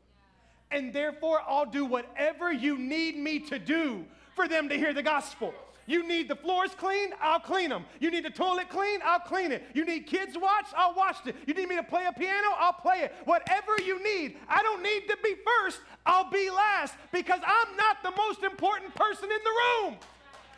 And 0.71 0.93
therefore, 0.93 1.41
I'll 1.47 1.67
do 1.67 1.85
whatever 1.85 2.53
you 2.53 2.77
need 2.77 3.17
me 3.17 3.39
to 3.41 3.59
do 3.59 4.05
for 4.35 4.49
them 4.49 4.69
to 4.69 4.77
hear 4.77 4.93
the 4.93 5.03
gospel. 5.03 5.55
You 5.87 6.07
need 6.07 6.29
the 6.29 6.37
floors 6.37 6.71
cleaned, 6.77 7.15
I'll 7.19 7.41
clean 7.41 7.71
them. 7.71 7.87
You 7.99 8.11
need 8.11 8.27
the 8.27 8.31
toilet 8.31 8.69
cleaned, 8.69 9.03
I'll 9.03 9.21
clean 9.21 9.53
it. 9.53 9.65
You 9.73 9.87
need 9.87 10.07
kids 10.07 10.37
watched, 10.37 10.75
I'll 10.77 10.95
watch 10.95 11.17
it. 11.27 11.35
You 11.47 11.55
need 11.55 11.67
me 11.67 11.77
to 11.77 11.83
play 11.83 12.05
a 12.05 12.13
piano, 12.13 12.49
I'll 12.59 12.75
play 12.75 13.01
it. 13.01 13.15
Whatever 13.25 13.81
you 13.83 14.03
need, 14.05 14.37
I 14.51 14.63
don't 14.63 14.83
need 14.83 15.09
to 15.09 15.17
be 15.25 15.35
first, 15.63 15.81
I'll 16.05 16.31
be 16.31 16.51
last 16.51 16.95
because 17.11 17.41
I'm 17.43 17.75
not 17.77 18.03
the 18.03 18.13
most 18.19 18.43
important 18.43 18.95
person 18.95 19.31
in 19.31 19.39
the 19.43 19.87
room. 19.87 19.97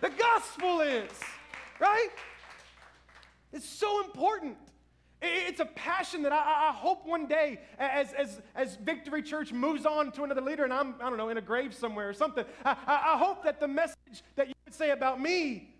The 0.00 0.10
gospel 0.10 0.80
is, 0.80 1.10
right? 1.78 2.08
It's 3.52 3.68
so 3.68 4.04
important. 4.04 4.56
It's 5.22 5.60
a 5.60 5.66
passion 5.66 6.22
that 6.22 6.32
I, 6.32 6.70
I, 6.70 6.72
hope 6.72 7.06
one 7.06 7.26
day, 7.26 7.60
as, 7.78 8.14
as, 8.14 8.40
as 8.54 8.76
Victory 8.76 9.22
Church 9.22 9.52
moves 9.52 9.84
on 9.84 10.12
to 10.12 10.22
another 10.22 10.40
leader, 10.40 10.64
and 10.64 10.72
I'm, 10.72 10.94
I 11.02 11.10
don't 11.10 11.18
know, 11.18 11.28
in 11.28 11.36
a 11.36 11.42
grave 11.42 11.74
somewhere 11.74 12.08
or 12.08 12.14
something, 12.14 12.46
I, 12.64 12.76
I 12.86 13.18
hope 13.18 13.44
that 13.44 13.60
the 13.60 13.68
message 13.68 14.22
that 14.36 14.48
you 14.48 14.54
would 14.64 14.74
say 14.74 14.90
about 14.90 15.20
me 15.20 15.74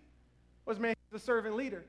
was, 0.65 0.77
man, 0.77 0.93
he's 1.11 1.21
a 1.21 1.25
servant 1.25 1.55
leader. 1.55 1.83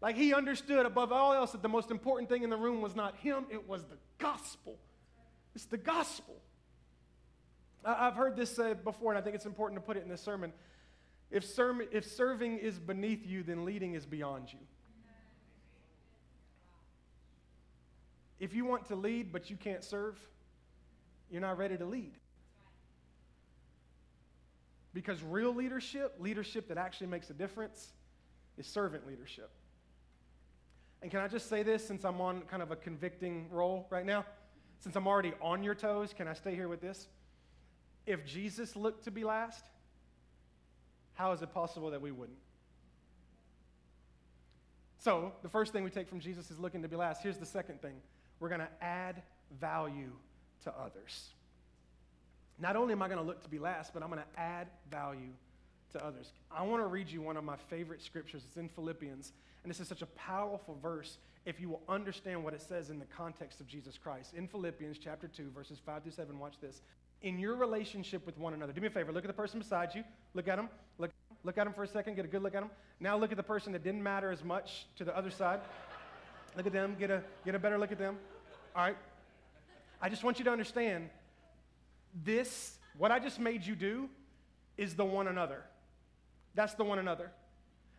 Like 0.00 0.16
he 0.16 0.34
understood 0.34 0.86
above 0.86 1.12
all 1.12 1.32
else 1.32 1.52
that 1.52 1.62
the 1.62 1.68
most 1.68 1.92
important 1.92 2.28
thing 2.28 2.42
in 2.42 2.50
the 2.50 2.56
room 2.56 2.80
was 2.80 2.96
not 2.96 3.16
him, 3.18 3.44
it 3.50 3.68
was 3.68 3.84
the 3.84 3.98
gospel. 4.18 4.76
It's 5.54 5.66
the 5.66 5.78
gospel. 5.78 6.34
I've 7.84 8.14
heard 8.14 8.36
this 8.36 8.54
said 8.54 8.82
before, 8.82 9.12
and 9.12 9.18
I 9.18 9.22
think 9.22 9.36
it's 9.36 9.46
important 9.46 9.80
to 9.80 9.86
put 9.86 9.96
it 9.96 10.02
in 10.02 10.08
this 10.08 10.20
sermon. 10.20 10.52
If, 11.30 11.44
serm- 11.44 11.86
if 11.92 12.04
serving 12.04 12.58
is 12.58 12.78
beneath 12.78 13.26
you, 13.26 13.42
then 13.42 13.64
leading 13.64 13.94
is 13.94 14.04
beyond 14.04 14.52
you. 14.52 14.58
If 18.40 18.54
you 18.54 18.64
want 18.64 18.86
to 18.86 18.96
lead 18.96 19.32
but 19.32 19.50
you 19.50 19.56
can't 19.56 19.84
serve, 19.84 20.18
you're 21.30 21.42
not 21.42 21.58
ready 21.58 21.76
to 21.76 21.84
lead. 21.84 22.12
Because 24.92 25.22
real 25.22 25.54
leadership, 25.54 26.16
leadership 26.18 26.66
that 26.68 26.78
actually 26.78 27.06
makes 27.06 27.30
a 27.30 27.34
difference, 27.34 27.92
is 28.58 28.66
servant 28.66 29.06
leadership. 29.06 29.50
And 31.02 31.10
can 31.10 31.20
I 31.20 31.28
just 31.28 31.48
say 31.48 31.62
this 31.62 31.86
since 31.86 32.04
I'm 32.04 32.20
on 32.20 32.42
kind 32.42 32.62
of 32.62 32.72
a 32.72 32.76
convicting 32.76 33.48
roll 33.50 33.86
right 33.90 34.04
now? 34.04 34.24
Since 34.80 34.96
I'm 34.96 35.06
already 35.06 35.32
on 35.40 35.62
your 35.62 35.74
toes, 35.74 36.12
can 36.16 36.26
I 36.26 36.32
stay 36.32 36.54
here 36.54 36.68
with 36.68 36.80
this? 36.80 37.08
If 38.06 38.26
Jesus 38.26 38.74
looked 38.74 39.04
to 39.04 39.10
be 39.10 39.22
last, 39.22 39.64
how 41.20 41.32
is 41.32 41.42
it 41.42 41.52
possible 41.52 41.90
that 41.90 42.00
we 42.00 42.10
wouldn't? 42.10 42.38
So, 45.00 45.32
the 45.42 45.50
first 45.50 45.70
thing 45.70 45.84
we 45.84 45.90
take 45.90 46.08
from 46.08 46.18
Jesus 46.18 46.50
is 46.50 46.58
looking 46.58 46.80
to 46.80 46.88
be 46.88 46.96
last. 46.96 47.22
Here's 47.22 47.36
the 47.36 47.44
second 47.44 47.82
thing 47.82 47.92
we're 48.38 48.48
going 48.48 48.62
to 48.62 48.84
add 48.84 49.22
value 49.60 50.12
to 50.64 50.72
others. 50.78 51.28
Not 52.58 52.74
only 52.74 52.92
am 52.92 53.02
I 53.02 53.08
going 53.08 53.20
to 53.20 53.24
look 53.24 53.42
to 53.42 53.50
be 53.50 53.58
last, 53.58 53.92
but 53.92 54.02
I'm 54.02 54.08
going 54.08 54.22
to 54.22 54.40
add 54.40 54.68
value 54.90 55.32
to 55.92 56.02
others. 56.02 56.32
I 56.50 56.62
want 56.62 56.82
to 56.82 56.86
read 56.86 57.10
you 57.10 57.20
one 57.20 57.36
of 57.36 57.44
my 57.44 57.56
favorite 57.68 58.02
scriptures. 58.02 58.42
It's 58.46 58.56
in 58.56 58.70
Philippians, 58.70 59.32
and 59.62 59.70
this 59.70 59.78
is 59.78 59.88
such 59.88 60.00
a 60.00 60.06
powerful 60.06 60.78
verse 60.82 61.18
if 61.44 61.60
you 61.60 61.68
will 61.68 61.82
understand 61.86 62.42
what 62.42 62.54
it 62.54 62.62
says 62.62 62.88
in 62.88 62.98
the 62.98 63.06
context 63.06 63.60
of 63.60 63.66
Jesus 63.66 63.98
Christ. 63.98 64.32
In 64.32 64.48
Philippians 64.48 64.96
chapter 64.98 65.28
2, 65.28 65.50
verses 65.54 65.78
5 65.84 66.02
through 66.02 66.12
7, 66.12 66.38
watch 66.38 66.54
this 66.62 66.80
in 67.22 67.38
your 67.38 67.54
relationship 67.54 68.24
with 68.24 68.38
one 68.38 68.54
another. 68.54 68.72
Do 68.72 68.80
me 68.80 68.86
a 68.86 68.90
favor, 68.90 69.12
look 69.12 69.24
at 69.24 69.28
the 69.28 69.34
person 69.34 69.58
beside 69.58 69.94
you. 69.94 70.04
Look 70.34 70.48
at 70.48 70.56
them. 70.56 70.68
Look, 70.98 71.10
look 71.44 71.58
at 71.58 71.64
them 71.64 71.74
for 71.74 71.82
a 71.82 71.88
second. 71.88 72.16
Get 72.16 72.24
a 72.24 72.28
good 72.28 72.42
look 72.42 72.54
at 72.54 72.62
them. 72.62 72.70
Now 72.98 73.16
look 73.16 73.30
at 73.30 73.36
the 73.36 73.42
person 73.42 73.72
that 73.72 73.84
didn't 73.84 74.02
matter 74.02 74.30
as 74.30 74.42
much 74.42 74.86
to 74.96 75.04
the 75.04 75.16
other 75.16 75.30
side. 75.30 75.60
look 76.56 76.66
at 76.66 76.72
them. 76.72 76.96
Get 76.98 77.10
a, 77.10 77.22
get 77.44 77.54
a 77.54 77.58
better 77.58 77.78
look 77.78 77.92
at 77.92 77.98
them. 77.98 78.16
All 78.74 78.82
right. 78.82 78.96
I 80.00 80.08
just 80.08 80.24
want 80.24 80.38
you 80.38 80.44
to 80.46 80.50
understand 80.50 81.10
this, 82.24 82.78
what 82.96 83.10
I 83.10 83.18
just 83.18 83.38
made 83.38 83.64
you 83.64 83.74
do, 83.74 84.08
is 84.76 84.94
the 84.94 85.04
one 85.04 85.28
another. 85.28 85.62
That's 86.54 86.74
the 86.74 86.84
one 86.84 86.98
another. 86.98 87.30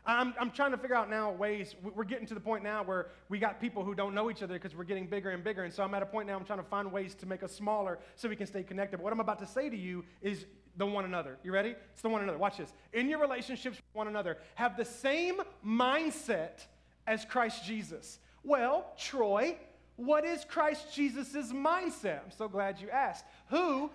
I'm, 0.06 0.34
I'm 0.40 0.50
trying 0.50 0.72
to 0.72 0.78
figure 0.78 0.96
out 0.96 1.10
now 1.10 1.32
ways. 1.32 1.76
We're 1.96 2.04
getting 2.04 2.26
to 2.28 2.34
the 2.34 2.40
point 2.40 2.64
now 2.64 2.84
where 2.84 3.08
we 3.30 3.38
got 3.38 3.62
people 3.62 3.84
who 3.84 3.94
don't 3.94 4.16
know 4.16 4.32
each 4.32 4.42
other 4.42 4.56
because 4.56 4.76
we're 4.76 4.84
getting 4.84 5.06
bigger 5.06 5.30
and 5.30 5.44
bigger. 5.44 5.64
And 5.64 5.74
so 5.74 5.84
I'm 5.84 5.94
at 5.94 6.02
a 6.02 6.08
point 6.08 6.28
now 6.28 6.36
I'm 6.36 6.46
trying 6.46 6.60
to 6.60 6.66
find 6.66 6.92
ways 6.92 7.14
to 7.16 7.28
make 7.28 7.44
us 7.44 7.52
smaller 7.52 8.00
so 8.16 8.28
we 8.28 8.36
can 8.36 8.48
stay 8.48 8.64
connected. 8.64 8.98
But 8.98 9.04
what 9.04 9.14
I'm 9.14 9.20
about 9.20 9.40
to 9.40 9.48
say 9.48 9.70
to 9.70 9.78
you 9.78 10.04
is 10.22 10.46
the 10.78 10.86
one 10.86 11.06
another. 11.06 11.38
You 11.44 11.52
ready? 11.52 11.76
It's 11.94 12.02
the 12.02 12.10
one 12.10 12.24
another. 12.24 12.38
Watch 12.38 12.58
this. 12.58 12.74
In 12.94 13.10
your 13.10 13.20
relationships 13.20 13.78
with 13.78 13.86
one 13.94 14.08
another, 14.08 14.38
have 14.56 14.76
the 14.76 14.86
same 14.86 15.40
mindset 15.66 16.66
as 17.06 17.24
Christ 17.26 17.66
Jesus. 17.66 18.20
Well, 18.44 18.88
Troy, 18.98 19.58
what 19.98 20.26
is 20.26 20.46
Christ 20.46 20.94
Jesus' 20.96 21.52
mindset? 21.52 22.24
I'm 22.24 22.32
so 22.32 22.48
glad 22.48 22.80
you 22.80 22.90
asked. 22.90 23.26
Who 23.50 23.92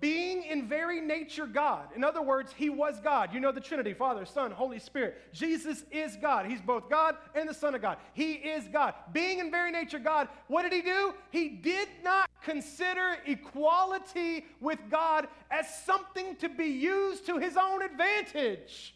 being 0.00 0.42
in 0.44 0.68
very 0.68 1.00
nature 1.00 1.46
God. 1.46 1.88
In 1.96 2.04
other 2.04 2.20
words, 2.20 2.52
he 2.54 2.68
was 2.68 3.00
God. 3.00 3.32
You 3.32 3.40
know 3.40 3.52
the 3.52 3.60
Trinity 3.60 3.94
Father, 3.94 4.26
Son, 4.26 4.50
Holy 4.50 4.78
Spirit. 4.78 5.16
Jesus 5.32 5.84
is 5.90 6.16
God. 6.16 6.46
He's 6.46 6.60
both 6.60 6.90
God 6.90 7.16
and 7.34 7.48
the 7.48 7.54
Son 7.54 7.74
of 7.74 7.80
God. 7.80 7.96
He 8.12 8.32
is 8.32 8.64
God. 8.68 8.94
Being 9.12 9.38
in 9.38 9.50
very 9.50 9.72
nature 9.72 9.98
God, 9.98 10.28
what 10.46 10.62
did 10.62 10.72
he 10.72 10.82
do? 10.82 11.14
He 11.30 11.48
did 11.48 11.88
not 12.04 12.28
consider 12.44 13.16
equality 13.26 14.44
with 14.60 14.78
God 14.90 15.26
as 15.50 15.66
something 15.84 16.36
to 16.36 16.48
be 16.48 16.66
used 16.66 17.26
to 17.26 17.38
his 17.38 17.56
own 17.56 17.82
advantage. 17.82 18.94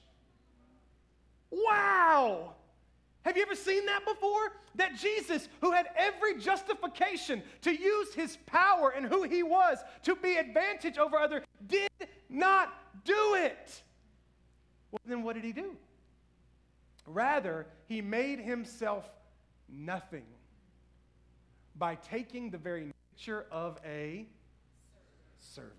Wow! 1.51 2.55
Have 3.25 3.37
you 3.37 3.43
ever 3.43 3.55
seen 3.55 3.87
that 3.87 4.05
before? 4.05 4.53
That 4.75 4.97
Jesus, 4.97 5.49
who 5.61 5.73
had 5.73 5.87
every 5.97 6.39
justification 6.39 7.43
to 7.63 7.73
use 7.73 8.15
his 8.15 8.37
power 8.47 8.91
and 8.91 9.07
who 9.07 9.23
he 9.23 9.43
was 9.43 9.79
to 10.05 10.17
be 10.17 10.37
advantage 10.37 10.99
over 10.99 11.17
others, 11.17 11.45
did 11.67 11.91
not 12.29 12.73
do 13.05 13.35
it. 13.35 13.83
Well, 14.91 15.01
then 15.07 15.23
what 15.23 15.35
did 15.35 15.45
he 15.45 15.53
do? 15.53 15.77
Rather, 17.07 17.67
he 17.87 18.01
made 18.01 18.41
himself 18.41 19.09
nothing 19.69 20.25
by 21.77 21.95
taking 21.95 22.51
the 22.51 22.59
very 22.59 22.93
nature 23.17 23.47
of 23.51 23.79
a 23.85 24.27
servant. 25.39 25.73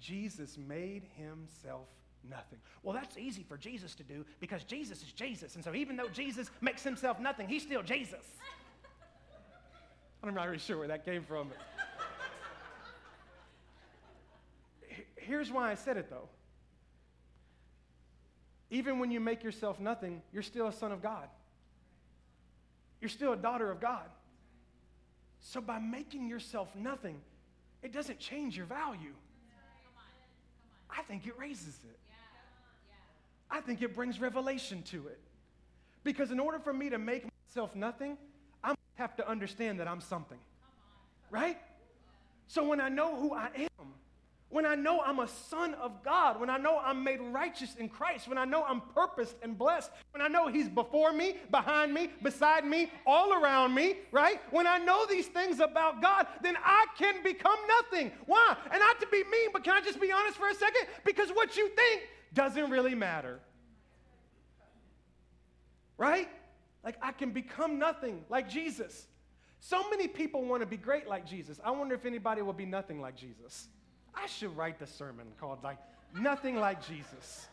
Jesus 0.00 0.56
made 0.56 1.04
himself 1.16 1.88
nothing. 2.28 2.58
Well, 2.82 2.94
that's 2.94 3.16
easy 3.16 3.42
for 3.42 3.56
Jesus 3.56 3.94
to 3.96 4.02
do 4.02 4.24
because 4.40 4.64
Jesus 4.64 5.02
is 5.02 5.12
Jesus. 5.12 5.54
And 5.54 5.64
so 5.64 5.74
even 5.74 5.96
though 5.96 6.08
Jesus 6.08 6.50
makes 6.60 6.82
himself 6.82 7.20
nothing, 7.20 7.48
he's 7.48 7.62
still 7.62 7.82
Jesus. 7.82 8.24
I'm 10.22 10.34
not 10.34 10.46
really 10.46 10.58
sure 10.58 10.78
where 10.78 10.88
that 10.88 11.04
came 11.04 11.22
from. 11.22 11.50
Here's 15.16 15.52
why 15.52 15.70
I 15.70 15.74
said 15.74 15.96
it 15.96 16.08
though. 16.08 16.28
Even 18.70 18.98
when 18.98 19.10
you 19.10 19.20
make 19.20 19.42
yourself 19.42 19.80
nothing, 19.80 20.22
you're 20.32 20.42
still 20.42 20.66
a 20.66 20.72
son 20.72 20.92
of 20.92 21.02
God. 21.02 21.28
You're 23.00 23.08
still 23.08 23.32
a 23.32 23.36
daughter 23.36 23.70
of 23.70 23.80
God. 23.80 24.04
So 25.40 25.60
by 25.60 25.78
making 25.78 26.28
yourself 26.28 26.74
nothing, 26.74 27.20
it 27.82 27.92
doesn't 27.92 28.18
change 28.18 28.56
your 28.56 28.66
value. 28.66 29.14
I 30.90 31.02
think 31.02 31.26
it 31.26 31.38
raises 31.38 31.78
it. 31.84 31.98
I 33.50 33.60
think 33.60 33.82
it 33.82 33.94
brings 33.94 34.20
revelation 34.20 34.82
to 34.84 35.08
it. 35.08 35.18
Because 36.04 36.30
in 36.30 36.40
order 36.40 36.58
for 36.58 36.72
me 36.72 36.90
to 36.90 36.98
make 36.98 37.24
myself 37.46 37.74
nothing, 37.74 38.16
I 38.62 38.74
have 38.96 39.16
to 39.16 39.28
understand 39.28 39.80
that 39.80 39.88
I'm 39.88 40.00
something. 40.00 40.38
Right? 41.30 41.58
So 42.46 42.66
when 42.66 42.80
I 42.80 42.88
know 42.88 43.16
who 43.16 43.34
I 43.34 43.50
am, 43.56 43.92
when 44.50 44.64
I 44.64 44.74
know 44.74 45.02
I'm 45.02 45.18
a 45.18 45.28
son 45.28 45.74
of 45.74 46.02
God, 46.02 46.40
when 46.40 46.48
I 46.48 46.56
know 46.56 46.78
I'm 46.78 47.04
made 47.04 47.20
righteous 47.20 47.74
in 47.74 47.90
Christ, 47.90 48.28
when 48.28 48.38
I 48.38 48.46
know 48.46 48.64
I'm 48.64 48.80
purposed 48.80 49.36
and 49.42 49.58
blessed, 49.58 49.90
when 50.12 50.22
I 50.22 50.28
know 50.28 50.48
He's 50.48 50.70
before 50.70 51.12
me, 51.12 51.36
behind 51.50 51.92
me, 51.92 52.08
beside 52.22 52.64
me, 52.64 52.90
all 53.06 53.34
around 53.34 53.74
me, 53.74 53.96
right? 54.10 54.40
When 54.50 54.66
I 54.66 54.78
know 54.78 55.04
these 55.04 55.26
things 55.26 55.60
about 55.60 56.00
God, 56.00 56.26
then 56.42 56.56
I 56.64 56.86
can 56.96 57.22
become 57.22 57.58
nothing. 57.68 58.10
Why? 58.24 58.56
And 58.70 58.80
not 58.80 58.98
to 59.00 59.06
be 59.08 59.22
mean, 59.24 59.50
but 59.52 59.64
can 59.64 59.74
I 59.74 59.82
just 59.82 60.00
be 60.00 60.10
honest 60.10 60.38
for 60.38 60.48
a 60.48 60.54
second? 60.54 60.86
Because 61.04 61.28
what 61.28 61.54
you 61.58 61.68
think 61.68 62.02
doesn't 62.34 62.70
really 62.70 62.94
matter. 62.94 63.40
Right? 65.96 66.28
Like 66.84 66.96
I 67.02 67.12
can 67.12 67.32
become 67.32 67.78
nothing 67.78 68.24
like 68.28 68.48
Jesus. 68.48 69.06
So 69.60 69.90
many 69.90 70.06
people 70.06 70.44
want 70.44 70.62
to 70.62 70.66
be 70.66 70.76
great 70.76 71.08
like 71.08 71.26
Jesus. 71.26 71.60
I 71.64 71.70
wonder 71.70 71.94
if 71.94 72.06
anybody 72.06 72.42
will 72.42 72.52
be 72.52 72.66
nothing 72.66 73.00
like 73.00 73.16
Jesus. 73.16 73.68
I 74.14 74.26
should 74.26 74.56
write 74.56 74.78
the 74.78 74.86
sermon 74.86 75.26
called 75.40 75.62
like 75.62 75.78
Nothing 76.14 76.56
Like 76.56 76.86
Jesus. 76.86 77.48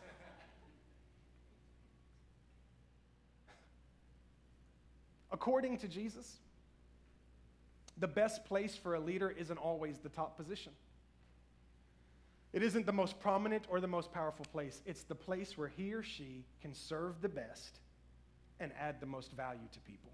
According 5.30 5.78
to 5.78 5.88
Jesus, 5.88 6.38
the 7.98 8.08
best 8.08 8.44
place 8.44 8.76
for 8.76 8.94
a 8.94 9.00
leader 9.00 9.30
isn't 9.30 9.58
always 9.58 9.98
the 9.98 10.08
top 10.08 10.36
position. 10.36 10.72
It 12.56 12.62
isn't 12.62 12.86
the 12.86 12.92
most 12.92 13.20
prominent 13.20 13.66
or 13.68 13.82
the 13.82 13.86
most 13.86 14.10
powerful 14.10 14.46
place. 14.50 14.80
It's 14.86 15.02
the 15.02 15.14
place 15.14 15.58
where 15.58 15.68
he 15.68 15.92
or 15.92 16.02
she 16.02 16.42
can 16.62 16.72
serve 16.72 17.20
the 17.20 17.28
best 17.28 17.80
and 18.60 18.72
add 18.80 18.98
the 18.98 19.04
most 19.04 19.30
value 19.32 19.68
to 19.72 19.80
people. 19.80 20.10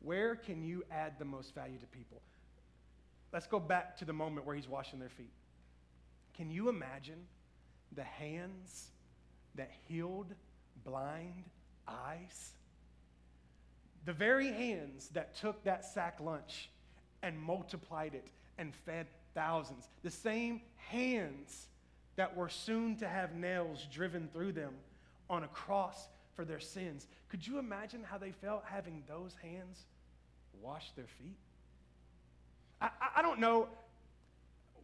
Where 0.00 0.36
can 0.36 0.62
you 0.62 0.84
add 0.90 1.14
the 1.18 1.24
most 1.24 1.54
value 1.54 1.78
to 1.78 1.86
people? 1.86 2.20
Let's 3.32 3.46
go 3.46 3.58
back 3.58 3.96
to 3.96 4.04
the 4.04 4.12
moment 4.12 4.44
where 4.44 4.54
he's 4.54 4.68
washing 4.68 4.98
their 4.98 5.08
feet. 5.08 5.32
Can 6.36 6.50
you 6.50 6.68
imagine 6.68 7.24
the 7.96 8.04
hands 8.04 8.90
that 9.54 9.70
healed 9.88 10.34
blind 10.84 11.44
eyes? 11.88 12.50
The 14.04 14.12
very 14.12 14.48
hands 14.52 15.08
that 15.14 15.34
took 15.34 15.64
that 15.64 15.86
sack 15.86 16.20
lunch 16.20 16.68
and 17.22 17.40
multiplied 17.40 18.14
it 18.14 18.26
and 18.58 18.74
fed 18.84 19.06
thousands. 19.34 19.88
The 20.02 20.10
same 20.10 20.60
hands 20.76 21.66
that 22.16 22.36
were 22.36 22.48
soon 22.48 22.96
to 22.96 23.08
have 23.08 23.34
nails 23.34 23.86
driven 23.92 24.28
through 24.32 24.52
them 24.52 24.74
on 25.30 25.44
a 25.44 25.48
cross 25.48 26.08
for 26.34 26.44
their 26.44 26.60
sins. 26.60 27.06
Could 27.28 27.46
you 27.46 27.58
imagine 27.58 28.04
how 28.04 28.18
they 28.18 28.30
felt 28.30 28.64
having 28.66 29.02
those 29.08 29.34
hands 29.42 29.84
wash 30.60 30.90
their 30.96 31.06
feet? 31.06 31.36
I, 32.80 32.90
I 33.16 33.22
don't 33.22 33.38
know. 33.38 33.68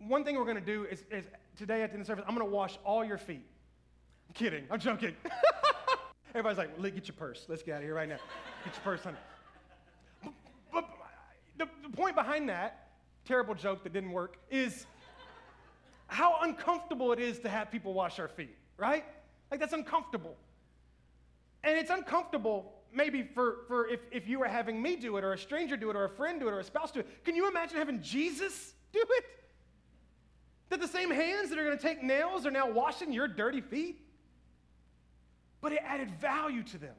One 0.07 0.25
thing 0.25 0.37
we're 0.37 0.45
going 0.45 0.57
to 0.57 0.61
do 0.61 0.85
is, 0.85 1.05
is 1.11 1.25
today 1.57 1.83
at 1.83 1.91
the 1.91 1.95
end 1.95 2.03
of 2.03 2.07
service, 2.07 2.25
I'm 2.27 2.35
going 2.35 2.47
to 2.47 2.55
wash 2.55 2.79
all 2.85 3.05
your 3.05 3.19
feet. 3.19 3.45
I'm 4.29 4.35
kidding. 4.35 4.65
I'm 4.71 4.81
joking. 4.81 5.15
Everybody's 6.31 6.59
like, 6.59 6.71
well, 6.79 6.91
get 6.91 7.09
your 7.09 7.17
purse. 7.17 7.47
Let's 7.49 7.63
get 7.63 7.75
out 7.75 7.79
of 7.79 7.85
here 7.85 7.95
right 7.95 8.09
now. 8.09 8.19
Get 8.65 8.75
your 8.75 8.83
purse, 8.85 9.03
honey. 9.03 9.17
But, 10.23 10.33
but 10.73 10.89
the, 11.57 11.69
the 11.89 11.97
point 11.97 12.15
behind 12.15 12.49
that 12.49 12.88
terrible 13.29 13.55
joke 13.55 13.85
that 13.85 13.93
didn't 13.93 14.13
work 14.13 14.39
is 14.51 14.87
how 16.07 16.41
uncomfortable 16.41 17.13
it 17.13 17.21
is 17.21 17.39
to 17.41 17.49
have 17.49 17.71
people 17.71 17.93
wash 17.93 18.19
our 18.19 18.27
feet, 18.27 18.57
right? 18.79 19.05
Like 19.51 19.61
that's 19.61 19.75
uncomfortable. 19.75 20.35
And 21.63 21.77
it's 21.77 21.91
uncomfortable 21.91 22.73
maybe 22.91 23.23
for, 23.23 23.59
for 23.69 23.87
if, 23.89 24.01
if 24.11 24.27
you 24.27 24.39
were 24.39 24.49
having 24.49 24.81
me 24.81 24.97
do 24.97 25.19
it 25.19 25.25
or 25.25 25.35
a 25.35 25.39
stranger 25.39 25.77
do 25.77 25.91
it 25.91 25.97
or 25.97 26.07
a 26.07 26.09
friend 26.09 26.41
do 26.41 26.49
it 26.49 26.53
or 26.53 26.61
a 26.61 26.65
spouse 26.65 26.91
do 26.91 27.01
it. 27.01 27.25
Can 27.25 27.37
you 27.37 27.47
imagine 27.47 27.77
having 27.77 28.01
Jesus 28.01 28.73
do 28.95 29.05
it? 29.07 29.25
That 30.71 30.81
the 30.81 30.89
same 30.89 31.11
hands 31.11 31.51
that 31.51 31.59
are 31.59 31.65
going 31.65 31.77
to 31.77 31.83
take 31.83 32.03
nails 32.03 32.47
are 32.47 32.51
now 32.51 32.71
washing 32.71 33.13
your 33.13 33.29
dirty 33.29 33.61
feet? 33.61 34.01
But 35.61 35.73
it 35.73 35.81
added 35.85 36.11
value 36.13 36.63
to 36.63 36.79
them. 36.79 36.95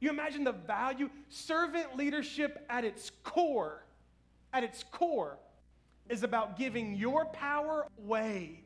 You 0.00 0.10
imagine 0.10 0.44
the 0.44 0.52
value? 0.52 1.08
Servant 1.30 1.96
leadership 1.96 2.66
at 2.68 2.84
its 2.84 3.12
core 3.22 3.84
at 4.52 4.64
its 4.64 4.84
core, 4.84 5.38
is 6.08 6.22
about 6.22 6.58
giving 6.58 6.94
your 6.94 7.24
power 7.26 7.86
away 7.98 8.64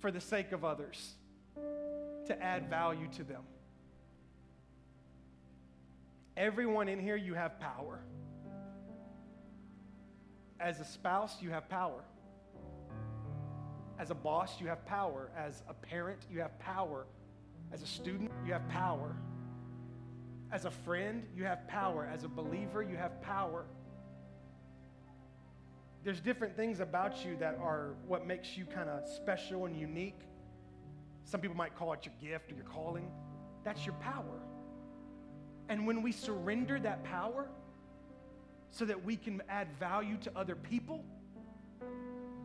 for 0.00 0.10
the 0.10 0.20
sake 0.20 0.52
of 0.52 0.64
others 0.64 1.14
to 2.26 2.42
add 2.42 2.68
value 2.70 3.08
to 3.16 3.24
them. 3.24 3.42
Everyone 6.36 6.88
in 6.88 7.00
here, 7.00 7.16
you 7.16 7.34
have 7.34 7.58
power. 7.58 8.00
As 10.60 10.80
a 10.80 10.84
spouse, 10.84 11.36
you 11.42 11.50
have 11.50 11.68
power. 11.68 12.04
As 13.98 14.10
a 14.10 14.14
boss, 14.14 14.60
you 14.60 14.68
have 14.68 14.84
power. 14.86 15.30
As 15.36 15.62
a 15.68 15.74
parent, 15.74 16.20
you 16.30 16.40
have 16.40 16.56
power. 16.60 17.06
As 17.72 17.82
a 17.82 17.86
student, 17.86 18.30
you 18.46 18.52
have 18.52 18.68
power. 18.68 19.16
As 20.52 20.64
a 20.64 20.70
friend, 20.70 21.24
you 21.36 21.44
have 21.44 21.66
power. 21.66 22.08
As 22.12 22.22
a 22.22 22.28
believer, 22.28 22.82
you 22.82 22.96
have 22.96 23.20
power 23.20 23.64
there's 26.04 26.20
different 26.20 26.56
things 26.56 26.80
about 26.80 27.24
you 27.24 27.36
that 27.38 27.58
are 27.60 27.94
what 28.06 28.26
makes 28.26 28.56
you 28.56 28.64
kind 28.64 28.88
of 28.88 29.08
special 29.08 29.66
and 29.66 29.76
unique. 29.78 30.20
Some 31.24 31.40
people 31.40 31.56
might 31.56 31.76
call 31.76 31.92
it 31.92 32.06
your 32.06 32.14
gift 32.20 32.52
or 32.52 32.54
your 32.54 32.64
calling. 32.64 33.10
That's 33.64 33.84
your 33.84 33.94
power. 33.96 34.40
And 35.68 35.86
when 35.86 36.02
we 36.02 36.12
surrender 36.12 36.78
that 36.80 37.04
power 37.04 37.48
so 38.70 38.84
that 38.84 39.04
we 39.04 39.16
can 39.16 39.42
add 39.48 39.68
value 39.78 40.16
to 40.18 40.32
other 40.36 40.54
people, 40.54 41.04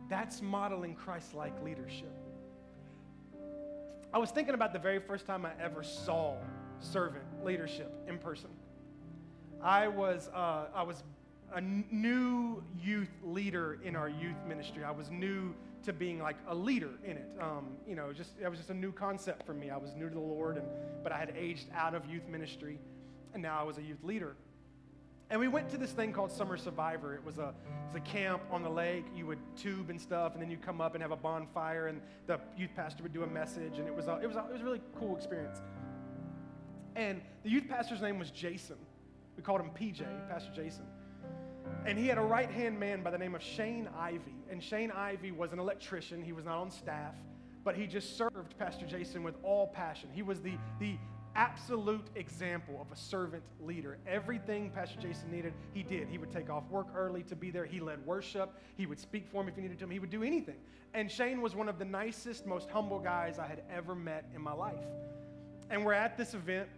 that's 0.08 0.42
modeling 0.42 0.94
Christ 0.94 1.34
like 1.34 1.54
leadership. 1.62 2.12
I 4.12 4.18
was 4.18 4.30
thinking 4.30 4.54
about 4.54 4.72
the 4.72 4.78
very 4.78 5.00
first 5.00 5.26
time 5.26 5.46
I 5.46 5.52
ever 5.60 5.82
saw 5.82 6.36
servant 6.80 7.24
leadership 7.42 7.92
in 8.06 8.18
person. 8.18 8.50
I 9.62 9.88
was, 9.88 10.28
uh, 10.34 10.66
I 10.74 10.82
was 10.82 11.02
a 11.54 11.60
new 11.60 12.62
youth 12.82 13.10
leader 13.22 13.78
in 13.84 13.94
our 13.94 14.08
youth 14.08 14.36
ministry. 14.46 14.82
I 14.84 14.90
was 14.90 15.10
new 15.10 15.54
to 15.84 15.92
being 15.92 16.18
like 16.18 16.36
a 16.48 16.54
leader 16.54 16.90
in 17.04 17.16
it. 17.16 17.30
Um, 17.40 17.76
you 17.86 17.94
know, 17.94 18.12
just 18.12 18.32
it 18.42 18.48
was 18.48 18.58
just 18.58 18.70
a 18.70 18.74
new 18.74 18.90
concept 18.90 19.46
for 19.46 19.54
me. 19.54 19.70
I 19.70 19.76
was 19.76 19.94
new 19.94 20.08
to 20.08 20.14
the 20.14 20.20
Lord, 20.20 20.56
and 20.56 20.66
but 21.02 21.12
I 21.12 21.18
had 21.18 21.32
aged 21.36 21.68
out 21.72 21.94
of 21.94 22.06
youth 22.06 22.26
ministry, 22.28 22.78
and 23.32 23.42
now 23.42 23.58
I 23.60 23.62
was 23.62 23.78
a 23.78 23.82
youth 23.82 24.02
leader. 24.02 24.34
And 25.30 25.40
we 25.40 25.48
went 25.48 25.70
to 25.70 25.78
this 25.78 25.90
thing 25.92 26.12
called 26.12 26.30
Summer 26.30 26.56
Survivor. 26.56 27.14
It 27.14 27.24
was 27.24 27.38
a, 27.38 27.48
it 27.48 27.86
was 27.86 27.96
a 27.96 28.00
camp 28.00 28.42
on 28.50 28.62
the 28.62 28.68
lake. 28.68 29.06
You 29.16 29.26
would 29.26 29.38
tube 29.56 29.90
and 29.90 30.00
stuff, 30.00 30.34
and 30.34 30.42
then 30.42 30.50
you 30.50 30.56
come 30.56 30.80
up 30.80 30.94
and 30.94 31.02
have 31.02 31.12
a 31.12 31.16
bonfire, 31.16 31.86
and 31.86 32.00
the 32.26 32.40
youth 32.56 32.70
pastor 32.76 33.02
would 33.02 33.12
do 33.12 33.22
a 33.22 33.26
message, 33.26 33.78
and 33.78 33.86
it 33.86 33.94
was 33.94 34.06
a, 34.06 34.18
it 34.22 34.26
was 34.26 34.36
a, 34.36 34.40
it 34.40 34.52
was 34.52 34.60
a 34.60 34.64
really 34.64 34.82
cool 34.98 35.16
experience. 35.16 35.60
And 36.96 37.22
the 37.42 37.50
youth 37.50 37.68
pastor's 37.68 38.02
name 38.02 38.18
was 38.18 38.30
Jason. 38.30 38.76
We 39.36 39.42
called 39.42 39.60
him 39.60 39.70
PJ, 39.70 40.04
Pastor 40.28 40.50
Jason. 40.54 40.84
And 41.86 41.98
he 41.98 42.06
had 42.06 42.18
a 42.18 42.22
right 42.22 42.50
hand 42.50 42.78
man 42.78 43.02
by 43.02 43.10
the 43.10 43.18
name 43.18 43.34
of 43.34 43.42
Shane 43.42 43.88
Ivy. 43.98 44.34
And 44.50 44.62
Shane 44.62 44.90
Ivy 44.90 45.32
was 45.32 45.52
an 45.52 45.58
electrician, 45.58 46.22
he 46.22 46.32
was 46.32 46.44
not 46.44 46.58
on 46.58 46.70
staff, 46.70 47.14
but 47.64 47.76
he 47.76 47.86
just 47.86 48.16
served 48.16 48.56
Pastor 48.58 48.86
Jason 48.86 49.22
with 49.22 49.36
all 49.42 49.66
passion. 49.66 50.08
He 50.12 50.22
was 50.22 50.40
the, 50.40 50.54
the 50.78 50.96
absolute 51.36 52.06
example 52.14 52.78
of 52.80 52.90
a 52.92 52.96
servant 52.98 53.42
leader. 53.60 53.98
Everything 54.06 54.70
Pastor 54.70 55.00
Jason 55.00 55.30
needed, 55.30 55.52
he 55.72 55.82
did. 55.82 56.08
He 56.08 56.18
would 56.18 56.30
take 56.30 56.50
off 56.50 56.68
work 56.70 56.86
early 56.94 57.22
to 57.24 57.36
be 57.36 57.50
there. 57.50 57.64
He 57.64 57.80
led 57.80 58.04
worship. 58.06 58.54
He 58.76 58.86
would 58.86 59.00
speak 59.00 59.26
for 59.30 59.42
him 59.42 59.48
if 59.48 59.56
he 59.56 59.62
needed 59.62 59.78
to. 59.80 59.88
He 59.88 59.98
would 59.98 60.10
do 60.10 60.22
anything. 60.22 60.56
And 60.92 61.10
Shane 61.10 61.40
was 61.40 61.54
one 61.54 61.68
of 61.68 61.78
the 61.78 61.84
nicest, 61.84 62.46
most 62.46 62.70
humble 62.70 63.00
guys 63.00 63.38
I 63.38 63.46
had 63.46 63.62
ever 63.70 63.94
met 63.94 64.26
in 64.34 64.40
my 64.40 64.52
life. 64.52 64.84
And 65.70 65.84
we're 65.84 65.94
at 65.94 66.16
this 66.16 66.34
event 66.34 66.68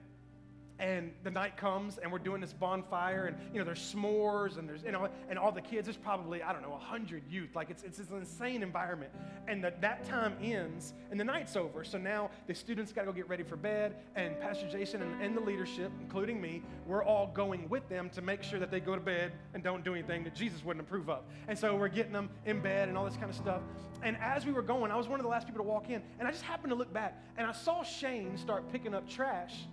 and 0.78 1.12
the 1.24 1.30
night 1.30 1.56
comes 1.56 1.98
and 1.98 2.10
we're 2.10 2.18
doing 2.18 2.40
this 2.40 2.52
bonfire 2.52 3.26
and 3.26 3.36
you 3.52 3.58
know 3.58 3.64
there's 3.64 3.94
s'mores 3.94 4.58
and 4.58 4.68
there's 4.68 4.82
you 4.82 4.92
know 4.92 5.08
and 5.28 5.38
all 5.38 5.52
the 5.52 5.60
kids 5.60 5.86
there's 5.86 5.96
probably 5.96 6.42
i 6.42 6.52
don't 6.52 6.62
know 6.62 6.76
100 6.86 7.22
youth. 7.28 7.54
Like 7.54 7.70
it's, 7.70 7.82
it's, 7.82 7.98
an 7.98 8.06
insane 8.18 8.62
environment. 8.62 9.12
And 9.48 9.62
the, 9.62 9.72
that 9.80 10.04
time 10.04 10.36
ends 10.42 10.94
and 11.10 11.18
the 11.18 11.24
night's 11.24 11.56
over. 11.56 11.84
So 11.84 11.98
now 11.98 12.30
the 12.46 12.54
students 12.54 12.92
got 12.92 13.02
to 13.02 13.06
go 13.06 13.12
get 13.12 13.28
ready 13.28 13.42
for 13.42 13.56
bed 13.56 13.96
and 14.14 14.38
pastor 14.40 14.68
jason 14.68 15.02
and, 15.02 15.22
and 15.22 15.36
the 15.36 15.40
leadership 15.40 15.90
including 16.00 16.40
me 16.40 16.62
we're 16.86 17.04
all 17.04 17.28
going 17.34 17.68
with 17.68 17.88
them 17.88 18.10
to 18.10 18.22
make 18.22 18.42
sure 18.42 18.58
that 18.58 18.70
they 18.70 18.80
go 18.80 18.94
to 18.94 19.00
bed 19.00 19.32
and 19.54 19.62
don't 19.62 19.84
do 19.84 19.94
anything 19.94 20.24
that 20.24 20.34
jesus 20.34 20.64
wouldn't 20.64 20.86
approve 20.86 21.08
of. 21.10 21.24
And 21.48 21.58
so 21.58 21.74
we're 21.76 21.88
getting 21.88 22.12
them 22.12 22.30
in 22.44 22.60
bed 22.60 22.88
and 22.88 22.96
all 22.96 23.04
this 23.04 23.16
kind 23.16 23.30
of 23.30 23.36
stuff. 23.36 23.62
And 24.02 24.16
as 24.20 24.46
we 24.46 24.52
were 24.52 24.62
going 24.62 24.90
i 24.90 24.96
was 24.96 25.08
one 25.08 25.20
of 25.20 25.24
the 25.24 25.30
last 25.30 25.46
people 25.46 25.62
to 25.62 25.68
walk 25.68 25.90
in 25.90 26.02
and 26.18 26.28
i 26.28 26.30
just 26.30 26.44
happened 26.44 26.70
to 26.70 26.76
look 26.76 26.92
back 26.92 27.20
and 27.36 27.46
i 27.46 27.52
saw 27.52 27.82
shane 27.82 28.36
start 28.36 28.70
picking 28.70 28.94
up 28.94 29.08
trash 29.08 29.66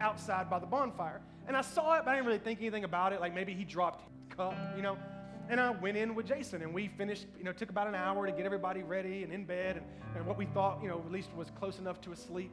outside 0.00 0.50
by 0.50 0.58
the 0.58 0.66
bonfire. 0.66 1.20
And 1.46 1.56
I 1.56 1.62
saw 1.62 1.94
it, 1.94 2.04
but 2.04 2.10
I 2.10 2.14
didn't 2.14 2.26
really 2.26 2.38
think 2.38 2.60
anything 2.60 2.84
about 2.84 3.12
it. 3.12 3.20
Like 3.20 3.34
maybe 3.34 3.54
he 3.54 3.64
dropped 3.64 4.04
cup, 4.36 4.54
you 4.76 4.82
know. 4.82 4.96
And 5.48 5.60
I 5.60 5.70
went 5.70 5.96
in 5.96 6.14
with 6.14 6.26
Jason, 6.26 6.62
and 6.62 6.74
we 6.74 6.88
finished, 6.88 7.26
you 7.38 7.44
know, 7.44 7.52
took 7.52 7.70
about 7.70 7.86
an 7.86 7.94
hour 7.94 8.26
to 8.26 8.32
get 8.32 8.44
everybody 8.44 8.82
ready 8.82 9.22
and 9.22 9.32
in 9.32 9.44
bed, 9.44 9.76
and, 9.76 9.86
and 10.16 10.26
what 10.26 10.36
we 10.36 10.46
thought, 10.46 10.82
you 10.82 10.88
know, 10.88 10.98
at 10.98 11.12
least 11.12 11.32
was 11.36 11.50
close 11.50 11.78
enough 11.78 12.00
to 12.00 12.12
a 12.12 12.16
sleep. 12.16 12.50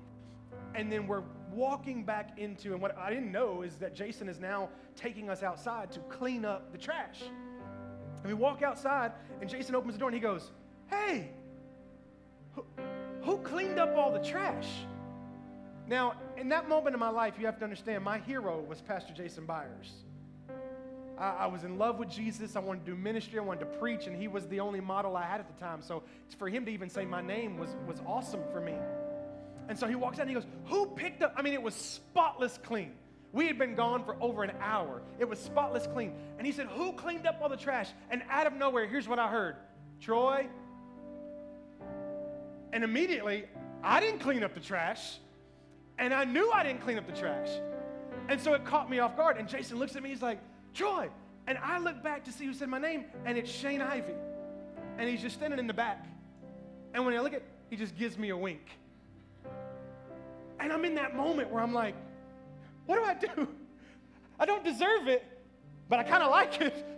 And 0.76 0.91
then 0.91 1.07
we're 1.07 1.24
walking 1.51 2.03
back 2.03 2.38
into, 2.38 2.74
and 2.74 2.82
what 2.82 2.95
I 2.97 3.09
didn't 3.09 3.32
know 3.32 3.63
is 3.63 3.78
that 3.78 3.95
Jason 3.95 4.30
is 4.30 4.39
now 4.39 4.69
taking 4.95 5.30
us 5.30 5.41
outside 5.41 5.91
to 5.93 5.99
clean 6.01 6.45
up 6.45 6.71
the 6.71 6.78
trash. 6.78 7.21
And 7.21 8.28
we 8.28 8.36
walk 8.36 8.61
outside, 8.61 9.11
and 9.41 9.49
Jason 9.49 9.76
opens 9.76 9.93
the 9.93 9.99
door 9.99 10.09
and 10.09 10.15
he 10.15 10.21
goes, 10.21 10.51
Hey, 10.88 11.32
who, 12.55 12.65
who 13.24 13.38
cleaned 13.39 13.80
up 13.80 13.95
all 13.97 14.11
the 14.11 14.24
trash? 14.24 14.67
Now, 15.88 16.13
in 16.38 16.49
that 16.49 16.69
moment 16.69 16.93
in 16.93 16.99
my 16.99 17.09
life, 17.09 17.36
you 17.38 17.45
have 17.45 17.57
to 17.59 17.63
understand 17.63 18.03
my 18.03 18.19
hero 18.19 18.61
was 18.61 18.81
Pastor 18.81 19.13
Jason 19.13 19.45
Byers. 19.45 19.91
I, 21.17 21.29
I, 21.29 21.45
was 21.47 21.63
in 21.63 21.77
love 21.77 21.99
with 21.99 22.09
Jesus. 22.09 22.55
I 22.55 22.59
wanted 22.59 22.86
to 22.86 22.91
do 22.91 22.97
ministry. 22.97 23.38
I 23.38 23.43
wanted 23.43 23.59
to 23.61 23.77
preach, 23.77 24.07
and 24.07 24.15
he 24.15 24.27
was 24.27 24.47
the 24.47 24.59
only 24.59 24.79
model 24.79 25.15
I 25.15 25.23
had 25.23 25.39
at 25.39 25.47
the 25.47 25.59
time. 25.63 25.81
So 25.81 26.03
for 26.38 26.47
him 26.49 26.65
to 26.65 26.71
even 26.71 26.89
say 26.89 27.05
my 27.05 27.21
name 27.21 27.57
was, 27.57 27.69
was 27.86 28.01
awesome 28.05 28.41
for 28.51 28.61
me. 28.61 28.75
And 29.69 29.77
so 29.77 29.88
he 29.88 29.95
walks 29.95 30.19
out 30.19 30.23
and 30.23 30.29
he 30.29 30.36
goes, 30.36 30.47
Who 30.65 30.88
picked 30.88 31.21
up? 31.21 31.34
I 31.36 31.41
mean, 31.41 31.53
it 31.53 31.61
was 31.61 31.75
spotless 31.75 32.57
clean. 32.63 32.93
We 33.31 33.47
had 33.47 33.57
been 33.57 33.75
gone 33.75 34.03
for 34.03 34.15
over 34.21 34.43
an 34.43 34.51
hour. 34.61 35.01
It 35.19 35.27
was 35.27 35.39
spotless 35.39 35.88
clean. 35.88 36.13
And 36.38 36.45
he 36.45 36.53
said, 36.53 36.67
Who 36.67 36.93
cleaned 36.93 37.25
up 37.25 37.39
all 37.41 37.49
the 37.49 37.57
trash? 37.57 37.89
And 38.09 38.23
out 38.29 38.47
of 38.47 38.53
nowhere, 38.53 38.88
here's 38.88 39.07
what 39.07 39.19
I 39.19 39.29
heard 39.29 39.55
Troy. 39.99 40.47
And 42.71 42.84
immediately, 42.84 43.45
I 43.84 43.99
didn't 43.99 44.19
clean 44.19 44.43
up 44.43 44.53
the 44.53 44.59
trash. 44.59 45.17
And 46.03 46.13
I 46.13 46.25
knew 46.25 46.51
I 46.51 46.63
didn't 46.63 46.81
clean 46.81 46.97
up 46.97 47.07
the 47.07 47.13
trash. 47.13 47.47
And 48.27 48.37
so 48.37 48.53
it 48.55 48.65
caught 48.65 48.89
me 48.89 48.99
off 48.99 49.15
guard. 49.15 49.37
And 49.37 49.47
Jason 49.47 49.79
looks 49.79 49.95
at 49.95 50.03
me, 50.03 50.09
he's 50.09 50.21
like, 50.21 50.37
Troy. 50.73 51.07
And 51.47 51.57
I 51.57 51.77
look 51.79 52.03
back 52.03 52.25
to 52.25 52.31
see 52.33 52.45
who 52.45 52.53
said 52.53 52.67
my 52.67 52.77
name, 52.77 53.05
and 53.23 53.37
it's 53.37 53.49
Shane 53.49 53.81
Ivy. 53.81 54.11
And 54.97 55.09
he's 55.09 55.21
just 55.21 55.35
standing 55.35 55.59
in 55.59 55.65
the 55.65 55.73
back. 55.73 56.05
And 56.93 57.05
when 57.05 57.15
I 57.15 57.21
look 57.21 57.31
at, 57.33 57.41
he 57.69 57.77
just 57.77 57.97
gives 57.97 58.17
me 58.17 58.31
a 58.31 58.37
wink. 58.37 58.67
And 60.59 60.73
I'm 60.73 60.83
in 60.83 60.95
that 60.95 61.15
moment 61.15 61.49
where 61.49 61.63
I'm 61.63 61.73
like, 61.73 61.95
what 62.85 62.97
do 62.97 63.05
I 63.05 63.13
do? 63.13 63.47
I 64.37 64.45
don't 64.45 64.65
deserve 64.65 65.07
it, 65.07 65.23
but 65.87 65.99
I 65.99 66.03
kind 66.03 66.21
of 66.21 66.31
like 66.31 66.59
it. 66.59 66.85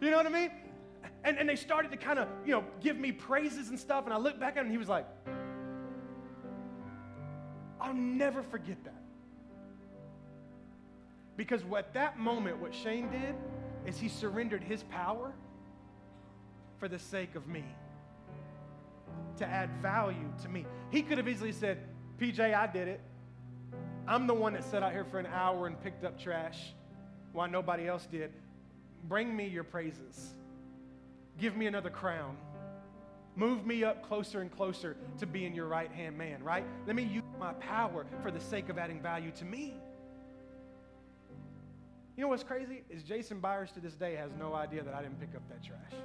You 0.00 0.10
know 0.10 0.16
what 0.16 0.24
I 0.24 0.30
mean? 0.30 0.50
And, 1.24 1.36
and 1.36 1.46
they 1.46 1.56
started 1.56 1.90
to 1.90 1.98
kind 1.98 2.18
of, 2.18 2.26
you 2.46 2.52
know, 2.52 2.64
give 2.80 2.96
me 2.96 3.12
praises 3.12 3.68
and 3.68 3.78
stuff. 3.78 4.06
And 4.06 4.14
I 4.14 4.16
look 4.16 4.40
back 4.40 4.56
at 4.56 4.60
him 4.60 4.64
and 4.64 4.72
he 4.72 4.78
was 4.78 4.88
like, 4.88 5.04
I'll 7.80 7.94
never 7.94 8.42
forget 8.42 8.82
that. 8.84 9.02
Because 11.36 11.62
at 11.76 11.94
that 11.94 12.18
moment, 12.18 12.58
what 12.58 12.74
Shane 12.74 13.10
did 13.10 13.34
is 13.86 13.98
he 13.98 14.08
surrendered 14.08 14.62
his 14.62 14.82
power 14.82 15.32
for 16.78 16.88
the 16.88 16.98
sake 16.98 17.34
of 17.34 17.46
me, 17.46 17.64
to 19.38 19.46
add 19.46 19.70
value 19.80 20.32
to 20.42 20.48
me. 20.48 20.66
He 20.90 21.02
could 21.02 21.18
have 21.18 21.28
easily 21.28 21.52
said, 21.52 21.78
PJ, 22.18 22.54
I 22.54 22.66
did 22.66 22.88
it. 22.88 23.00
I'm 24.06 24.26
the 24.26 24.34
one 24.34 24.52
that 24.54 24.64
sat 24.64 24.82
out 24.82 24.92
here 24.92 25.04
for 25.04 25.18
an 25.18 25.26
hour 25.26 25.66
and 25.66 25.80
picked 25.82 26.04
up 26.04 26.18
trash 26.18 26.74
while 27.32 27.48
nobody 27.48 27.86
else 27.86 28.06
did. 28.10 28.32
Bring 29.08 29.34
me 29.34 29.46
your 29.46 29.64
praises. 29.64 30.34
Give 31.38 31.56
me 31.56 31.66
another 31.66 31.90
crown. 31.90 32.36
Move 33.40 33.64
me 33.64 33.84
up 33.84 34.06
closer 34.06 34.42
and 34.42 34.54
closer 34.54 34.98
to 35.18 35.26
being 35.26 35.54
your 35.54 35.66
right 35.66 35.90
hand 35.90 36.18
man, 36.18 36.44
right? 36.44 36.62
Let 36.86 36.94
me 36.94 37.04
use 37.04 37.22
my 37.38 37.54
power 37.54 38.04
for 38.22 38.30
the 38.30 38.38
sake 38.38 38.68
of 38.68 38.76
adding 38.76 39.00
value 39.00 39.30
to 39.38 39.46
me. 39.46 39.72
You 42.18 42.22
know 42.22 42.28
what's 42.28 42.42
crazy? 42.42 42.82
Is 42.90 43.02
Jason 43.02 43.40
Byers 43.40 43.72
to 43.72 43.80
this 43.80 43.94
day 43.94 44.14
has 44.14 44.30
no 44.38 44.52
idea 44.52 44.82
that 44.82 44.92
I 44.92 45.00
didn't 45.00 45.18
pick 45.18 45.34
up 45.34 45.40
that 45.48 45.64
trash. 45.64 46.02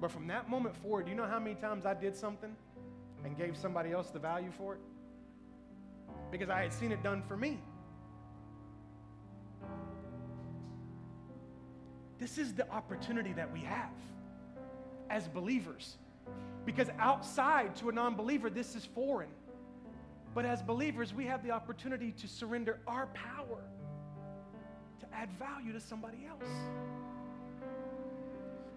But 0.00 0.12
from 0.12 0.28
that 0.28 0.48
moment 0.48 0.76
forward, 0.76 1.06
do 1.06 1.10
you 1.10 1.16
know 1.16 1.26
how 1.26 1.40
many 1.40 1.56
times 1.56 1.84
I 1.84 1.94
did 1.94 2.14
something 2.14 2.54
and 3.24 3.36
gave 3.36 3.56
somebody 3.56 3.90
else 3.90 4.10
the 4.10 4.20
value 4.20 4.52
for 4.56 4.74
it? 4.74 4.80
Because 6.30 6.48
I 6.48 6.62
had 6.62 6.72
seen 6.72 6.92
it 6.92 7.02
done 7.02 7.24
for 7.26 7.36
me. 7.36 7.58
This 12.20 12.38
is 12.38 12.54
the 12.54 12.70
opportunity 12.70 13.32
that 13.32 13.52
we 13.52 13.62
have 13.62 13.90
as 15.10 15.28
believers. 15.28 15.96
Because 16.64 16.88
outside 16.98 17.76
to 17.76 17.88
a 17.88 17.92
non 17.92 18.14
believer, 18.14 18.50
this 18.50 18.74
is 18.74 18.84
foreign. 18.84 19.30
But 20.34 20.44
as 20.44 20.62
believers, 20.62 21.14
we 21.14 21.24
have 21.24 21.42
the 21.42 21.50
opportunity 21.50 22.12
to 22.12 22.28
surrender 22.28 22.80
our 22.86 23.06
power 23.08 23.62
to 25.00 25.06
add 25.14 25.30
value 25.38 25.72
to 25.72 25.80
somebody 25.80 26.26
else. 26.28 26.50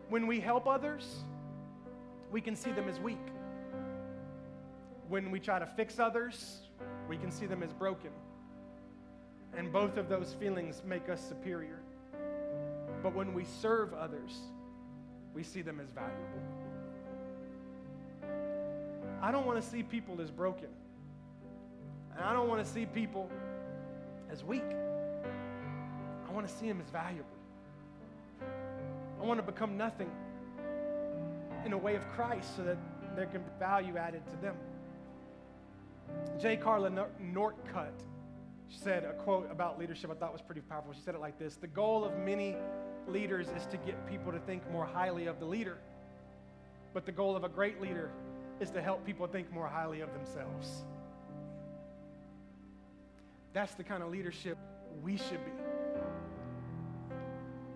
When 0.09 0.27
we 0.27 0.39
help 0.39 0.67
others, 0.67 1.23
we 2.31 2.41
can 2.41 2.55
see 2.55 2.71
them 2.71 2.87
as 2.87 2.99
weak. 2.99 3.17
When 5.09 5.29
we 5.31 5.39
try 5.39 5.59
to 5.59 5.65
fix 5.65 5.99
others, 5.99 6.61
we 7.07 7.17
can 7.17 7.31
see 7.31 7.45
them 7.45 7.61
as 7.61 7.73
broken. 7.73 8.11
And 9.57 9.71
both 9.71 9.97
of 9.97 10.07
those 10.07 10.33
feelings 10.39 10.81
make 10.85 11.09
us 11.09 11.21
superior. 11.21 11.81
But 13.03 13.13
when 13.13 13.33
we 13.33 13.43
serve 13.43 13.93
others, 13.93 14.37
we 15.33 15.43
see 15.43 15.61
them 15.61 15.79
as 15.79 15.89
valuable. 15.89 16.17
I 19.21 19.31
don't 19.31 19.45
want 19.45 19.61
to 19.61 19.67
see 19.67 19.83
people 19.83 20.19
as 20.21 20.31
broken. 20.31 20.69
And 22.15 22.23
I 22.23 22.33
don't 22.33 22.47
want 22.47 22.65
to 22.65 22.71
see 22.71 22.85
people 22.85 23.29
as 24.29 24.43
weak. 24.43 24.63
I 26.27 26.31
want 26.31 26.47
to 26.47 26.53
see 26.53 26.67
them 26.67 26.81
as 26.81 26.89
valuable. 26.89 27.27
I 29.21 29.23
want 29.23 29.39
to 29.39 29.45
become 29.45 29.77
nothing 29.77 30.09
in 31.65 31.73
a 31.73 31.77
way 31.77 31.95
of 31.95 32.07
Christ 32.09 32.55
so 32.55 32.63
that 32.63 32.77
there 33.15 33.27
can 33.27 33.41
be 33.41 33.49
value 33.59 33.97
added 33.97 34.23
to 34.27 34.35
them. 34.37 34.55
J. 36.39 36.57
Carla 36.57 36.89
Northcutt 37.21 37.93
said 38.69 39.03
a 39.03 39.13
quote 39.13 39.49
about 39.51 39.77
leadership 39.77 40.09
I 40.09 40.15
thought 40.15 40.31
was 40.31 40.41
pretty 40.41 40.61
powerful. 40.61 40.93
She 40.93 41.01
said 41.01 41.15
it 41.15 41.21
like 41.21 41.37
this 41.37 41.55
The 41.55 41.67
goal 41.67 42.03
of 42.03 42.17
many 42.17 42.55
leaders 43.07 43.47
is 43.57 43.65
to 43.67 43.77
get 43.77 44.07
people 44.07 44.31
to 44.31 44.39
think 44.39 44.69
more 44.71 44.85
highly 44.85 45.27
of 45.27 45.39
the 45.39 45.45
leader. 45.45 45.77
But 46.93 47.05
the 47.05 47.11
goal 47.11 47.35
of 47.35 47.43
a 47.43 47.49
great 47.49 47.81
leader 47.81 48.11
is 48.59 48.69
to 48.71 48.81
help 48.81 49.05
people 49.05 49.27
think 49.27 49.51
more 49.51 49.67
highly 49.67 50.01
of 50.01 50.13
themselves. 50.13 50.83
That's 53.53 53.73
the 53.75 53.83
kind 53.83 54.03
of 54.03 54.11
leadership 54.11 54.57
we 55.01 55.17
should 55.17 55.43
be. 55.45 55.51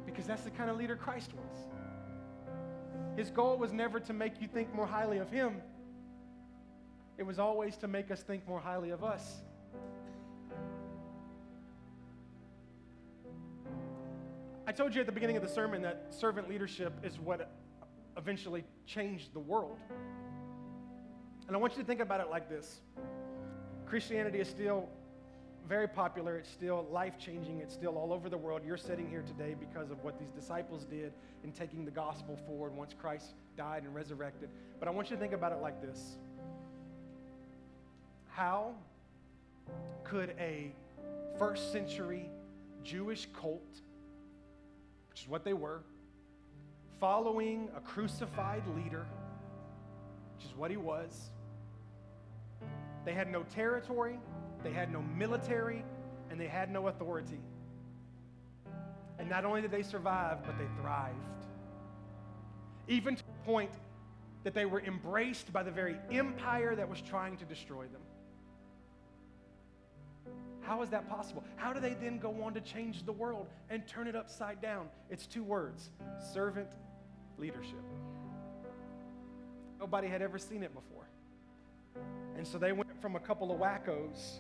Because 0.06 0.26
that's 0.26 0.44
the 0.44 0.52
kind 0.52 0.70
of 0.70 0.78
leader 0.78 0.96
Christ 0.96 1.32
was. 1.34 1.58
His 3.18 3.30
goal 3.32 3.58
was 3.58 3.72
never 3.72 4.00
to 4.02 4.14
make 4.14 4.42
you 4.42 4.48
think 4.48 4.74
more 4.74 4.86
highly 4.86 5.18
of 5.18 5.30
him, 5.30 5.62
it 7.18 7.24
was 7.24 7.40
always 7.40 7.78
to 7.78 7.88
make 7.88 8.12
us 8.12 8.22
think 8.22 8.48
more 8.48 8.60
highly 8.60 8.90
of 8.90 9.04
us. 9.04 9.42
Told 14.76 14.94
you 14.94 15.00
at 15.00 15.06
the 15.06 15.12
beginning 15.14 15.38
of 15.38 15.44
the 15.44 15.50
sermon 15.50 15.82
that 15.84 16.08
servant 16.10 16.50
leadership 16.50 16.94
is 17.02 17.18
what 17.18 17.50
eventually 18.18 18.66
changed 18.86 19.34
the 19.34 19.40
world. 19.40 19.78
And 21.48 21.56
I 21.56 21.60
want 21.60 21.74
you 21.74 21.82
to 21.82 21.88
think 21.88 22.02
about 22.02 22.20
it 22.20 22.30
like 22.30 22.50
this 22.50 22.82
Christianity 23.86 24.40
is 24.40 24.50
still 24.50 24.90
very 25.68 25.88
popular, 25.88 26.38
it's 26.38 26.50
still 26.50 26.88
life 26.92 27.18
changing, 27.18 27.60
it's 27.60 27.74
still 27.74 27.98
all 27.98 28.12
over 28.12 28.30
the 28.30 28.38
world. 28.38 28.64
You're 28.66 28.76
sitting 28.76 29.10
here 29.10 29.22
today 29.22 29.56
because 29.58 29.92
of 29.92 30.04
what 30.04 30.20
these 30.20 30.30
disciples 30.30 30.84
did 30.84 31.14
in 31.44 31.54
taking 31.54 31.86
the 31.86 31.92
gospel 31.92 32.38
forward 32.46 32.76
once 32.76 32.94
Christ 32.94 33.34
died 33.58 33.84
and 33.84 33.96
resurrected. 33.96 34.50
But 34.78 34.90
I 34.90 34.92
want 34.92 35.10
you 35.10 35.16
to 35.16 35.22
think 35.22 35.34
about 35.34 35.54
it 35.54 35.62
like 35.62 35.82
this 35.82 36.18
How 38.30 38.74
could 40.04 40.36
a 40.38 40.74
first 41.40 41.72
century 41.72 42.30
Jewish 42.84 43.28
cult, 43.40 43.82
which 45.16 45.24
is 45.24 45.30
what 45.30 45.46
they 45.46 45.54
were, 45.54 45.82
following 47.00 47.70
a 47.78 47.80
crucified 47.80 48.64
leader, 48.76 49.06
which 50.36 50.46
is 50.46 50.54
what 50.58 50.70
he 50.70 50.76
was, 50.76 51.30
they 53.06 53.14
had 53.14 53.32
no 53.32 53.44
territory, 53.44 54.20
they 54.62 54.74
had 54.74 54.92
no 54.92 55.02
military, 55.02 55.86
and 56.30 56.38
they 56.38 56.48
had 56.48 56.70
no 56.70 56.90
authority. 56.90 57.40
And 59.18 59.30
not 59.30 59.46
only 59.46 59.62
did 59.62 59.72
they 59.72 59.84
survive, 59.84 60.44
but 60.46 60.58
they 60.58 60.68
thrived. 60.82 61.16
Even 62.90 63.16
to 63.16 63.24
the 63.24 63.46
point 63.46 63.72
that 64.44 64.54
they 64.54 64.66
were 64.66 64.82
embraced 64.82 65.54
by 65.54 65.64
the 65.64 65.72
very 65.72 65.96
empire 66.12 66.76
that 66.76 66.90
was 66.90 67.00
trying 67.00 67.38
to 67.38 67.46
destroy 67.46 67.84
them. 67.84 68.02
How 70.66 70.82
is 70.82 70.90
that 70.90 71.08
possible? 71.08 71.44
How 71.58 71.74
do 71.74 71.80
they 71.80 71.94
then 71.94 72.18
go 72.18 72.44
on 72.44 72.54
to 72.56 72.62
change 72.62 73.06
the 73.06 73.12
world 73.12 73.48
and 73.70 73.88
turn 73.88 74.08
it 74.08 74.16
upside 74.16 74.62
down? 74.62 74.88
It's 75.10 75.28
two 75.28 75.44
words 75.44 75.90
servant 76.34 76.70
leadership. 77.38 77.84
Nobody 79.80 80.08
had 80.08 80.22
ever 80.22 80.40
seen 80.40 80.64
it 80.64 80.74
before. 80.74 81.08
And 82.36 82.48
so 82.48 82.58
they 82.58 82.72
went 82.72 83.00
from 83.02 83.16
a 83.16 83.20
couple 83.20 83.52
of 83.52 83.60
wackos 83.60 84.40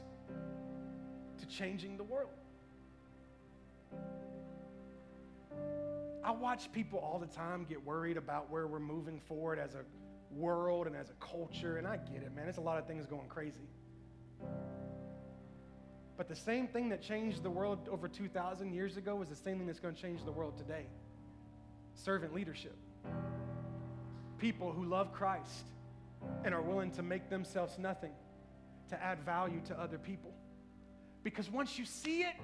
to 1.37 1.45
changing 1.47 1.97
the 1.97 2.03
world. 2.03 2.29
I 6.23 6.31
watch 6.31 6.71
people 6.71 6.97
all 6.97 7.19
the 7.19 7.27
time 7.27 7.65
get 7.69 7.85
worried 7.85 8.17
about 8.17 8.49
where 8.49 8.65
we're 8.65 8.79
moving 8.79 9.19
forward 9.19 9.59
as 9.59 9.75
a 9.75 9.83
world 10.35 10.87
and 10.87 10.95
as 10.95 11.11
a 11.11 11.25
culture, 11.25 11.77
and 11.77 11.85
I 11.87 11.97
get 11.97 12.23
it, 12.23 12.35
man. 12.35 12.45
There's 12.45 12.57
a 12.57 12.61
lot 12.61 12.79
of 12.79 12.87
things 12.87 13.05
going 13.05 13.27
crazy. 13.27 13.69
But 16.17 16.29
the 16.29 16.35
same 16.35 16.67
thing 16.67 16.89
that 16.89 17.01
changed 17.01 17.43
the 17.43 17.49
world 17.49 17.89
over 17.91 18.07
2,000 18.07 18.73
years 18.73 18.97
ago 18.97 19.21
is 19.21 19.29
the 19.29 19.35
same 19.35 19.57
thing 19.57 19.67
that's 19.67 19.79
going 19.79 19.95
to 19.95 20.01
change 20.01 20.23
the 20.23 20.31
world 20.31 20.57
today 20.57 20.85
servant 21.95 22.33
leadership. 22.33 22.75
People 24.37 24.71
who 24.71 24.85
love 24.85 25.13
Christ 25.13 25.65
and 26.43 26.53
are 26.53 26.61
willing 26.61 26.91
to 26.91 27.03
make 27.03 27.29
themselves 27.29 27.79
nothing 27.79 28.11
to 28.89 29.01
add 29.01 29.19
value 29.23 29.61
to 29.65 29.79
other 29.79 29.97
people. 29.97 30.31
Because 31.23 31.49
once 31.49 31.79
you 31.79 31.85
see 31.85 32.21
it, 32.21 32.35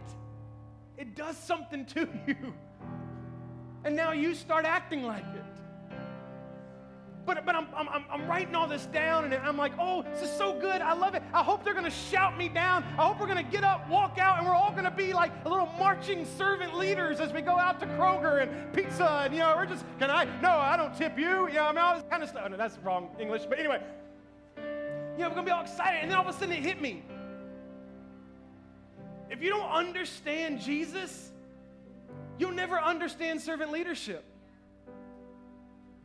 it 0.98 1.16
does 1.16 1.38
something 1.38 1.86
to 1.98 2.08
you. 2.28 2.54
And 3.84 3.96
now 3.96 4.12
you 4.12 4.36
start 4.36 4.66
acting 4.66 5.04
like 5.04 5.26
it. 5.26 5.61
But, 7.26 7.46
but 7.46 7.56
I'm, 7.56 7.68
I'm, 7.76 8.06
I'm 8.10 8.28
writing 8.28 8.56
all 8.56 8.68
this 8.68 8.88
down 8.88 9.26
and 9.26 9.34
I'm 9.34 9.58
like, 9.58 9.74
oh, 9.78 10.02
this 10.02 10.24
is 10.24 10.32
so 10.38 10.60
good. 10.60 10.82
I 10.82 10.94
love 10.94 11.14
it. 11.14 11.22
I 11.34 11.44
hope 11.44 11.64
they're 11.64 11.74
going 11.74 11.86
to 11.86 11.92
shout 11.92 12.38
me 12.38 12.50
down. 12.50 12.84
I 12.98 13.06
hope 13.06 13.20
we're 13.20 13.28
going 13.28 13.44
to 13.44 13.52
get 13.52 13.64
up, 13.64 13.88
walk 13.90 14.18
out, 14.18 14.40
and 14.40 14.48
we're 14.48 14.56
all 14.56 14.72
going 14.72 14.86
to 14.86 14.92
be 14.92 15.14
like 15.14 15.32
little 15.46 15.68
marching 15.78 16.26
servant 16.38 16.76
leaders 16.76 17.20
as 17.20 17.32
we 17.32 17.42
go 17.42 17.58
out 17.58 17.80
to 17.82 17.86
Kroger 17.86 18.42
and 18.42 18.74
pizza. 18.74 19.22
And, 19.26 19.34
you 19.34 19.40
know, 19.42 19.54
we're 19.56 19.68
just, 19.68 19.86
can 20.00 20.10
I? 20.10 20.26
No, 20.42 20.50
I 20.50 20.76
don't 20.76 20.96
tip 20.98 21.18
you. 21.18 21.48
You 21.48 21.54
know, 21.54 21.66
I 21.66 21.72
mean, 21.72 21.78
all 21.78 21.96
this 21.96 22.06
kind 22.10 22.24
of 22.24 22.30
stuff. 22.30 22.50
No, 22.50 22.58
that's 22.58 22.78
wrong 22.80 23.10
English. 23.20 23.44
But 23.48 23.60
anyway, 23.60 23.82
you 24.58 24.64
know, 25.20 25.30
we're 25.30 25.36
going 25.36 25.36
to 25.36 25.44
be 25.44 25.52
all 25.52 25.62
excited. 25.62 26.00
And 26.02 26.10
then 26.10 26.18
all 26.18 26.28
of 26.28 26.36
a 26.36 26.38
sudden 26.38 26.54
it 26.54 26.64
hit 26.64 26.82
me. 26.82 27.04
If 29.30 29.44
you 29.44 29.50
don't 29.50 29.70
understand 29.70 30.60
Jesus, 30.60 31.30
you'll 32.40 32.52
never 32.52 32.80
understand 32.80 33.42
servant 33.42 33.72
leadership. 33.72 34.26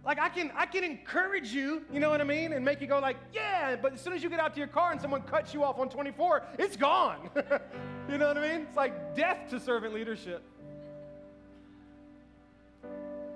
Like 0.07 0.21
I 0.21 0.29
can 0.29 0.53
I 0.57 0.67
can 0.67 0.85
encourage 0.85 1.49
you, 1.49 1.83
you 1.93 1.99
know 1.99 2.09
what 2.09 2.21
I 2.21 2.25
mean, 2.25 2.53
and 2.53 2.65
make 2.65 2.81
you 2.81 2.87
go 2.87 3.01
like, 3.01 3.17
yeah, 3.35 3.75
but 3.75 3.93
as 3.93 4.01
soon 4.01 4.13
as 4.13 4.23
you 4.23 4.31
get 4.31 4.39
out 4.39 4.55
to 4.55 4.59
your 4.61 4.69
car 4.69 4.93
and 4.93 5.01
someone 5.01 5.23
cuts 5.23 5.53
you 5.53 5.65
off 5.65 5.81
on 5.81 5.89
24, 5.89 6.45
it's 6.61 6.77
gone. 6.77 7.29
you 8.09 8.17
know 8.17 8.29
what 8.29 8.39
I 8.39 8.41
mean? 8.41 8.67
It's 8.69 8.77
like 8.77 9.17
death 9.17 9.51
to 9.51 9.59
servant 9.59 9.93
leadership. 9.93 10.45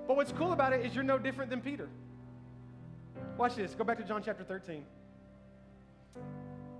But 0.07 0.15
what's 0.15 0.31
cool 0.31 0.53
about 0.53 0.71
it 0.71 0.85
is 0.85 0.95
you're 0.95 1.03
no 1.03 1.17
different 1.17 1.49
than 1.51 1.59
Peter. 1.59 1.89
Watch 3.37 3.55
this. 3.55 3.75
Go 3.75 3.83
back 3.83 3.97
to 3.97 4.05
John 4.05 4.23
chapter 4.23 4.45
13 4.45 4.85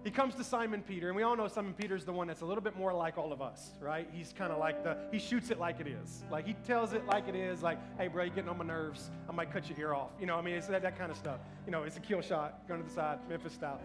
he 0.03 0.09
comes 0.09 0.33
to 0.35 0.43
Simon 0.43 0.81
Peter, 0.81 1.07
and 1.07 1.15
we 1.15 1.21
all 1.21 1.35
know 1.35 1.47
Simon 1.47 1.73
Peter's 1.73 2.05
the 2.05 2.11
one 2.11 2.27
that's 2.27 2.41
a 2.41 2.45
little 2.45 2.63
bit 2.63 2.75
more 2.75 2.91
like 2.91 3.19
all 3.19 3.31
of 3.31 3.41
us, 3.41 3.71
right? 3.79 4.09
He's 4.11 4.33
kind 4.33 4.51
of 4.51 4.57
like 4.57 4.83
the, 4.83 4.97
he 5.11 5.19
shoots 5.19 5.51
it 5.51 5.59
like 5.59 5.79
it 5.79 5.87
is. 5.87 6.23
Like 6.31 6.47
he 6.47 6.53
tells 6.65 6.93
it 6.93 7.05
like 7.05 7.27
it 7.27 7.35
is, 7.35 7.61
like, 7.61 7.77
hey, 7.99 8.07
bro, 8.07 8.23
you're 8.23 8.33
getting 8.33 8.49
on 8.49 8.57
my 8.57 8.65
nerves. 8.65 9.11
I 9.29 9.31
might 9.31 9.51
cut 9.51 9.69
your 9.69 9.77
ear 9.79 9.93
off. 9.93 10.09
You 10.19 10.25
know, 10.25 10.37
I 10.37 10.41
mean, 10.41 10.55
it's 10.55 10.67
that, 10.67 10.81
that 10.81 10.97
kind 10.97 11.11
of 11.11 11.17
stuff. 11.17 11.39
You 11.67 11.71
know, 11.71 11.83
it's 11.83 11.97
a 11.97 11.99
kill 11.99 12.21
shot, 12.21 12.67
going 12.67 12.81
to 12.81 12.87
the 12.87 12.93
side, 12.93 13.19
Memphis 13.29 13.53
style. 13.53 13.79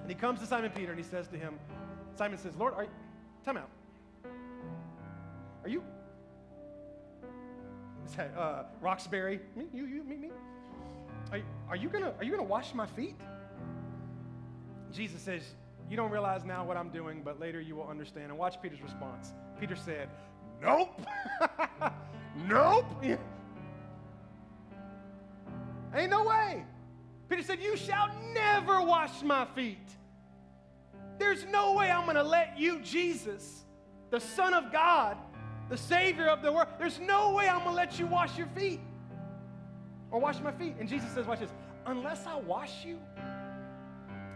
And 0.00 0.10
he 0.10 0.16
comes 0.16 0.40
to 0.40 0.46
Simon 0.46 0.72
Peter 0.74 0.90
and 0.90 0.98
he 0.98 1.08
says 1.08 1.28
to 1.28 1.36
him, 1.36 1.58
Simon 2.16 2.38
says, 2.38 2.56
Lord, 2.56 2.74
are 2.74 2.84
you, 2.84 2.90
time 3.44 3.56
out. 3.56 3.70
Are 5.62 5.68
you, 5.68 5.82
is 8.04 8.12
that 8.16 8.36
uh, 8.36 8.64
Roxbury? 8.80 9.40
Me, 9.54 9.66
you, 9.72 9.86
you, 9.86 10.02
me, 10.02 10.16
me? 10.16 10.30
Are, 11.32 11.40
are 11.70 11.76
you 11.76 11.88
gonna, 11.88 12.12
are 12.18 12.24
you 12.24 12.30
gonna 12.30 12.42
wash 12.42 12.74
my 12.74 12.86
feet? 12.86 13.16
Jesus 14.94 15.20
says, 15.20 15.42
You 15.90 15.96
don't 15.96 16.10
realize 16.10 16.44
now 16.44 16.64
what 16.64 16.76
I'm 16.76 16.90
doing, 16.90 17.22
but 17.24 17.40
later 17.40 17.60
you 17.60 17.74
will 17.76 17.88
understand. 17.88 18.26
And 18.26 18.38
watch 18.38 18.62
Peter's 18.62 18.80
response. 18.80 19.32
Peter 19.58 19.74
said, 19.76 20.08
Nope. 20.62 21.00
nope. 22.48 22.86
Ain't 25.94 26.10
no 26.10 26.24
way. 26.24 26.64
Peter 27.28 27.42
said, 27.42 27.60
You 27.60 27.76
shall 27.76 28.10
never 28.32 28.80
wash 28.82 29.22
my 29.22 29.44
feet. 29.54 29.78
There's 31.18 31.44
no 31.46 31.74
way 31.74 31.90
I'm 31.90 32.04
going 32.04 32.16
to 32.16 32.22
let 32.22 32.58
you, 32.58 32.80
Jesus, 32.80 33.64
the 34.10 34.20
Son 34.20 34.54
of 34.54 34.72
God, 34.72 35.16
the 35.68 35.76
Savior 35.76 36.26
of 36.26 36.42
the 36.42 36.52
world, 36.52 36.68
there's 36.78 36.98
no 37.00 37.32
way 37.32 37.48
I'm 37.48 37.60
going 37.60 37.70
to 37.70 37.76
let 37.76 37.98
you 37.98 38.06
wash 38.06 38.36
your 38.36 38.48
feet 38.48 38.80
or 40.10 40.20
wash 40.20 40.40
my 40.40 40.52
feet. 40.52 40.74
And 40.78 40.88
Jesus 40.88 41.10
says, 41.12 41.26
Watch 41.26 41.40
this, 41.40 41.52
unless 41.86 42.26
I 42.26 42.36
wash 42.36 42.84
you, 42.84 42.98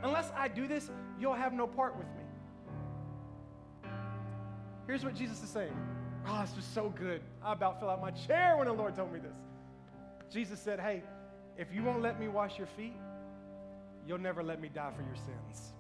Unless 0.03 0.31
I 0.37 0.49
do 0.49 0.67
this, 0.69 0.91
you'll 1.19 1.35
have 1.35 1.53
no 1.53 1.67
part 1.67 1.97
with 1.97 2.07
me. 2.07 3.91
Here's 4.87 5.05
what 5.05 5.15
Jesus 5.15 5.43
is 5.43 5.51
saying. 5.51 5.77
Oh, 6.27 6.41
this 6.41 6.55
was 6.57 6.65
so 6.65 6.91
good. 6.91 7.21
I 7.43 7.53
about 7.53 7.81
fell 7.81 7.91
out 7.91 8.01
my 8.01 8.11
chair 8.11 8.57
when 8.57 8.67
the 8.67 8.73
Lord 8.73 8.95
told 8.95 9.13
me 9.13 9.19
this. 9.19 9.37
Jesus 10.33 10.61
said, 10.61 10.79
Hey, 10.79 11.03
if 11.57 11.73
you 11.73 11.83
won't 11.83 12.03
let 12.03 12.21
me 12.21 12.29
wash 12.29 12.59
your 12.59 12.67
feet, 12.69 12.97
you'll 14.07 14.19
never 14.19 14.43
let 14.43 14.61
me 14.61 14.69
die 14.69 14.91
for 14.95 15.03
your 15.03 15.17
sins. 15.17 15.73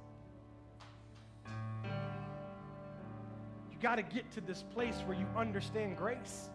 You 3.70 3.78
got 3.80 3.96
to 3.96 4.02
get 4.02 4.30
to 4.32 4.40
this 4.40 4.64
place 4.74 4.96
where 5.06 5.16
you 5.16 5.26
understand 5.36 5.96
grace. 5.96 6.48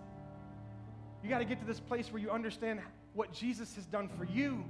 You 1.24 1.30
got 1.30 1.39
to 1.39 1.45
get 1.45 1.59
to 1.59 1.66
this 1.66 1.80
place 1.80 2.11
where 2.11 2.22
you 2.22 2.30
understand 2.30 2.82
what 3.14 3.32
Jesus 3.32 3.76
has 3.76 3.86
done 3.86 4.09
for 4.09 4.26
you 4.26 4.66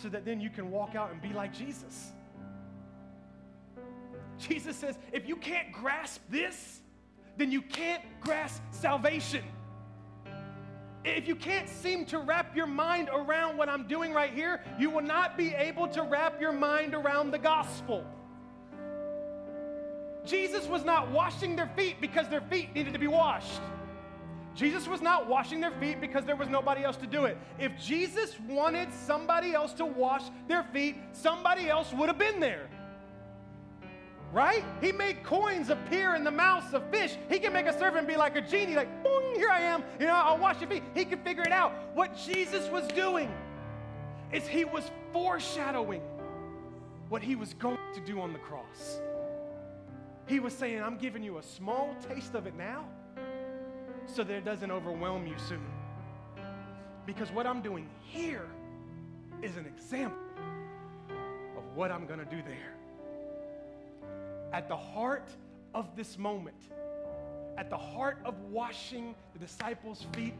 so 0.00 0.08
that 0.08 0.24
then 0.24 0.40
you 0.40 0.48
can 0.48 0.70
walk 0.70 0.94
out 0.94 1.10
and 1.10 1.20
be 1.20 1.32
like 1.32 1.52
Jesus. 1.52 2.12
Jesus 4.38 4.76
says, 4.76 4.96
if 5.12 5.26
you 5.26 5.36
can't 5.36 5.72
grasp 5.72 6.20
this, 6.28 6.80
then 7.36 7.50
you 7.50 7.60
can't 7.60 8.02
grasp 8.20 8.62
salvation. 8.70 9.42
If 11.04 11.26
you 11.26 11.34
can't 11.34 11.68
seem 11.68 12.04
to 12.06 12.18
wrap 12.18 12.54
your 12.54 12.66
mind 12.66 13.08
around 13.12 13.56
what 13.56 13.68
I'm 13.68 13.88
doing 13.88 14.12
right 14.12 14.32
here, 14.32 14.60
you 14.78 14.90
will 14.90 15.02
not 15.02 15.36
be 15.36 15.54
able 15.54 15.88
to 15.88 16.02
wrap 16.02 16.40
your 16.40 16.52
mind 16.52 16.94
around 16.94 17.32
the 17.32 17.38
gospel. 17.38 18.04
Jesus 20.24 20.66
was 20.66 20.84
not 20.84 21.10
washing 21.10 21.56
their 21.56 21.70
feet 21.76 22.00
because 22.00 22.28
their 22.28 22.42
feet 22.42 22.74
needed 22.74 22.92
to 22.92 22.98
be 22.98 23.06
washed. 23.06 23.60
Jesus 24.58 24.88
was 24.88 25.00
not 25.00 25.28
washing 25.28 25.60
their 25.60 25.70
feet 25.70 26.00
because 26.00 26.24
there 26.24 26.34
was 26.34 26.48
nobody 26.48 26.82
else 26.82 26.96
to 26.96 27.06
do 27.06 27.26
it. 27.26 27.38
If 27.60 27.78
Jesus 27.78 28.36
wanted 28.48 28.92
somebody 28.92 29.54
else 29.54 29.72
to 29.74 29.86
wash 29.86 30.24
their 30.48 30.64
feet, 30.64 30.96
somebody 31.12 31.68
else 31.68 31.92
would 31.92 32.08
have 32.08 32.18
been 32.18 32.40
there. 32.40 32.68
Right? 34.32 34.64
He 34.80 34.90
made 34.90 35.22
coins 35.22 35.70
appear 35.70 36.16
in 36.16 36.24
the 36.24 36.32
mouths 36.32 36.74
of 36.74 36.82
fish. 36.90 37.16
He 37.30 37.38
can 37.38 37.52
make 37.52 37.66
a 37.66 37.78
servant 37.78 38.08
be 38.08 38.16
like 38.16 38.34
a 38.34 38.40
genie, 38.40 38.74
like, 38.74 39.04
boom, 39.04 39.36
here 39.36 39.48
I 39.48 39.60
am. 39.60 39.84
You 40.00 40.06
know, 40.06 40.14
I'll 40.14 40.38
wash 40.38 40.60
your 40.60 40.68
feet. 40.68 40.82
He 40.92 41.04
could 41.04 41.20
figure 41.20 41.44
it 41.44 41.52
out. 41.52 41.72
What 41.94 42.16
Jesus 42.16 42.68
was 42.68 42.88
doing 42.88 43.32
is 44.32 44.48
he 44.48 44.64
was 44.64 44.90
foreshadowing 45.12 46.02
what 47.10 47.22
he 47.22 47.36
was 47.36 47.54
going 47.54 47.78
to 47.94 48.00
do 48.00 48.20
on 48.20 48.32
the 48.32 48.40
cross. 48.40 48.98
He 50.26 50.40
was 50.40 50.52
saying, 50.52 50.82
I'm 50.82 50.98
giving 50.98 51.22
you 51.22 51.38
a 51.38 51.42
small 51.44 51.94
taste 52.08 52.34
of 52.34 52.48
it 52.48 52.56
now 52.56 52.86
so 54.08 54.24
that 54.24 54.34
it 54.34 54.44
doesn't 54.44 54.70
overwhelm 54.70 55.26
you 55.26 55.34
soon. 55.38 55.64
Because 57.06 57.30
what 57.30 57.46
I'm 57.46 57.60
doing 57.60 57.88
here 58.02 58.48
is 59.42 59.56
an 59.56 59.66
example 59.66 60.18
of 61.56 61.76
what 61.76 61.92
I'm 61.92 62.06
going 62.06 62.18
to 62.18 62.24
do 62.24 62.42
there. 62.42 62.74
At 64.52 64.68
the 64.68 64.76
heart 64.76 65.28
of 65.74 65.94
this 65.94 66.18
moment, 66.18 66.56
at 67.56 67.70
the 67.70 67.76
heart 67.76 68.18
of 68.24 68.34
washing 68.50 69.14
the 69.32 69.38
disciples' 69.38 70.06
feet, 70.14 70.34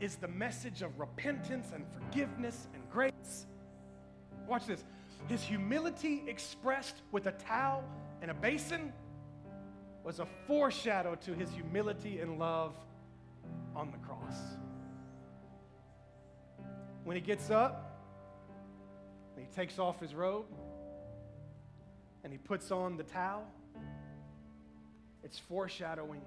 is 0.00 0.16
the 0.16 0.28
message 0.28 0.82
of 0.82 0.98
repentance 1.00 1.68
and 1.74 1.84
forgiveness 1.90 2.68
and 2.74 2.82
grace. 2.90 3.46
Watch 4.46 4.66
this. 4.66 4.84
His 5.26 5.42
humility 5.42 6.22
expressed 6.26 7.02
with 7.12 7.26
a 7.26 7.32
towel 7.32 7.82
and 8.20 8.30
a 8.30 8.34
basin 8.34 8.92
was 10.04 10.20
a 10.20 10.26
foreshadow 10.46 11.14
to 11.16 11.32
his 11.32 11.50
humility 11.50 12.20
and 12.20 12.38
love 12.38 12.74
on 13.74 13.90
the 13.90 13.98
cross. 13.98 14.36
When 17.04 17.16
he 17.16 17.20
gets 17.20 17.50
up, 17.50 18.00
he 19.38 19.46
takes 19.54 19.78
off 19.78 20.00
his 20.00 20.14
robe, 20.14 20.46
and 22.24 22.32
he 22.32 22.38
puts 22.38 22.70
on 22.70 22.96
the 22.96 23.04
towel, 23.04 23.46
it's 25.22 25.38
foreshadowing 25.38 26.22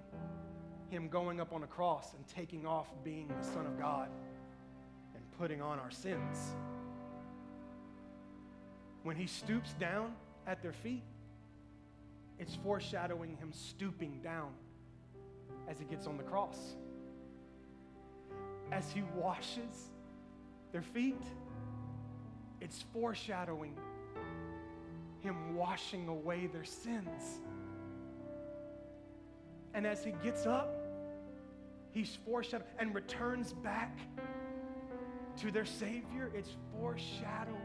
him 0.89 1.07
going 1.07 1.39
up 1.39 1.53
on 1.53 1.63
a 1.63 1.67
cross 1.67 2.13
and 2.13 2.28
taking 2.28 2.65
off 2.65 2.88
being 3.03 3.28
the 3.28 3.45
Son 3.45 3.65
of 3.65 3.78
God 3.80 4.09
and 5.15 5.24
putting 5.38 5.61
on 5.61 5.80
our 5.80 5.91
sins. 5.91 6.53
When 9.03 9.15
he 9.15 9.28
stoops 9.28 9.74
down 9.74 10.13
at 10.47 10.61
their 10.61 10.74
feet, 10.74 11.03
it's 12.38 12.55
foreshadowing 12.55 13.36
him 13.38 13.51
stooping 13.53 14.22
down 14.24 14.51
as 15.67 15.80
he 15.80 15.86
gets 15.86 16.07
on 16.07 16.17
the 16.17 16.24
cross. 16.24 16.76
As 18.71 18.91
he 18.91 19.03
washes 19.15 19.91
their 20.71 20.82
feet, 20.82 21.21
it's 22.61 22.84
foreshadowing 22.93 23.75
him 25.21 25.55
washing 25.55 26.07
away 26.07 26.47
their 26.47 26.63
sins. 26.63 27.41
And 29.73 29.86
as 29.86 30.03
he 30.03 30.13
gets 30.23 30.45
up, 30.45 30.73
he's 31.91 32.17
foreshadowing 32.25 32.69
and 32.80 32.93
returns 32.93 33.53
back 33.53 33.97
to 35.38 35.51
their 35.51 35.65
Savior. 35.65 36.32
It's 36.34 36.51
foreshadowing 36.80 37.57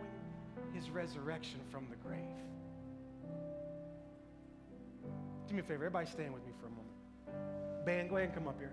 his 0.73 0.91
resurrection 0.91 1.61
from 1.71 1.87
the 1.89 1.97
grave. 1.97 2.21
Do 5.47 5.55
me 5.55 5.61
a 5.61 5.63
favor, 5.63 5.85
everybody 5.85 6.07
stand 6.07 6.33
with 6.33 6.45
me 6.47 6.53
for 6.59 6.67
a 6.67 6.71
moment. 6.71 7.85
Band, 7.85 8.09
go 8.09 8.17
ahead 8.17 8.29
and 8.29 8.35
come 8.35 8.49
up 8.49 8.59
here. 8.59 8.73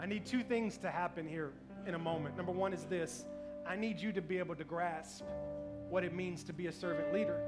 I 0.00 0.06
need 0.06 0.24
two 0.24 0.42
things 0.42 0.78
to 0.78 0.90
happen 0.90 1.28
here 1.28 1.52
in 1.86 1.94
a 1.94 1.98
moment. 1.98 2.36
Number 2.36 2.52
one 2.52 2.72
is 2.72 2.84
this 2.84 3.26
I 3.66 3.76
need 3.76 4.00
you 4.00 4.12
to 4.12 4.22
be 4.22 4.38
able 4.38 4.54
to 4.54 4.64
grasp 4.64 5.24
what 5.90 6.04
it 6.04 6.14
means 6.14 6.42
to 6.44 6.52
be 6.52 6.68
a 6.68 6.72
servant 6.72 7.12
leader, 7.12 7.40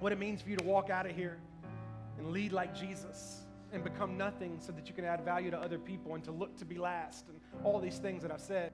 what 0.00 0.10
it 0.10 0.18
means 0.18 0.42
for 0.42 0.50
you 0.50 0.56
to 0.56 0.64
walk 0.64 0.90
out 0.90 1.06
of 1.06 1.14
here 1.14 1.38
and 2.18 2.32
lead 2.32 2.52
like 2.52 2.74
Jesus 2.74 3.42
and 3.72 3.84
become 3.84 4.16
nothing 4.16 4.58
so 4.58 4.72
that 4.72 4.88
you 4.88 4.94
can 4.94 5.04
add 5.04 5.24
value 5.24 5.50
to 5.52 5.58
other 5.58 5.78
people 5.78 6.14
and 6.14 6.24
to 6.24 6.32
look 6.32 6.56
to 6.56 6.64
be 6.64 6.78
last 6.78 7.26
and 7.28 7.40
all 7.62 7.78
these 7.78 7.98
things 7.98 8.22
that 8.22 8.32
I've 8.32 8.40
said. 8.40 8.72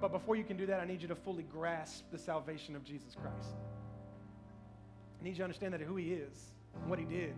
But 0.00 0.10
before 0.10 0.34
you 0.34 0.44
can 0.44 0.56
do 0.56 0.66
that, 0.66 0.80
I 0.80 0.84
need 0.84 1.02
you 1.02 1.08
to 1.08 1.14
fully 1.14 1.44
grasp 1.44 2.04
the 2.10 2.18
salvation 2.18 2.74
of 2.74 2.84
Jesus 2.84 3.14
Christ. 3.14 3.56
I 5.20 5.24
need 5.24 5.30
you 5.30 5.36
to 5.36 5.44
understand 5.44 5.74
that 5.74 5.80
who 5.80 5.96
He 5.96 6.12
is, 6.12 6.52
and 6.80 6.90
what 6.90 6.98
He 6.98 7.04
did, 7.04 7.34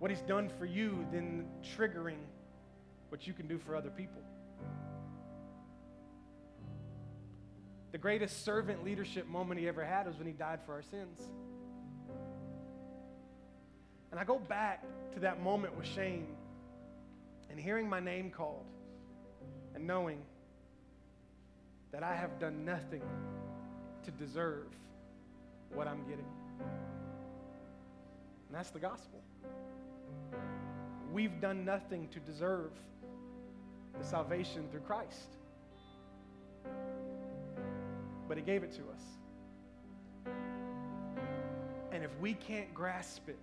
what 0.00 0.10
He's 0.10 0.22
done 0.22 0.50
for 0.58 0.64
you, 0.64 1.06
then 1.12 1.46
triggering 1.76 2.18
what 3.10 3.26
you 3.26 3.32
can 3.32 3.46
do 3.46 3.58
for 3.58 3.76
other 3.76 3.90
people. 3.90 4.22
The 7.92 7.98
greatest 7.98 8.44
servant 8.44 8.82
leadership 8.82 9.28
moment 9.28 9.60
He 9.60 9.68
ever 9.68 9.84
had 9.84 10.06
was 10.06 10.16
when 10.16 10.26
He 10.26 10.32
died 10.32 10.60
for 10.66 10.72
our 10.72 10.82
sins. 10.82 11.20
And 14.10 14.18
I 14.18 14.24
go 14.24 14.38
back 14.38 14.84
to 15.14 15.20
that 15.20 15.40
moment 15.42 15.76
with 15.76 15.86
Shane 15.86 16.26
and 17.50 17.60
hearing 17.60 17.88
my 17.88 18.00
name 18.00 18.30
called 18.30 18.64
and 19.74 19.86
knowing 19.86 20.18
that 21.92 22.02
I 22.02 22.14
have 22.14 22.38
done 22.38 22.64
nothing 22.64 23.02
to 24.04 24.10
deserve 24.12 24.66
what 25.74 25.86
I'm 25.86 26.02
getting. 26.04 26.26
And 28.48 28.56
that's 28.56 28.70
the 28.70 28.80
gospel. 28.80 29.20
We've 31.12 31.40
done 31.40 31.64
nothing 31.64 32.08
to 32.08 32.20
deserve 32.20 32.70
the 33.98 34.04
salvation 34.04 34.68
through 34.70 34.80
Christ. 34.80 35.36
But 38.28 38.36
He 38.36 38.42
gave 38.42 38.62
it 38.62 38.72
to 38.72 38.82
us. 38.82 39.02
And 41.92 42.04
if 42.04 42.16
we 42.20 42.34
can't 42.34 42.72
grasp 42.72 43.28
it, 43.28 43.38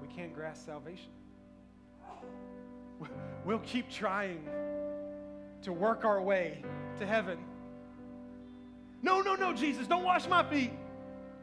we 0.00 0.08
can't 0.08 0.34
grasp 0.34 0.66
salvation. 0.66 1.10
We'll 3.44 3.58
keep 3.60 3.90
trying 3.90 4.48
to 5.62 5.72
work 5.72 6.04
our 6.04 6.20
way 6.20 6.64
to 6.98 7.06
heaven. 7.06 7.38
No, 9.02 9.20
no, 9.20 9.34
no, 9.34 9.52
Jesus, 9.52 9.86
don't 9.86 10.02
wash 10.02 10.26
my 10.26 10.42
feet. 10.48 10.72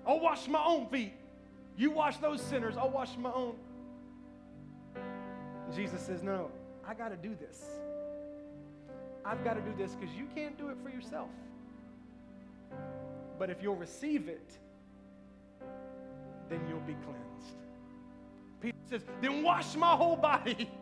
I'll 0.06 0.20
wash 0.20 0.48
my 0.48 0.64
own 0.66 0.88
feet. 0.88 1.14
You 1.76 1.92
wash 1.92 2.18
those 2.18 2.42
sinners, 2.42 2.78
I'll 2.78 2.90
wash 2.90 3.18
my 3.18 3.32
own. 3.32 3.56
Jesus 5.74 6.02
says, 6.02 6.22
No, 6.22 6.52
I 6.88 6.94
got 6.94 7.10
to 7.10 7.18
do 7.18 7.36
this. 7.36 7.64
I've 9.26 9.44
got 9.44 9.54
to 9.54 9.62
do 9.62 9.74
this 9.78 9.96
because 9.96 10.14
you 10.16 10.28
can't 10.36 10.58
do 10.58 10.70
it 10.70 10.78
for 10.84 10.90
yourself. 10.90 11.30
But 13.40 13.50
if 13.50 13.64
you'll 13.64 13.76
receive 13.76 14.28
it, 14.28 14.58
then 16.50 16.62
you'll 16.70 16.80
be 16.82 16.96
cleansed. 17.06 17.58
Peter 18.62 18.78
says, 18.90 19.02
Then 19.22 19.44
wash 19.44 19.76
my 19.76 19.96
whole 19.96 20.16
body. 20.16 20.70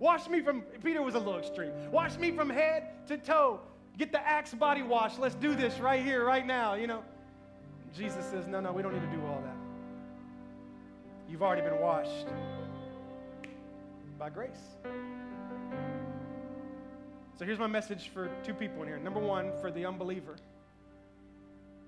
Wash 0.00 0.28
me 0.28 0.40
from, 0.42 0.62
Peter 0.82 1.00
was 1.00 1.14
a 1.14 1.18
little 1.18 1.38
extreme. 1.38 1.70
Wash 1.92 2.18
me 2.18 2.32
from 2.32 2.50
head 2.50 3.06
to 3.06 3.16
toe. 3.16 3.60
Get 3.96 4.10
the 4.10 4.20
Axe 4.20 4.52
body 4.52 4.82
wash. 4.82 5.18
Let's 5.18 5.36
do 5.36 5.54
this 5.54 5.78
right 5.78 6.02
here, 6.02 6.24
right 6.24 6.44
now, 6.44 6.74
you 6.74 6.88
know. 6.88 7.04
Jesus 7.96 8.24
says, 8.26 8.48
no, 8.48 8.58
no, 8.58 8.72
we 8.72 8.82
don't 8.82 8.92
need 8.92 9.08
to 9.08 9.16
do 9.16 9.24
all 9.24 9.40
that. 9.44 9.63
You've 11.28 11.42
already 11.42 11.62
been 11.62 11.80
washed 11.80 12.26
by 14.18 14.30
grace. 14.30 14.76
So 17.36 17.44
here's 17.44 17.58
my 17.58 17.66
message 17.66 18.10
for 18.14 18.30
two 18.44 18.54
people 18.54 18.82
in 18.82 18.88
here. 18.88 18.98
Number 18.98 19.20
one, 19.20 19.50
for 19.60 19.70
the 19.70 19.84
unbeliever, 19.84 20.36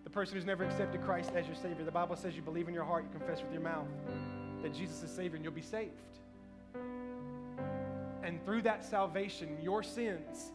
the 0.05 0.11
person 0.11 0.35
who's 0.35 0.45
never 0.45 0.65
accepted 0.65 1.03
Christ 1.03 1.31
as 1.37 1.47
your 1.47 1.55
Savior. 1.55 1.85
The 1.85 1.93
Bible 1.93 2.17
says 2.17 2.35
you 2.35 2.43
believe 2.43 2.67
in 2.69 2.75
your 2.75 2.85
heart, 2.85 3.05
you 3.05 3.19
confess 3.19 3.43
with 3.43 3.53
your 3.53 3.63
mouth 3.63 3.87
that 4.63 4.75
Jesus 4.75 5.03
is 5.03 5.11
Savior, 5.11 5.37
and 5.37 5.45
you'll 5.45 5.55
be 5.55 5.63
saved. 5.63 5.93
And 8.23 8.45
through 8.45 8.63
that 8.63 8.85
salvation, 8.85 9.57
your 9.63 9.83
sins, 9.83 10.51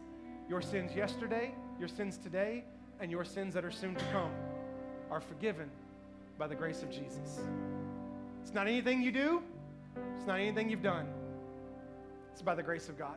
your 0.48 0.60
sins 0.60 0.94
yesterday, 0.94 1.54
your 1.78 1.88
sins 1.88 2.18
today, 2.18 2.64
and 3.00 3.10
your 3.10 3.24
sins 3.24 3.54
that 3.54 3.64
are 3.64 3.70
soon 3.70 3.94
to 3.94 4.04
come 4.12 4.30
are 5.10 5.20
forgiven 5.20 5.70
by 6.38 6.46
the 6.46 6.54
grace 6.54 6.82
of 6.82 6.90
Jesus. 6.90 7.40
It's 8.42 8.52
not 8.52 8.66
anything 8.66 9.02
you 9.02 9.10
do, 9.12 9.42
it's 10.16 10.26
not 10.26 10.40
anything 10.40 10.68
you've 10.68 10.82
done, 10.82 11.06
it's 12.32 12.42
by 12.42 12.54
the 12.54 12.62
grace 12.62 12.88
of 12.88 12.98
God. 12.98 13.16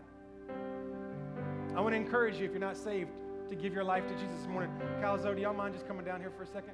I 1.75 1.81
want 1.81 1.93
to 1.93 1.97
encourage 1.97 2.37
you, 2.37 2.45
if 2.45 2.51
you're 2.51 2.59
not 2.59 2.77
saved, 2.77 3.09
to 3.49 3.55
give 3.55 3.73
your 3.73 3.83
life 3.83 4.07
to 4.07 4.13
Jesus 4.13 4.37
this 4.37 4.47
morning. 4.47 4.71
Kyle 5.01 5.21
Zoe, 5.21 5.35
do 5.35 5.41
y'all 5.41 5.53
mind 5.53 5.73
just 5.73 5.87
coming 5.87 6.05
down 6.05 6.21
here 6.21 6.31
for 6.31 6.43
a 6.43 6.47
second? 6.47 6.73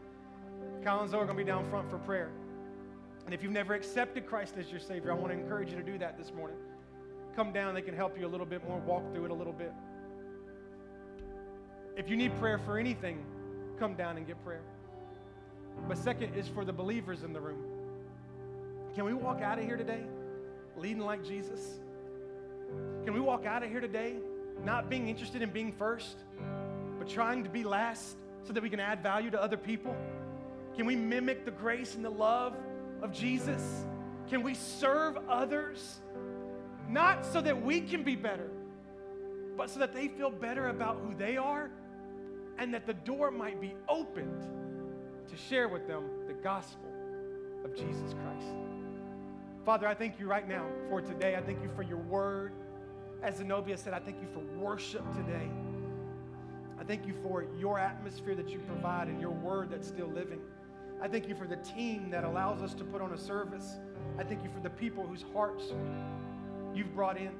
Kyle 0.83 1.01
and 1.01 1.09
Zoe 1.09 1.19
are 1.19 1.25
going 1.25 1.37
to 1.37 1.43
be 1.43 1.47
down 1.47 1.67
front 1.69 1.89
for 1.89 1.97
prayer. 1.97 2.29
And 3.25 3.33
if 3.33 3.41
you've 3.41 3.51
never 3.51 3.73
accepted 3.73 4.27
Christ 4.27 4.55
as 4.57 4.69
your 4.69 4.79
Savior, 4.79 5.11
I 5.11 5.15
want 5.15 5.33
to 5.33 5.39
encourage 5.39 5.71
you 5.71 5.77
to 5.77 5.83
do 5.83 5.97
that 5.97 6.17
this 6.17 6.31
morning 6.33 6.57
come 7.35 7.51
down. 7.51 7.73
They 7.73 7.81
can 7.81 7.95
help 7.95 8.17
you 8.19 8.25
a 8.25 8.29
little 8.29 8.45
bit 8.45 8.67
more, 8.67 8.79
walk 8.79 9.13
through 9.13 9.25
it 9.25 9.31
a 9.31 9.33
little 9.33 9.53
bit. 9.53 9.73
If 11.97 12.09
you 12.09 12.15
need 12.15 12.37
prayer 12.39 12.57
for 12.57 12.77
anything, 12.77 13.23
come 13.79 13.95
down 13.95 14.17
and 14.17 14.25
get 14.25 14.43
prayer. 14.43 14.61
But 15.87 15.97
second 15.97 16.35
is 16.35 16.47
for 16.47 16.65
the 16.65 16.73
believers 16.73 17.23
in 17.23 17.33
the 17.33 17.39
room. 17.39 17.63
Can 18.93 19.05
we 19.05 19.13
walk 19.13 19.41
out 19.41 19.57
of 19.57 19.63
here 19.63 19.77
today 19.77 20.03
leading 20.75 21.01
like 21.01 21.23
Jesus? 21.23 21.79
Can 23.05 23.13
we 23.13 23.21
walk 23.21 23.45
out 23.45 23.63
of 23.63 23.69
here 23.69 23.79
today 23.79 24.15
not 24.65 24.89
being 24.89 25.07
interested 25.07 25.41
in 25.41 25.49
being 25.49 25.71
first, 25.71 26.17
but 26.99 27.07
trying 27.07 27.43
to 27.43 27.49
be 27.49 27.63
last 27.63 28.17
so 28.43 28.51
that 28.51 28.61
we 28.61 28.69
can 28.69 28.81
add 28.81 29.01
value 29.01 29.31
to 29.31 29.41
other 29.41 29.55
people? 29.55 29.95
Can 30.75 30.85
we 30.85 30.97
mimic 30.97 31.45
the 31.45 31.51
grace 31.51 31.95
and 31.95 32.03
the 32.03 32.09
love 32.09 32.53
of 33.01 33.13
Jesus? 33.13 33.85
Can 34.29 34.43
we 34.43 34.55
serve 34.55 35.17
others? 35.29 36.01
Not 36.89 37.25
so 37.25 37.39
that 37.39 37.61
we 37.61 37.79
can 37.79 38.03
be 38.03 38.17
better, 38.17 38.49
but 39.55 39.69
so 39.69 39.79
that 39.79 39.93
they 39.93 40.09
feel 40.09 40.29
better 40.29 40.67
about 40.67 40.99
who 40.99 41.15
they 41.15 41.37
are 41.37 41.69
and 42.57 42.73
that 42.73 42.85
the 42.85 42.93
door 42.93 43.31
might 43.31 43.61
be 43.61 43.73
opened 43.87 44.43
to 45.29 45.37
share 45.37 45.69
with 45.69 45.87
them 45.87 46.03
the 46.27 46.33
gospel 46.33 46.89
of 47.63 47.73
Jesus 47.73 48.13
Christ. 48.13 48.70
Father, 49.65 49.87
I 49.87 49.93
thank 49.93 50.19
you 50.19 50.27
right 50.27 50.47
now 50.47 50.65
for 50.89 51.01
today. 51.01 51.35
I 51.35 51.41
thank 51.41 51.61
you 51.61 51.69
for 51.75 51.83
your 51.83 51.97
word. 51.97 52.53
As 53.21 53.37
Zenobia 53.37 53.77
said, 53.77 53.93
I 53.93 53.99
thank 53.99 54.19
you 54.19 54.27
for 54.33 54.39
worship 54.59 55.03
today. 55.13 55.47
I 56.79 56.83
thank 56.83 57.05
you 57.05 57.13
for 57.21 57.45
your 57.59 57.77
atmosphere 57.77 58.33
that 58.33 58.49
you 58.49 58.57
provide 58.59 59.07
and 59.07 59.21
your 59.21 59.29
word 59.29 59.69
that's 59.69 59.87
still 59.87 60.07
living. 60.07 60.39
I 60.99 61.07
thank 61.07 61.27
you 61.27 61.35
for 61.35 61.45
the 61.45 61.57
team 61.57 62.09
that 62.09 62.23
allows 62.23 62.63
us 62.63 62.73
to 62.73 62.83
put 62.83 63.01
on 63.01 63.13
a 63.13 63.17
service. 63.17 63.77
I 64.17 64.23
thank 64.23 64.43
you 64.43 64.49
for 64.49 64.61
the 64.61 64.69
people 64.69 65.05
whose 65.05 65.25
hearts 65.31 65.65
you've 66.73 66.93
brought 66.95 67.17
in. 67.17 67.31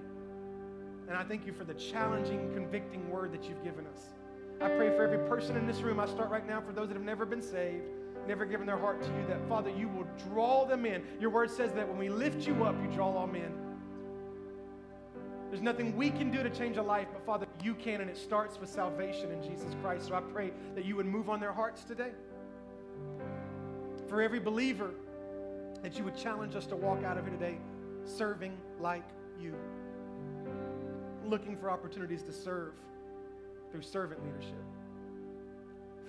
And 1.08 1.18
I 1.18 1.24
thank 1.24 1.48
you 1.48 1.54
for 1.54 1.64
the 1.64 1.74
challenging, 1.74 2.54
convicting 2.54 3.10
word 3.10 3.34
that 3.34 3.46
you've 3.46 3.64
given 3.64 3.88
us. 3.88 4.14
I 4.62 4.70
pray 4.70 4.90
for 4.96 5.04
every 5.04 5.28
person 5.28 5.58
in 5.58 5.66
this 5.66 5.82
room. 5.82 6.00
I 6.00 6.06
start 6.06 6.30
right 6.30 6.48
now 6.48 6.62
for 6.62 6.72
those 6.72 6.88
that 6.90 6.94
have 6.94 7.04
never 7.04 7.26
been 7.26 7.42
saved, 7.42 7.84
never 8.28 8.46
given 8.46 8.66
their 8.66 8.78
heart 8.78 9.02
to 9.02 9.08
you, 9.08 9.26
that 9.28 9.48
Father, 9.48 9.70
you 9.70 9.88
will 9.88 10.08
draw 10.30 10.66
them 10.66 10.86
in. 10.86 11.04
Your 11.20 11.30
word 11.30 11.50
says 11.50 11.74
that 11.74 11.88
when 11.88 11.98
we 11.98 12.10
lift 12.10 12.48
you 12.48 12.64
up, 12.64 12.76
you 12.82 12.92
draw 12.92 13.12
all 13.12 13.28
men. 13.28 13.52
There's 15.50 15.62
nothing 15.62 15.98
we 15.98 16.12
can 16.12 16.32
do 16.32 16.44
to 16.44 16.50
change 16.50 16.78
a 16.78 16.82
life, 16.82 17.08
but 17.12 17.26
Father, 17.26 17.46
you 17.62 17.76
can, 17.76 18.00
and 18.00 18.10
it 18.10 18.18
starts 18.18 18.60
with 18.60 18.70
salvation 18.70 19.32
in 19.32 19.44
Jesus 19.44 19.76
Christ. 19.82 20.08
So 20.08 20.16
I 20.16 20.22
pray 20.22 20.52
that 20.76 20.86
you 20.86 20.96
would 20.96 21.06
move 21.06 21.30
on 21.30 21.42
their 21.42 21.52
hearts 21.52 21.84
today. 21.84 22.12
For 24.08 24.22
every 24.22 24.40
believer, 24.40 24.92
that 25.82 25.98
you 25.98 26.06
would 26.06 26.16
challenge 26.16 26.56
us 26.56 26.66
to 26.68 26.76
walk 26.76 27.04
out 27.04 27.18
of 27.18 27.26
here 27.26 27.34
today 27.34 27.58
serving 28.06 28.58
like 28.80 29.04
you, 29.40 29.54
looking 31.26 31.58
for 31.58 31.70
opportunities 31.70 32.24
to 32.24 32.32
serve 32.32 32.74
through 33.72 33.82
servant 33.82 34.24
leadership. 34.24 34.64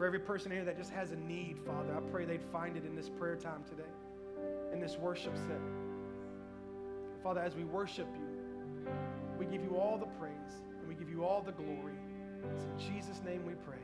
For 0.03 0.07
every 0.07 0.18
person 0.18 0.50
here 0.50 0.64
that 0.64 0.76
just 0.76 0.90
has 0.90 1.12
a 1.12 1.16
need, 1.16 1.61
Father, 1.64 1.94
I 1.96 2.00
pray 2.11 2.24
they'd 2.24 2.42
find 2.50 2.76
it 2.76 2.84
in 2.84 2.96
this 2.96 3.09
prayer 3.09 3.36
time 3.36 3.62
today, 3.62 3.88
in 4.72 4.80
this 4.80 4.98
worship 4.98 5.36
set. 5.36 5.61
Father, 7.22 7.40
as 7.40 7.55
we 7.55 7.62
worship 7.62 8.09
you, 8.12 8.90
we 9.38 9.46
give 9.46 9.62
you 9.62 9.76
all 9.76 9.98
the 9.98 10.07
praise 10.18 10.64
and 10.80 10.88
we 10.88 10.96
give 10.96 11.09
you 11.09 11.24
all 11.24 11.40
the 11.40 11.53
glory. 11.53 11.94
It's 12.53 12.64
in 12.64 12.96
Jesus' 12.96 13.22
name 13.24 13.46
we 13.46 13.53
pray. 13.53 13.78